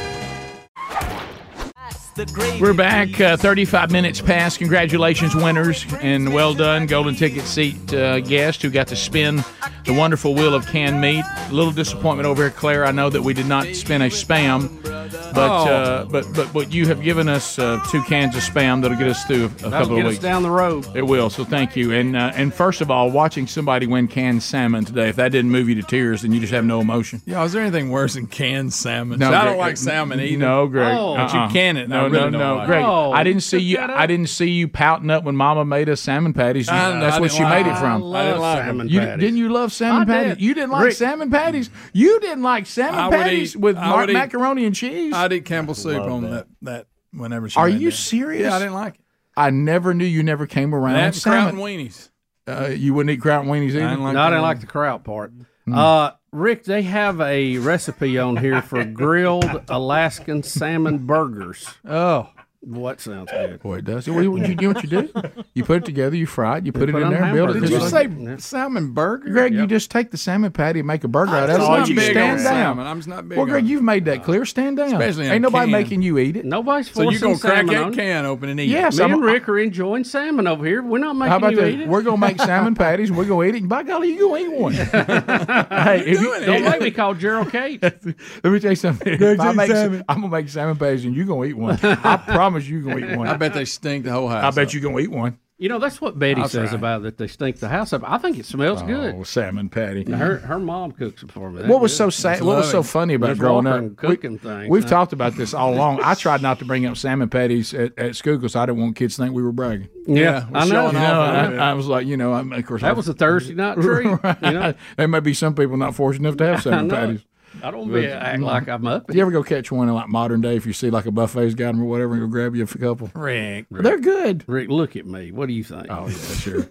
[2.59, 4.59] We're back uh, 35 minutes past.
[4.59, 9.37] Congratulations, winners, and well done, golden ticket seat uh, guest who got to spin
[9.85, 11.23] the wonderful wheel of canned meat.
[11.49, 12.85] A little disappointment over here, Claire.
[12.85, 15.65] I know that we did not spin a spam, but Oh.
[15.71, 19.07] uh, but but but you have given us uh, two cans of spam that'll get
[19.07, 20.21] us through a, a That'll couple get of us weeks.
[20.23, 20.85] down the road.
[20.95, 21.29] It will.
[21.29, 21.93] So thank you.
[21.93, 25.51] And uh, and first of all, watching somebody win canned salmon today, if that didn't
[25.51, 27.21] move you to tears, then you just have no emotion.
[27.25, 29.19] Yeah, is there anything worse than canned salmon?
[29.19, 30.37] No, I don't like salmon either.
[30.37, 30.93] No, Greg.
[30.97, 31.15] Oh.
[31.15, 31.51] But you Uh-uh.
[31.51, 31.83] can it.
[31.85, 32.81] and No, really no, no, like Greg.
[32.81, 32.85] it.
[32.85, 33.79] Oh, I didn't see you.
[33.79, 36.67] I didn't see you pouting up when Mama made us salmon patties.
[36.67, 37.75] You- I that's I what she like made it.
[37.75, 38.13] it from.
[38.13, 39.19] I didn't like salmon You, patties.
[39.19, 40.33] didn't you love salmon I patties?
[40.35, 40.41] did.
[40.43, 41.69] You didn't like Rick- salmon patties.
[41.93, 45.13] You didn't like salmon patties eat- with mar- eat- macaroni and cheese.
[45.13, 46.29] I'd Campbell's soup on that.
[46.29, 46.47] that.
[46.61, 46.85] that
[47.19, 47.95] whenever she Are made you that.
[47.97, 48.43] serious?
[48.43, 49.01] Yeah, I didn't like it.
[49.37, 51.63] I never knew you never came around That and kraut and salmon.
[51.65, 52.09] weenies.
[52.47, 53.85] Uh, you wouldn't eat kraut and weenies either.
[53.85, 55.31] I didn't like No, I didn't like the kraut part.
[55.71, 61.67] Uh, Rick, they have a recipe on here for grilled Alaskan salmon burgers.
[61.83, 62.29] Oh,
[62.63, 63.59] What sounds good?
[63.63, 64.07] Boy, it does.
[64.07, 65.09] What, you, you know what you do?
[65.55, 67.49] You put it together, you fry it, you put it put in there, and build
[67.55, 67.59] it.
[67.59, 68.07] Did you just say
[68.37, 69.31] salmon burger?
[69.31, 71.63] Greg, you just take the salmon patty and make a burger out of it.
[71.63, 72.45] I'm Why not don't you big stand on down?
[72.45, 72.85] salmon.
[72.85, 74.45] I'm just not big Well, Greg, on you've made that clear.
[74.45, 74.93] Stand down.
[74.93, 75.81] Especially in Ain't a nobody can.
[75.81, 76.45] making you eat it.
[76.45, 79.05] Nobody's So forcing you you're gonna crack salmon that can open and eat Yes, Me
[79.05, 80.83] I'm- and Rick are enjoying salmon over here.
[80.83, 81.67] We're not making How about you that?
[81.67, 81.87] eat it.
[81.87, 83.11] We're gonna make salmon patties.
[83.11, 83.67] We're gonna eat it.
[83.67, 84.73] By golly, you gonna eat one.
[84.73, 87.81] hey, if you, Don't make me call Gerald Kate.
[87.81, 88.05] Let
[88.45, 89.13] me tell you something.
[89.41, 91.79] I make, I'm gonna make salmon patties, and you're gonna eat one.
[91.81, 93.27] I promise you gonna eat one.
[93.27, 94.43] I bet they stink the whole house.
[94.43, 94.73] I bet up.
[94.73, 95.37] you gonna eat one.
[95.57, 96.77] You know that's what Betty I'll says try.
[96.79, 97.19] about it.
[97.19, 98.01] They stink the house up.
[98.03, 99.27] I think it smells Oh, good.
[99.27, 100.11] salmon patty.
[100.11, 101.61] Her her mom cooks it for me.
[101.61, 101.97] They're What was good.
[101.97, 102.41] so sad?
[102.41, 103.77] What was so funny about There's growing up?
[103.77, 104.89] and cooking things, We've huh?
[104.89, 105.99] talked about this all along.
[106.01, 108.95] I tried not to bring up salmon patties at, at school because I didn't want
[108.95, 109.89] kids to think we were bragging.
[110.07, 110.87] Yeah, we're I know.
[110.87, 111.55] You know, I.
[111.69, 114.07] I was like, you know, I'm, of course, That was a Thursday night treat.
[114.07, 114.37] Right.
[114.41, 116.95] You know, there may be some people not fortunate enough to have I salmon know.
[116.95, 117.25] patties.
[117.61, 117.67] It.
[117.67, 119.07] I don't be act like I'm up.
[119.07, 121.11] Do you ever go catch one in like modern day if you see like a
[121.11, 123.11] buffet's got them or whatever and go grab you a couple?
[123.15, 123.67] Rick.
[123.71, 124.43] They're good.
[124.47, 125.31] Rick, look at me.
[125.31, 125.87] What do you think?
[125.89, 126.69] Oh yeah, sure.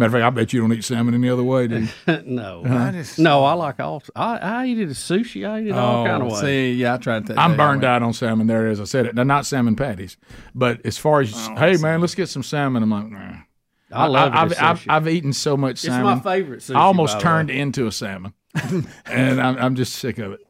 [0.00, 1.88] Matter of fact, I bet you don't eat salmon any other way, do you?
[2.24, 3.44] no, I just- no.
[3.44, 4.02] I like all.
[4.16, 5.46] I, I eat it as sushi.
[5.46, 6.38] I eat it all oh, kind of ways.
[6.38, 7.38] Oh, See, yeah, I tried that.
[7.38, 8.46] I'm burned out on salmon.
[8.46, 8.80] There it is.
[8.80, 9.14] I said it.
[9.14, 10.16] Now, not salmon patties,
[10.54, 12.82] but as far as Oh, hey man, let's get some salmon.
[12.82, 13.40] I'm like, nah.
[13.92, 14.56] I love I've, it.
[14.56, 14.86] as I've, sushi.
[14.88, 16.16] I've eaten so much salmon.
[16.16, 16.76] it's my favorite sushi.
[16.76, 17.58] I almost by turned way.
[17.58, 18.32] into a salmon,
[19.06, 20.40] and I'm, I'm just sick of it.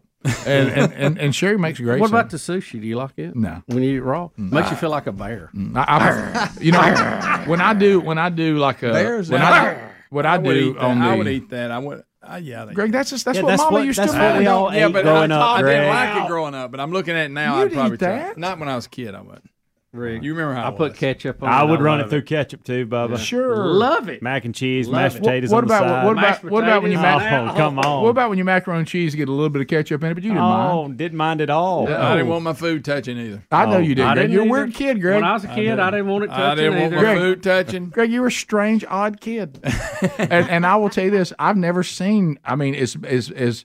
[0.47, 2.01] And and, and, and Sherry makes great.
[2.01, 2.81] What about the sushi?
[2.81, 3.35] Do you like it?
[3.35, 3.62] No.
[3.66, 4.52] When you eat it raw, mm.
[4.52, 5.51] makes you feel like a bear.
[5.55, 5.77] Mm.
[5.77, 9.52] I, I, you know, when I do when I do like a Bears when now.
[9.52, 10.85] I, what I, I would do eat that.
[10.85, 11.70] on the I would eat that.
[11.70, 12.05] I would.
[12.22, 14.18] I, yeah, they- Greg, that's just that's Yeah, what that's Mama what- used that's to
[14.18, 14.40] what make.
[14.40, 16.81] we all yeah, ate but growing I, up, I didn't like it growing up, but
[16.81, 17.59] I'm looking at it now.
[17.60, 18.32] You'd I'd probably eat try.
[18.36, 19.14] Not when I was a kid.
[19.14, 19.43] I would.
[19.92, 20.22] Rick.
[20.22, 20.98] You remember how I it put was.
[21.00, 23.18] ketchup on I would run it through ketchup too, Bubba.
[23.18, 23.56] Sure.
[23.66, 24.22] Love it.
[24.22, 25.22] Mac and cheese, Love mashed it.
[25.22, 26.04] potatoes What on the about side.
[26.06, 27.22] what about what about when you potatoes.
[27.22, 27.50] mac?
[27.50, 28.02] Oh, come on.
[28.04, 30.14] What about when you macaroni and cheese get a little bit of ketchup in it,
[30.14, 30.92] but you didn't oh, mind?
[30.92, 31.88] Oh, didn't mind at all.
[31.88, 33.42] I didn't want my food touching either.
[33.50, 34.04] I know Oh, you did.
[34.06, 34.24] I Greg.
[34.28, 34.52] didn't You're a either.
[34.52, 35.14] weird kid, Greg.
[35.16, 37.06] When I was a kid, I didn't, want it touching I didn't want either.
[37.06, 37.88] my food touching.
[37.88, 39.58] Greg, you were a strange, odd kid.
[40.18, 42.38] and, and I will tell you this: I've never seen.
[42.44, 43.64] I mean, as as as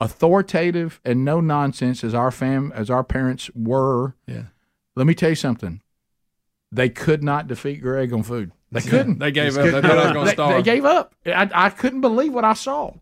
[0.00, 4.14] authoritative and no nonsense as our fam as our parents were.
[4.26, 4.44] Yeah.
[4.96, 5.80] Let me tell you something.
[6.72, 8.52] They could not defeat Greg on food.
[8.72, 9.18] They couldn't.
[9.20, 9.64] They gave up.
[9.64, 9.82] They couldn't.
[9.90, 10.56] thought I was gonna They- starve.
[10.56, 11.14] They gave up.
[11.26, 12.92] I, I couldn't believe what I saw.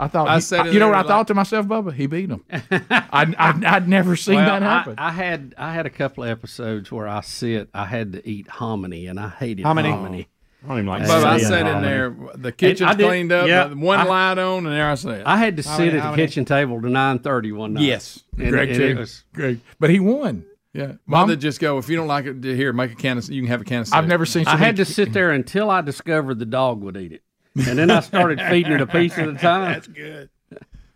[0.00, 0.28] I thought.
[0.28, 1.92] I said it you know what there I like- thought to myself, Bubba?
[1.94, 2.44] He beat him.
[2.50, 4.94] I, I, I'd never seen Well, that happen.
[4.98, 7.68] I, I had I had a couple of episodes where I sit.
[7.72, 9.90] I had to eat hominy, and I hated Hominy?
[9.90, 10.28] hominy.
[10.64, 11.86] I don't even like But I sat in hominy.
[11.86, 12.16] there.
[12.34, 13.46] The kitchen's I did- cleaned up.
[13.48, 15.26] yeah, one I- light on, and there I sat.
[15.26, 16.26] I had to How sit many- at how the many?
[16.28, 17.84] kitchen table to nine thirty one night.
[17.84, 18.22] Yes.
[18.38, 18.96] and, Greg and too.
[18.96, 19.24] was.
[19.32, 20.44] Greg, but he won.
[20.74, 21.76] Yeah, Mom- mother just go.
[21.78, 23.28] If you don't like it, here make a can of.
[23.28, 23.92] You can have a can of.
[23.92, 24.44] I've never seen.
[24.46, 27.22] So I had to sit there until I discovered the dog would eat it,
[27.68, 29.72] and then I started feeding it a piece at a time.
[29.72, 30.30] That's good.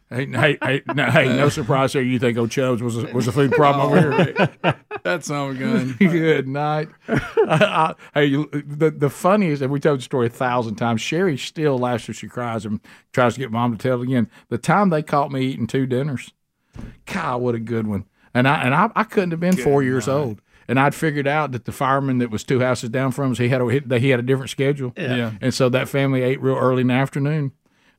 [0.08, 2.00] Hey, hey, hey, no, hey, no surprise here.
[2.00, 4.48] You think old Chubbs was a, was a food problem over here?
[5.02, 5.98] That's all good.
[5.98, 6.88] Good night.
[7.08, 7.16] I,
[7.48, 11.00] I, hey, the the funniest, and we told the story a thousand times.
[11.00, 12.80] Sherry still laughs if she cries and
[13.12, 14.30] tries to get mom to tell it again.
[14.48, 16.32] The time they caught me eating two dinners,
[17.06, 18.04] God, what a good one!
[18.36, 20.42] And I and I, I couldn't have been four years old.
[20.68, 23.48] And I'd figured out that the fireman that was two houses down from us, he
[23.48, 24.92] had a he had a different schedule.
[24.96, 25.32] Yeah.
[25.40, 27.52] And so that family ate real early in the afternoon,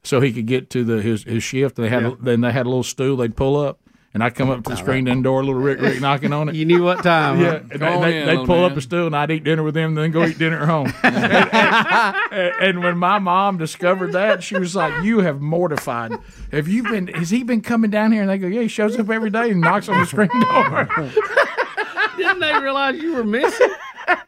[0.03, 1.75] so he could get to the his his shift.
[1.75, 3.79] They had a, then they had a little stool they'd pull up,
[4.13, 6.55] and I'd come up to the screen in door, little Rick Rick knocking on it.
[6.55, 7.39] You knew what time?
[7.39, 7.59] Yeah, huh?
[7.71, 9.95] and Go they, in, they'd pull up a stool and I'd eat dinner with them,
[9.95, 10.93] then go eat dinner at home.
[11.03, 16.11] and, and- and when my mom discovered that, she was like, "You have mortified.
[16.51, 17.07] Have you been?
[17.07, 19.51] Has he been coming down here?" And they go, "Yeah, he shows up every day
[19.51, 20.85] and knocks on the screen door."
[22.17, 23.69] Didn't they realize you were missing?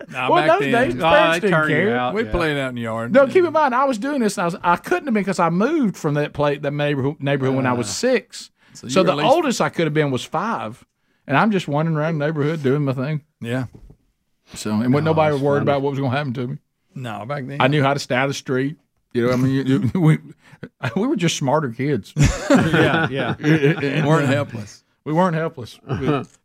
[0.10, 1.98] Now, well, those then, days, Oh, parents they didn't turned you care.
[1.98, 2.14] out.
[2.14, 2.32] we Yeah.
[2.32, 3.14] played out in the yard.
[3.14, 5.24] No, keep in mind, I was doing this, and I was I couldn't have been
[5.24, 7.92] because I moved from that place, that neighborhood, neighborhood when I was ah.
[7.92, 8.52] six.
[8.74, 10.86] So, you were the least- oldest I could have been was five,
[11.28, 13.22] and I'm just wandering around the neighborhood doing my thing.
[13.42, 13.66] Yeah.
[14.56, 15.72] So, and wasn't nobody that's worried funny.
[15.72, 16.58] about what was going to happen to me.
[16.96, 17.62] No, back then.
[17.62, 18.78] I knew how to stay out of the street.
[19.14, 20.18] You know, I mean, you, you, we
[20.96, 22.14] we were just smarter kids.
[22.50, 23.36] yeah, yeah.
[23.40, 24.84] And, weren't uh, helpless.
[25.10, 25.80] We weren't helpless.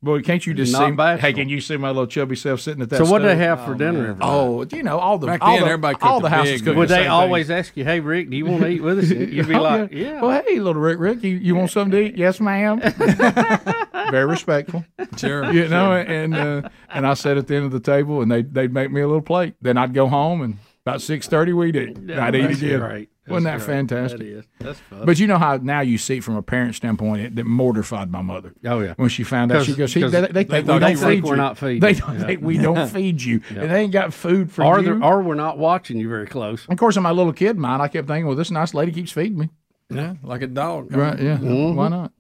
[0.03, 0.93] Boy, can't you just Not see?
[0.95, 1.20] bashful.
[1.20, 3.05] Hey, can you see my little chubby self sitting at that?
[3.05, 3.99] So what do they have for dinner?
[4.07, 4.19] every night?
[4.23, 6.53] Oh, you know all the Back all then, the, everybody all cooked the a houses
[6.62, 8.69] big- cooked Would the they same always ask you, "Hey, Rick, do you want to
[8.70, 9.99] eat with us?" You'd be Oh, like, yeah.
[10.12, 12.16] "Yeah." Well, hey, little Rick, Rick, you, you want something to eat?
[12.16, 12.81] Yes, ma'am.
[14.11, 14.85] Very respectful.
[15.19, 15.53] Sure.
[15.53, 18.41] You know, and uh, and I sat at the end of the table, and they
[18.41, 19.57] they'd make me a little plate.
[19.61, 21.99] Then I'd go home, and about six thirty we'd eat.
[22.07, 22.81] Yeah, I'd eat that's again.
[22.81, 23.09] great.
[23.27, 23.67] Wasn't that great.
[23.77, 24.19] fantastic?
[24.21, 24.45] That is.
[24.61, 25.07] That's fun.
[25.07, 28.21] But you know how now you see from a parent standpoint, it, that mortified my
[28.23, 28.53] mother.
[28.67, 28.95] Oh, yeah.
[28.97, 30.79] When she found out, she 'Cause- goes, he, 'cause they, they, they think we thought
[30.81, 32.27] don't you think feed we're not feeding They don't Yeah.
[32.27, 34.85] think we don't feed you, and they ain't got food for or, you.
[34.85, 36.67] they're- or we're not watching you very close.
[36.69, 39.13] of course, in my little kid mind, I kept thinking, well, this nice lady keeps
[39.13, 39.49] feeding me.
[39.91, 40.95] Yeah, like a dog.
[40.95, 41.19] Right?
[41.19, 41.37] Yeah.
[41.39, 41.77] Mm-hmm.
[41.77, 42.13] Why not?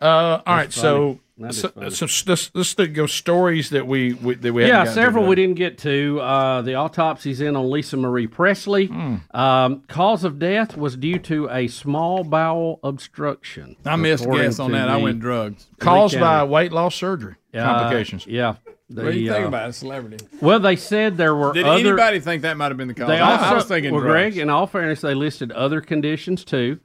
[0.00, 0.72] Uh, all right.
[0.72, 1.18] So, That is
[1.50, 1.90] so, funny.
[1.90, 5.78] so let's, let's go stories that we, we that we Yeah, several we didn't get
[5.78, 6.20] to.
[6.20, 8.86] Uh, the autopsy's in on Lisa Marie Presley.
[8.86, 9.16] Hmm.
[9.32, 13.76] Um, cause of death was due to a small bowel obstruction.
[13.84, 14.88] I missed according guess on that.
[14.88, 15.66] I went drugs.
[15.78, 18.26] caused Lee by weight loss surgery Uh, complications.
[18.26, 18.56] Yeah.
[18.92, 20.26] What do you The, think uh, about a celebrity?
[20.40, 21.78] Well, they said there were Did other.
[21.78, 23.06] anybody think that might have been the cause?
[23.06, 24.34] They I- also, I was thinking well, drugs.
[24.34, 24.38] Greg.
[24.38, 26.80] In all fairness, they listed other conditions too.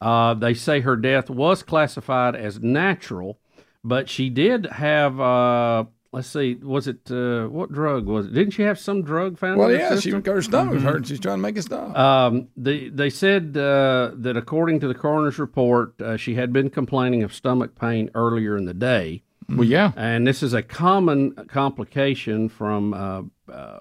[0.00, 3.38] Uh, they say her death was classified as natural,
[3.84, 5.20] but she did have.
[5.20, 8.34] Uh, let's see, was it uh, what drug was it?
[8.34, 9.58] Didn't she have some drug found?
[9.58, 10.82] Well, yeah, she her stomach Mhm.
[10.82, 11.02] hurting.
[11.04, 11.96] She's trying to make it stop.
[11.96, 16.70] Um, they they said uh, that according to the coroner's report, uh, she had been
[16.70, 19.22] complaining of stomach pain earlier in the day.
[19.48, 19.90] Well, yeah.
[19.96, 23.80] and this is a common complication from uh, uh,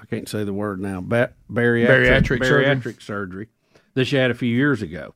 [0.00, 2.64] I can't say the word now, ba- bariatric Bariatric surgery.
[2.64, 3.48] bariatric surgery
[3.92, 5.12] that she had a few years ago.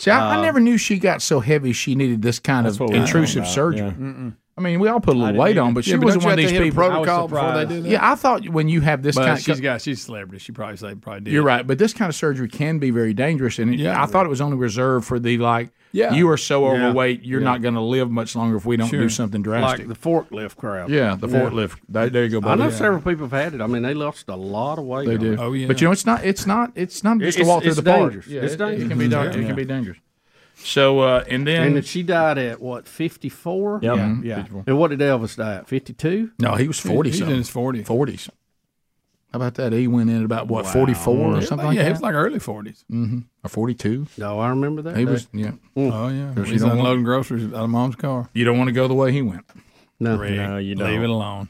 [0.00, 2.80] See, I, I Uh, never knew she got so heavy she needed this kind of
[2.80, 3.86] what we were intrusive surgery.
[3.86, 3.92] yeah.
[3.92, 4.34] Mm-mm.
[4.60, 6.32] I mean, we all put a little weight on, but she Yeah, but wasn't one
[6.34, 6.84] of these have to hit a people.
[6.88, 7.88] protocol before they do that?
[7.88, 10.38] Yeah, I thought when you have this But kind, she's got she's a celebrity.
[10.44, 11.32] She probably say probably did.
[11.32, 14.00] You're right, but this kind of surgery can be very dangerous, and Yeah.
[14.02, 15.70] I thought it was only reserved for the like.
[15.92, 16.14] Yeah.
[16.14, 16.84] you are so Yeah.
[16.86, 17.44] overweight, you're Yeah.
[17.46, 19.00] not going to live much longer if we don't Sure.
[19.00, 19.88] do something drastic.
[19.88, 20.88] Like the forklift crowd.
[20.88, 21.78] yeah, the forklift.
[21.88, 22.48] There, there you go.
[22.48, 22.70] I know Yeah.
[22.70, 23.60] several people have had it.
[23.60, 25.08] I mean, they lost a lot of weight.
[25.08, 25.32] They do.
[25.32, 25.40] it.
[25.40, 25.66] Oh, yeah.
[25.66, 26.24] But you know, it's not.
[26.24, 26.70] It's not.
[26.76, 28.12] It's not just It's- a walk through the park.
[28.28, 28.98] Yeah, It's it- It can dangerous.
[29.00, 29.08] be.
[29.08, 29.30] dar- Yeah.
[29.32, 29.96] It can be dangerous.
[30.62, 33.80] So uh, and then And then she died at what, 54?
[33.82, 33.96] Yep.
[33.96, 34.16] Yeah.
[34.22, 34.46] Yeah.
[34.66, 35.68] And what did Elvis die at?
[35.68, 36.32] 52?
[36.38, 37.10] no, he was forty.
[37.10, 37.38] He's in something.
[37.38, 37.86] his 40s.
[37.86, 38.30] Forties.
[39.32, 39.72] How about that?
[39.72, 41.88] He went in at about what forty four or Yeah, something like yeah, that.
[41.88, 42.84] it was like early 40s.
[42.90, 43.20] mm-hmm.
[43.44, 44.06] Or forty two.
[44.18, 44.96] No, I remember that.
[44.96, 45.10] He day.
[45.12, 45.28] was.
[45.32, 45.52] Yeah.
[45.76, 48.28] Oh yeah, Because you he's don't want- unloading groceries out of mom's car.
[48.34, 49.44] You don't want to go the way he went.
[50.00, 50.16] No.
[50.16, 50.90] No, you don't.
[50.90, 51.48] Leave it alone.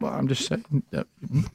[0.00, 0.82] Well, I'm just saying.
[0.92, 1.04] Uh,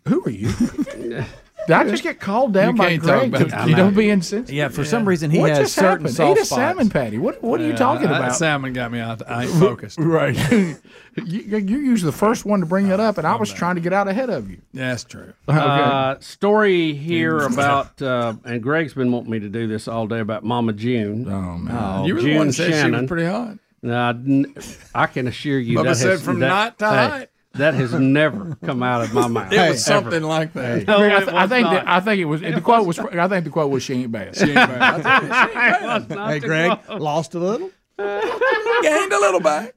[0.07, 0.49] who are you?
[1.67, 3.41] Did I just get called down You by can't talk Greg?
[3.41, 4.55] about you don't be insensitive.
[4.55, 6.15] Yeah, for some reason he What has just certain happened?
[6.15, 6.61] soft Eat a spots.
[6.61, 7.17] salmon patty.
[7.17, 8.35] What What are you Yeah, talking that about?
[8.35, 9.01] salmon got me.
[9.01, 9.99] I, I ain't focused.
[9.99, 10.35] Right.
[10.51, 10.77] you,
[11.25, 13.91] you're usually the first one to bring that up, and I was trying to get
[13.93, 14.61] out ahead of you.
[14.73, 15.33] That's true.
[15.47, 20.19] Uh, story here about, uh, and Greg's been wanting me to do this all day
[20.19, 21.27] about Mama June.
[21.27, 23.57] Oh man, You were the one that said she was pretty hot.
[23.81, 24.55] Now, n-
[24.95, 27.29] I can assure you Bubba that said has, from that, not to hey, hot.
[27.57, 29.51] That has never come out of my mouth.
[29.51, 30.01] It was ever.
[30.01, 30.87] something like that.
[30.87, 32.99] No, I, th- I think that, I think it was the quote was.
[32.99, 34.35] I think the quote was she ain't bad.
[34.35, 34.81] She ain't bad.
[34.81, 37.01] I think she ain't It was not Hey, Greg, quote.
[37.01, 37.71] lost a little.
[37.99, 39.73] Gained a little back.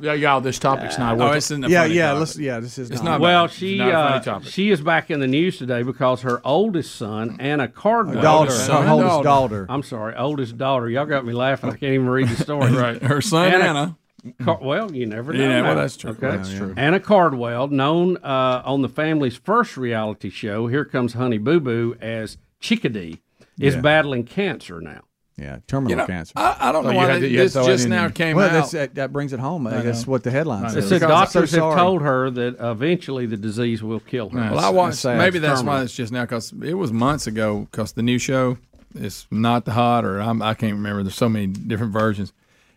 [0.00, 0.40] Yeah, y'all.
[0.40, 1.14] This topic's not.
[1.14, 1.54] Oh, worth it's it.
[1.54, 2.06] in the Yeah, yeah.
[2.08, 2.18] topic.
[2.20, 3.12] Let's, yeah, this is It's not.
[3.12, 3.52] not Well, bad.
[3.54, 4.48] she not a funny uh, topic.
[4.48, 8.86] she is back in the news today because her oldest son, Anna Cardwell, daughter, son
[8.86, 9.66] her and oldest daughter.
[9.68, 10.88] I'm sorry, oldest daughter.
[10.90, 11.70] Y'all got me laughing.
[11.70, 12.72] I can't even read the story.
[12.80, 13.00] Right.
[13.00, 13.96] Her son Anna- Anna.
[14.42, 15.42] Car- well, you never know.
[15.42, 16.10] Yeah, well, that's true.
[16.10, 16.74] Okay, That's true.
[16.76, 21.96] Anna Cardwell, known uh, on the family's first reality show, Here Comes Honey Boo Boo,
[22.00, 23.20] as Chickadee,
[23.58, 23.80] is Yeah.
[23.80, 25.02] battling cancer now.
[25.38, 26.34] Yeah, terminal You know, cancer.
[26.36, 28.10] I, I don't know Oh, why had they- to- you had this to just now
[28.10, 28.52] came well, out.
[28.52, 29.66] that's, that, that brings it home.
[29.66, 30.88] I, I guess what the headline It says.
[30.90, 34.38] said Because I'm so doctors have told her that eventually the disease will kill her.
[34.38, 34.50] Yeah.
[34.50, 34.98] Well, I watched.
[34.98, 35.16] sad.
[35.16, 35.78] Maybe that's Terminal.
[35.78, 37.66] why it's just now because it was months ago.
[37.70, 38.58] Because the new show
[38.94, 41.02] is not the hot, or I'm, I can't remember.
[41.04, 42.34] There's so many different versions,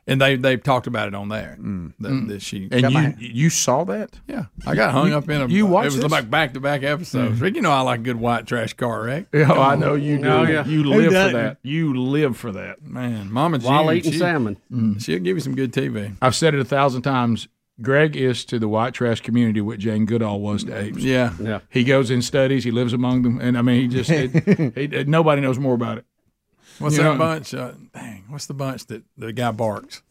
[0.07, 1.57] and they they've talked about it on there.
[1.59, 1.93] Mm.
[1.99, 2.41] That, that mm.
[2.41, 4.19] she And you my- you saw that?
[4.27, 5.47] yeah, I got hung You- up in a.
[5.47, 6.11] you watched It was this?
[6.11, 7.39] like back to back episodes.
[7.39, 7.41] Mm.
[7.41, 9.25] Rick, you know I like a good white trash car wreck.
[9.34, 10.27] Yeah, oh, I know you do.
[10.27, 10.65] Oh, yeah.
[10.65, 11.57] You live for that.
[11.63, 12.81] You live for that.
[12.84, 14.57] Man, Mama June, While eating she, salmon.
[14.99, 16.15] she'll give you some good TV.
[16.21, 17.47] I've said it a thousand times.
[17.81, 20.99] Greg is to the white trash community what Jane Goodall was to apes.
[20.99, 21.59] Yeah, Yeah.
[21.71, 22.63] He goes in studies.
[22.63, 25.97] He lives among them, and I mean, he just it, he, nobody knows more about
[25.97, 26.05] it.
[26.80, 27.54] What's You that know- bunch?
[27.54, 30.02] Uh, dang, what's the bunch that the guy barks?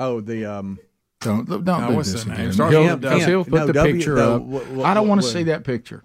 [0.00, 0.78] Oh, the um.
[1.20, 2.50] Don't don't No, do what's this that name?
[2.50, 2.70] again.
[2.72, 3.26] He'll, with a W.
[3.26, 4.42] he'll put No, the W- picture the- up.
[4.42, 6.02] what- what- I don't want to see that picture.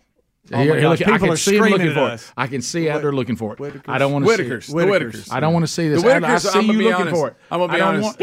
[0.54, 2.12] Oh my Here, gosh, look, I people can are see screaming looking at for it.
[2.14, 2.32] us.
[2.38, 3.60] I can see out there looking for it.
[3.60, 3.82] Whitakers.
[3.90, 4.64] I don't want to Whitakers.
[4.68, 4.88] see The it.
[5.02, 5.34] Whitakers.
[5.34, 6.02] I don't want to see this.
[6.04, 7.16] The I, I see I'm you be looking honest.
[7.18, 7.36] for it.
[7.52, 8.20] I'm gonna be I don't honest.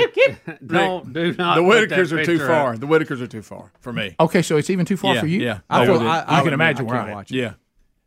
[0.67, 1.57] Don't do not.
[1.57, 2.73] The put Whitakers are too far.
[2.75, 2.81] up.
[2.81, 4.15] The Whitakers are too far for me.
[4.21, 5.41] Okay, so it's even too far Yeah, for you.
[5.41, 5.59] yeah.
[5.69, 7.35] I feel, well, I, I, can would- imagine I where can't I watch it.
[7.37, 7.53] Yeah.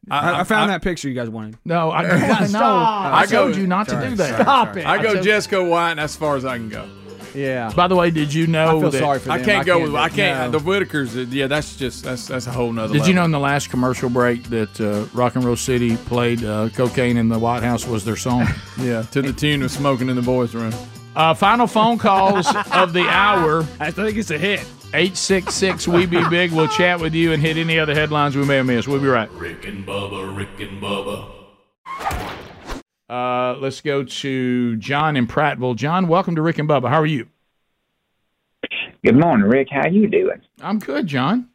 [0.09, 1.57] I, I found that picture you guys wanted.
[1.65, 2.59] No, I, I know.
[2.59, 4.41] I, I go- told you not to do that.
[4.41, 4.85] Stop it.
[4.85, 6.87] I go told- Jessica White, as far as I can go.
[7.35, 7.71] Yeah.
[7.75, 8.63] By the way, did you know?
[8.65, 8.97] I know feel that?
[8.99, 9.33] sorry for them.
[9.39, 9.93] I can't go with.
[9.93, 10.51] I can't.
[10.51, 10.57] No.
[10.59, 11.15] The Whitakers.
[11.15, 12.93] uh, Yeah, that's just that's that's a whole nother.
[12.93, 16.43] Did you know in the last commercial break that uh, Rock and Roll City played
[16.43, 18.47] uh, "Cocaine in the White House" was their song?
[18.79, 20.73] Yeah, to the tune of "Smoking in the Boys' Room."
[21.17, 23.65] Uh, final phone calls of the hour.
[23.79, 24.59] I think it's a hit.
[24.93, 26.51] 866 We Be Big.
[26.51, 28.87] We'll chat with you and hit any other headlines we may have missed.
[28.87, 29.29] We'll be right.
[29.31, 31.31] Rick and Bubba, Rick and Bubba.
[33.09, 35.75] Uh, let's go to John in Prattville.
[35.75, 36.87] John, welcome to Rick and Bubba.
[36.87, 37.27] How are you?
[39.03, 39.69] Good morning, Rick.
[39.71, 40.41] How you doing?
[40.61, 41.49] I'm good, John.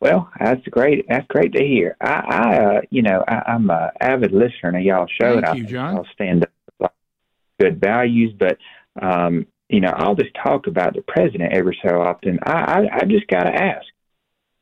[0.00, 1.04] Well, that's great.
[1.06, 1.96] That's great to hear.
[2.00, 5.46] I, I uh, you know, I, I'm a avid listener to y'all show, Thank and
[5.46, 5.96] I you, think John.
[5.96, 6.57] I'll stand up for
[7.58, 8.32] good values.
[8.38, 8.58] But
[9.00, 13.04] um, you know, all this talk about the president every so often, I, I, I
[13.04, 13.86] just got to ask: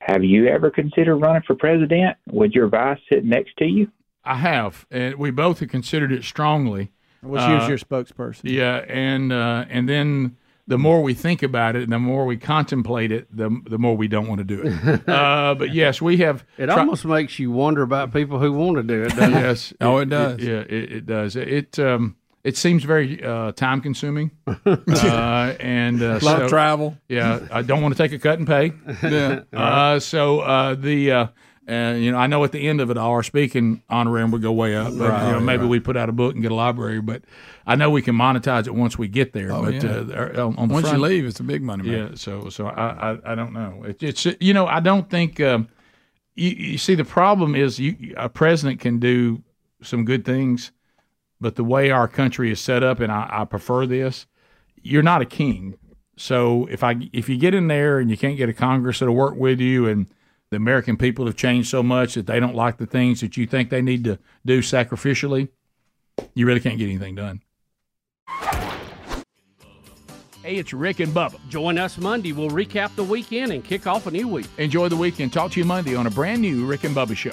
[0.01, 3.90] Have you ever considered running for president with your vice sitting next to you?
[4.24, 6.93] I have, and we both have considered it strongly.
[7.23, 8.51] Well, she was Uh, your spokesperson.
[8.51, 10.36] Yeah, and uh, and then
[10.66, 13.97] the more we think about it, and the more we contemplate it, the the more
[13.97, 15.09] we don't want to do it.
[15.09, 16.44] uh, but yes, we have.
[16.59, 19.10] It tri- almost makes you wonder about people who want to do it.
[19.10, 19.73] Doesn't yes.
[19.81, 20.40] Oh, it does.
[20.40, 21.36] yeah, it, it does.
[21.36, 22.16] It um,
[22.47, 26.97] it seems very uh, time consuming, uh, and uh, A lot so- of travel.
[27.09, 28.73] Yeah, I don't want to take a cut and pay.
[29.02, 29.43] Yeah.
[29.52, 31.27] Uh, so uh, the uh,
[31.68, 34.43] uh, you know I know at the end of it all, our speaking honorarium would
[34.43, 34.97] go way up.
[34.97, 37.23] But, you know, maybe we put out a book and get a library, but
[37.66, 39.52] I know we can monetize it once we get there.
[39.52, 39.90] Oh, but yeah.
[39.90, 41.97] uh, on, on the Once you leave, it's a big money maker.
[42.10, 42.14] yeah.
[42.14, 43.82] So so I I, I don't know.
[43.85, 45.68] It, it's you know I don't think um,
[46.36, 49.43] you, you see the problem is you a president can do
[49.82, 50.73] some good things,
[51.40, 54.26] but the way our country is set up, and I, I prefer this,
[54.82, 55.76] you're not a king.
[56.16, 59.14] So if I if you get in there and you can't get a Congress that'll
[59.14, 60.06] work with you, and
[60.50, 63.46] the American people have changed so much that they don't like the things that you
[63.46, 65.48] think they need to do sacrificially,
[66.34, 67.42] you really can't get anything done.
[70.42, 71.40] Hey, it's Rick and Bubba.
[71.48, 72.30] Join us Monday.
[72.32, 74.46] We'll recap the weekend and kick off a new week.
[74.58, 75.32] Enjoy the weekend.
[75.32, 77.32] Talk to you Monday on a brand new Rick and Bubba show.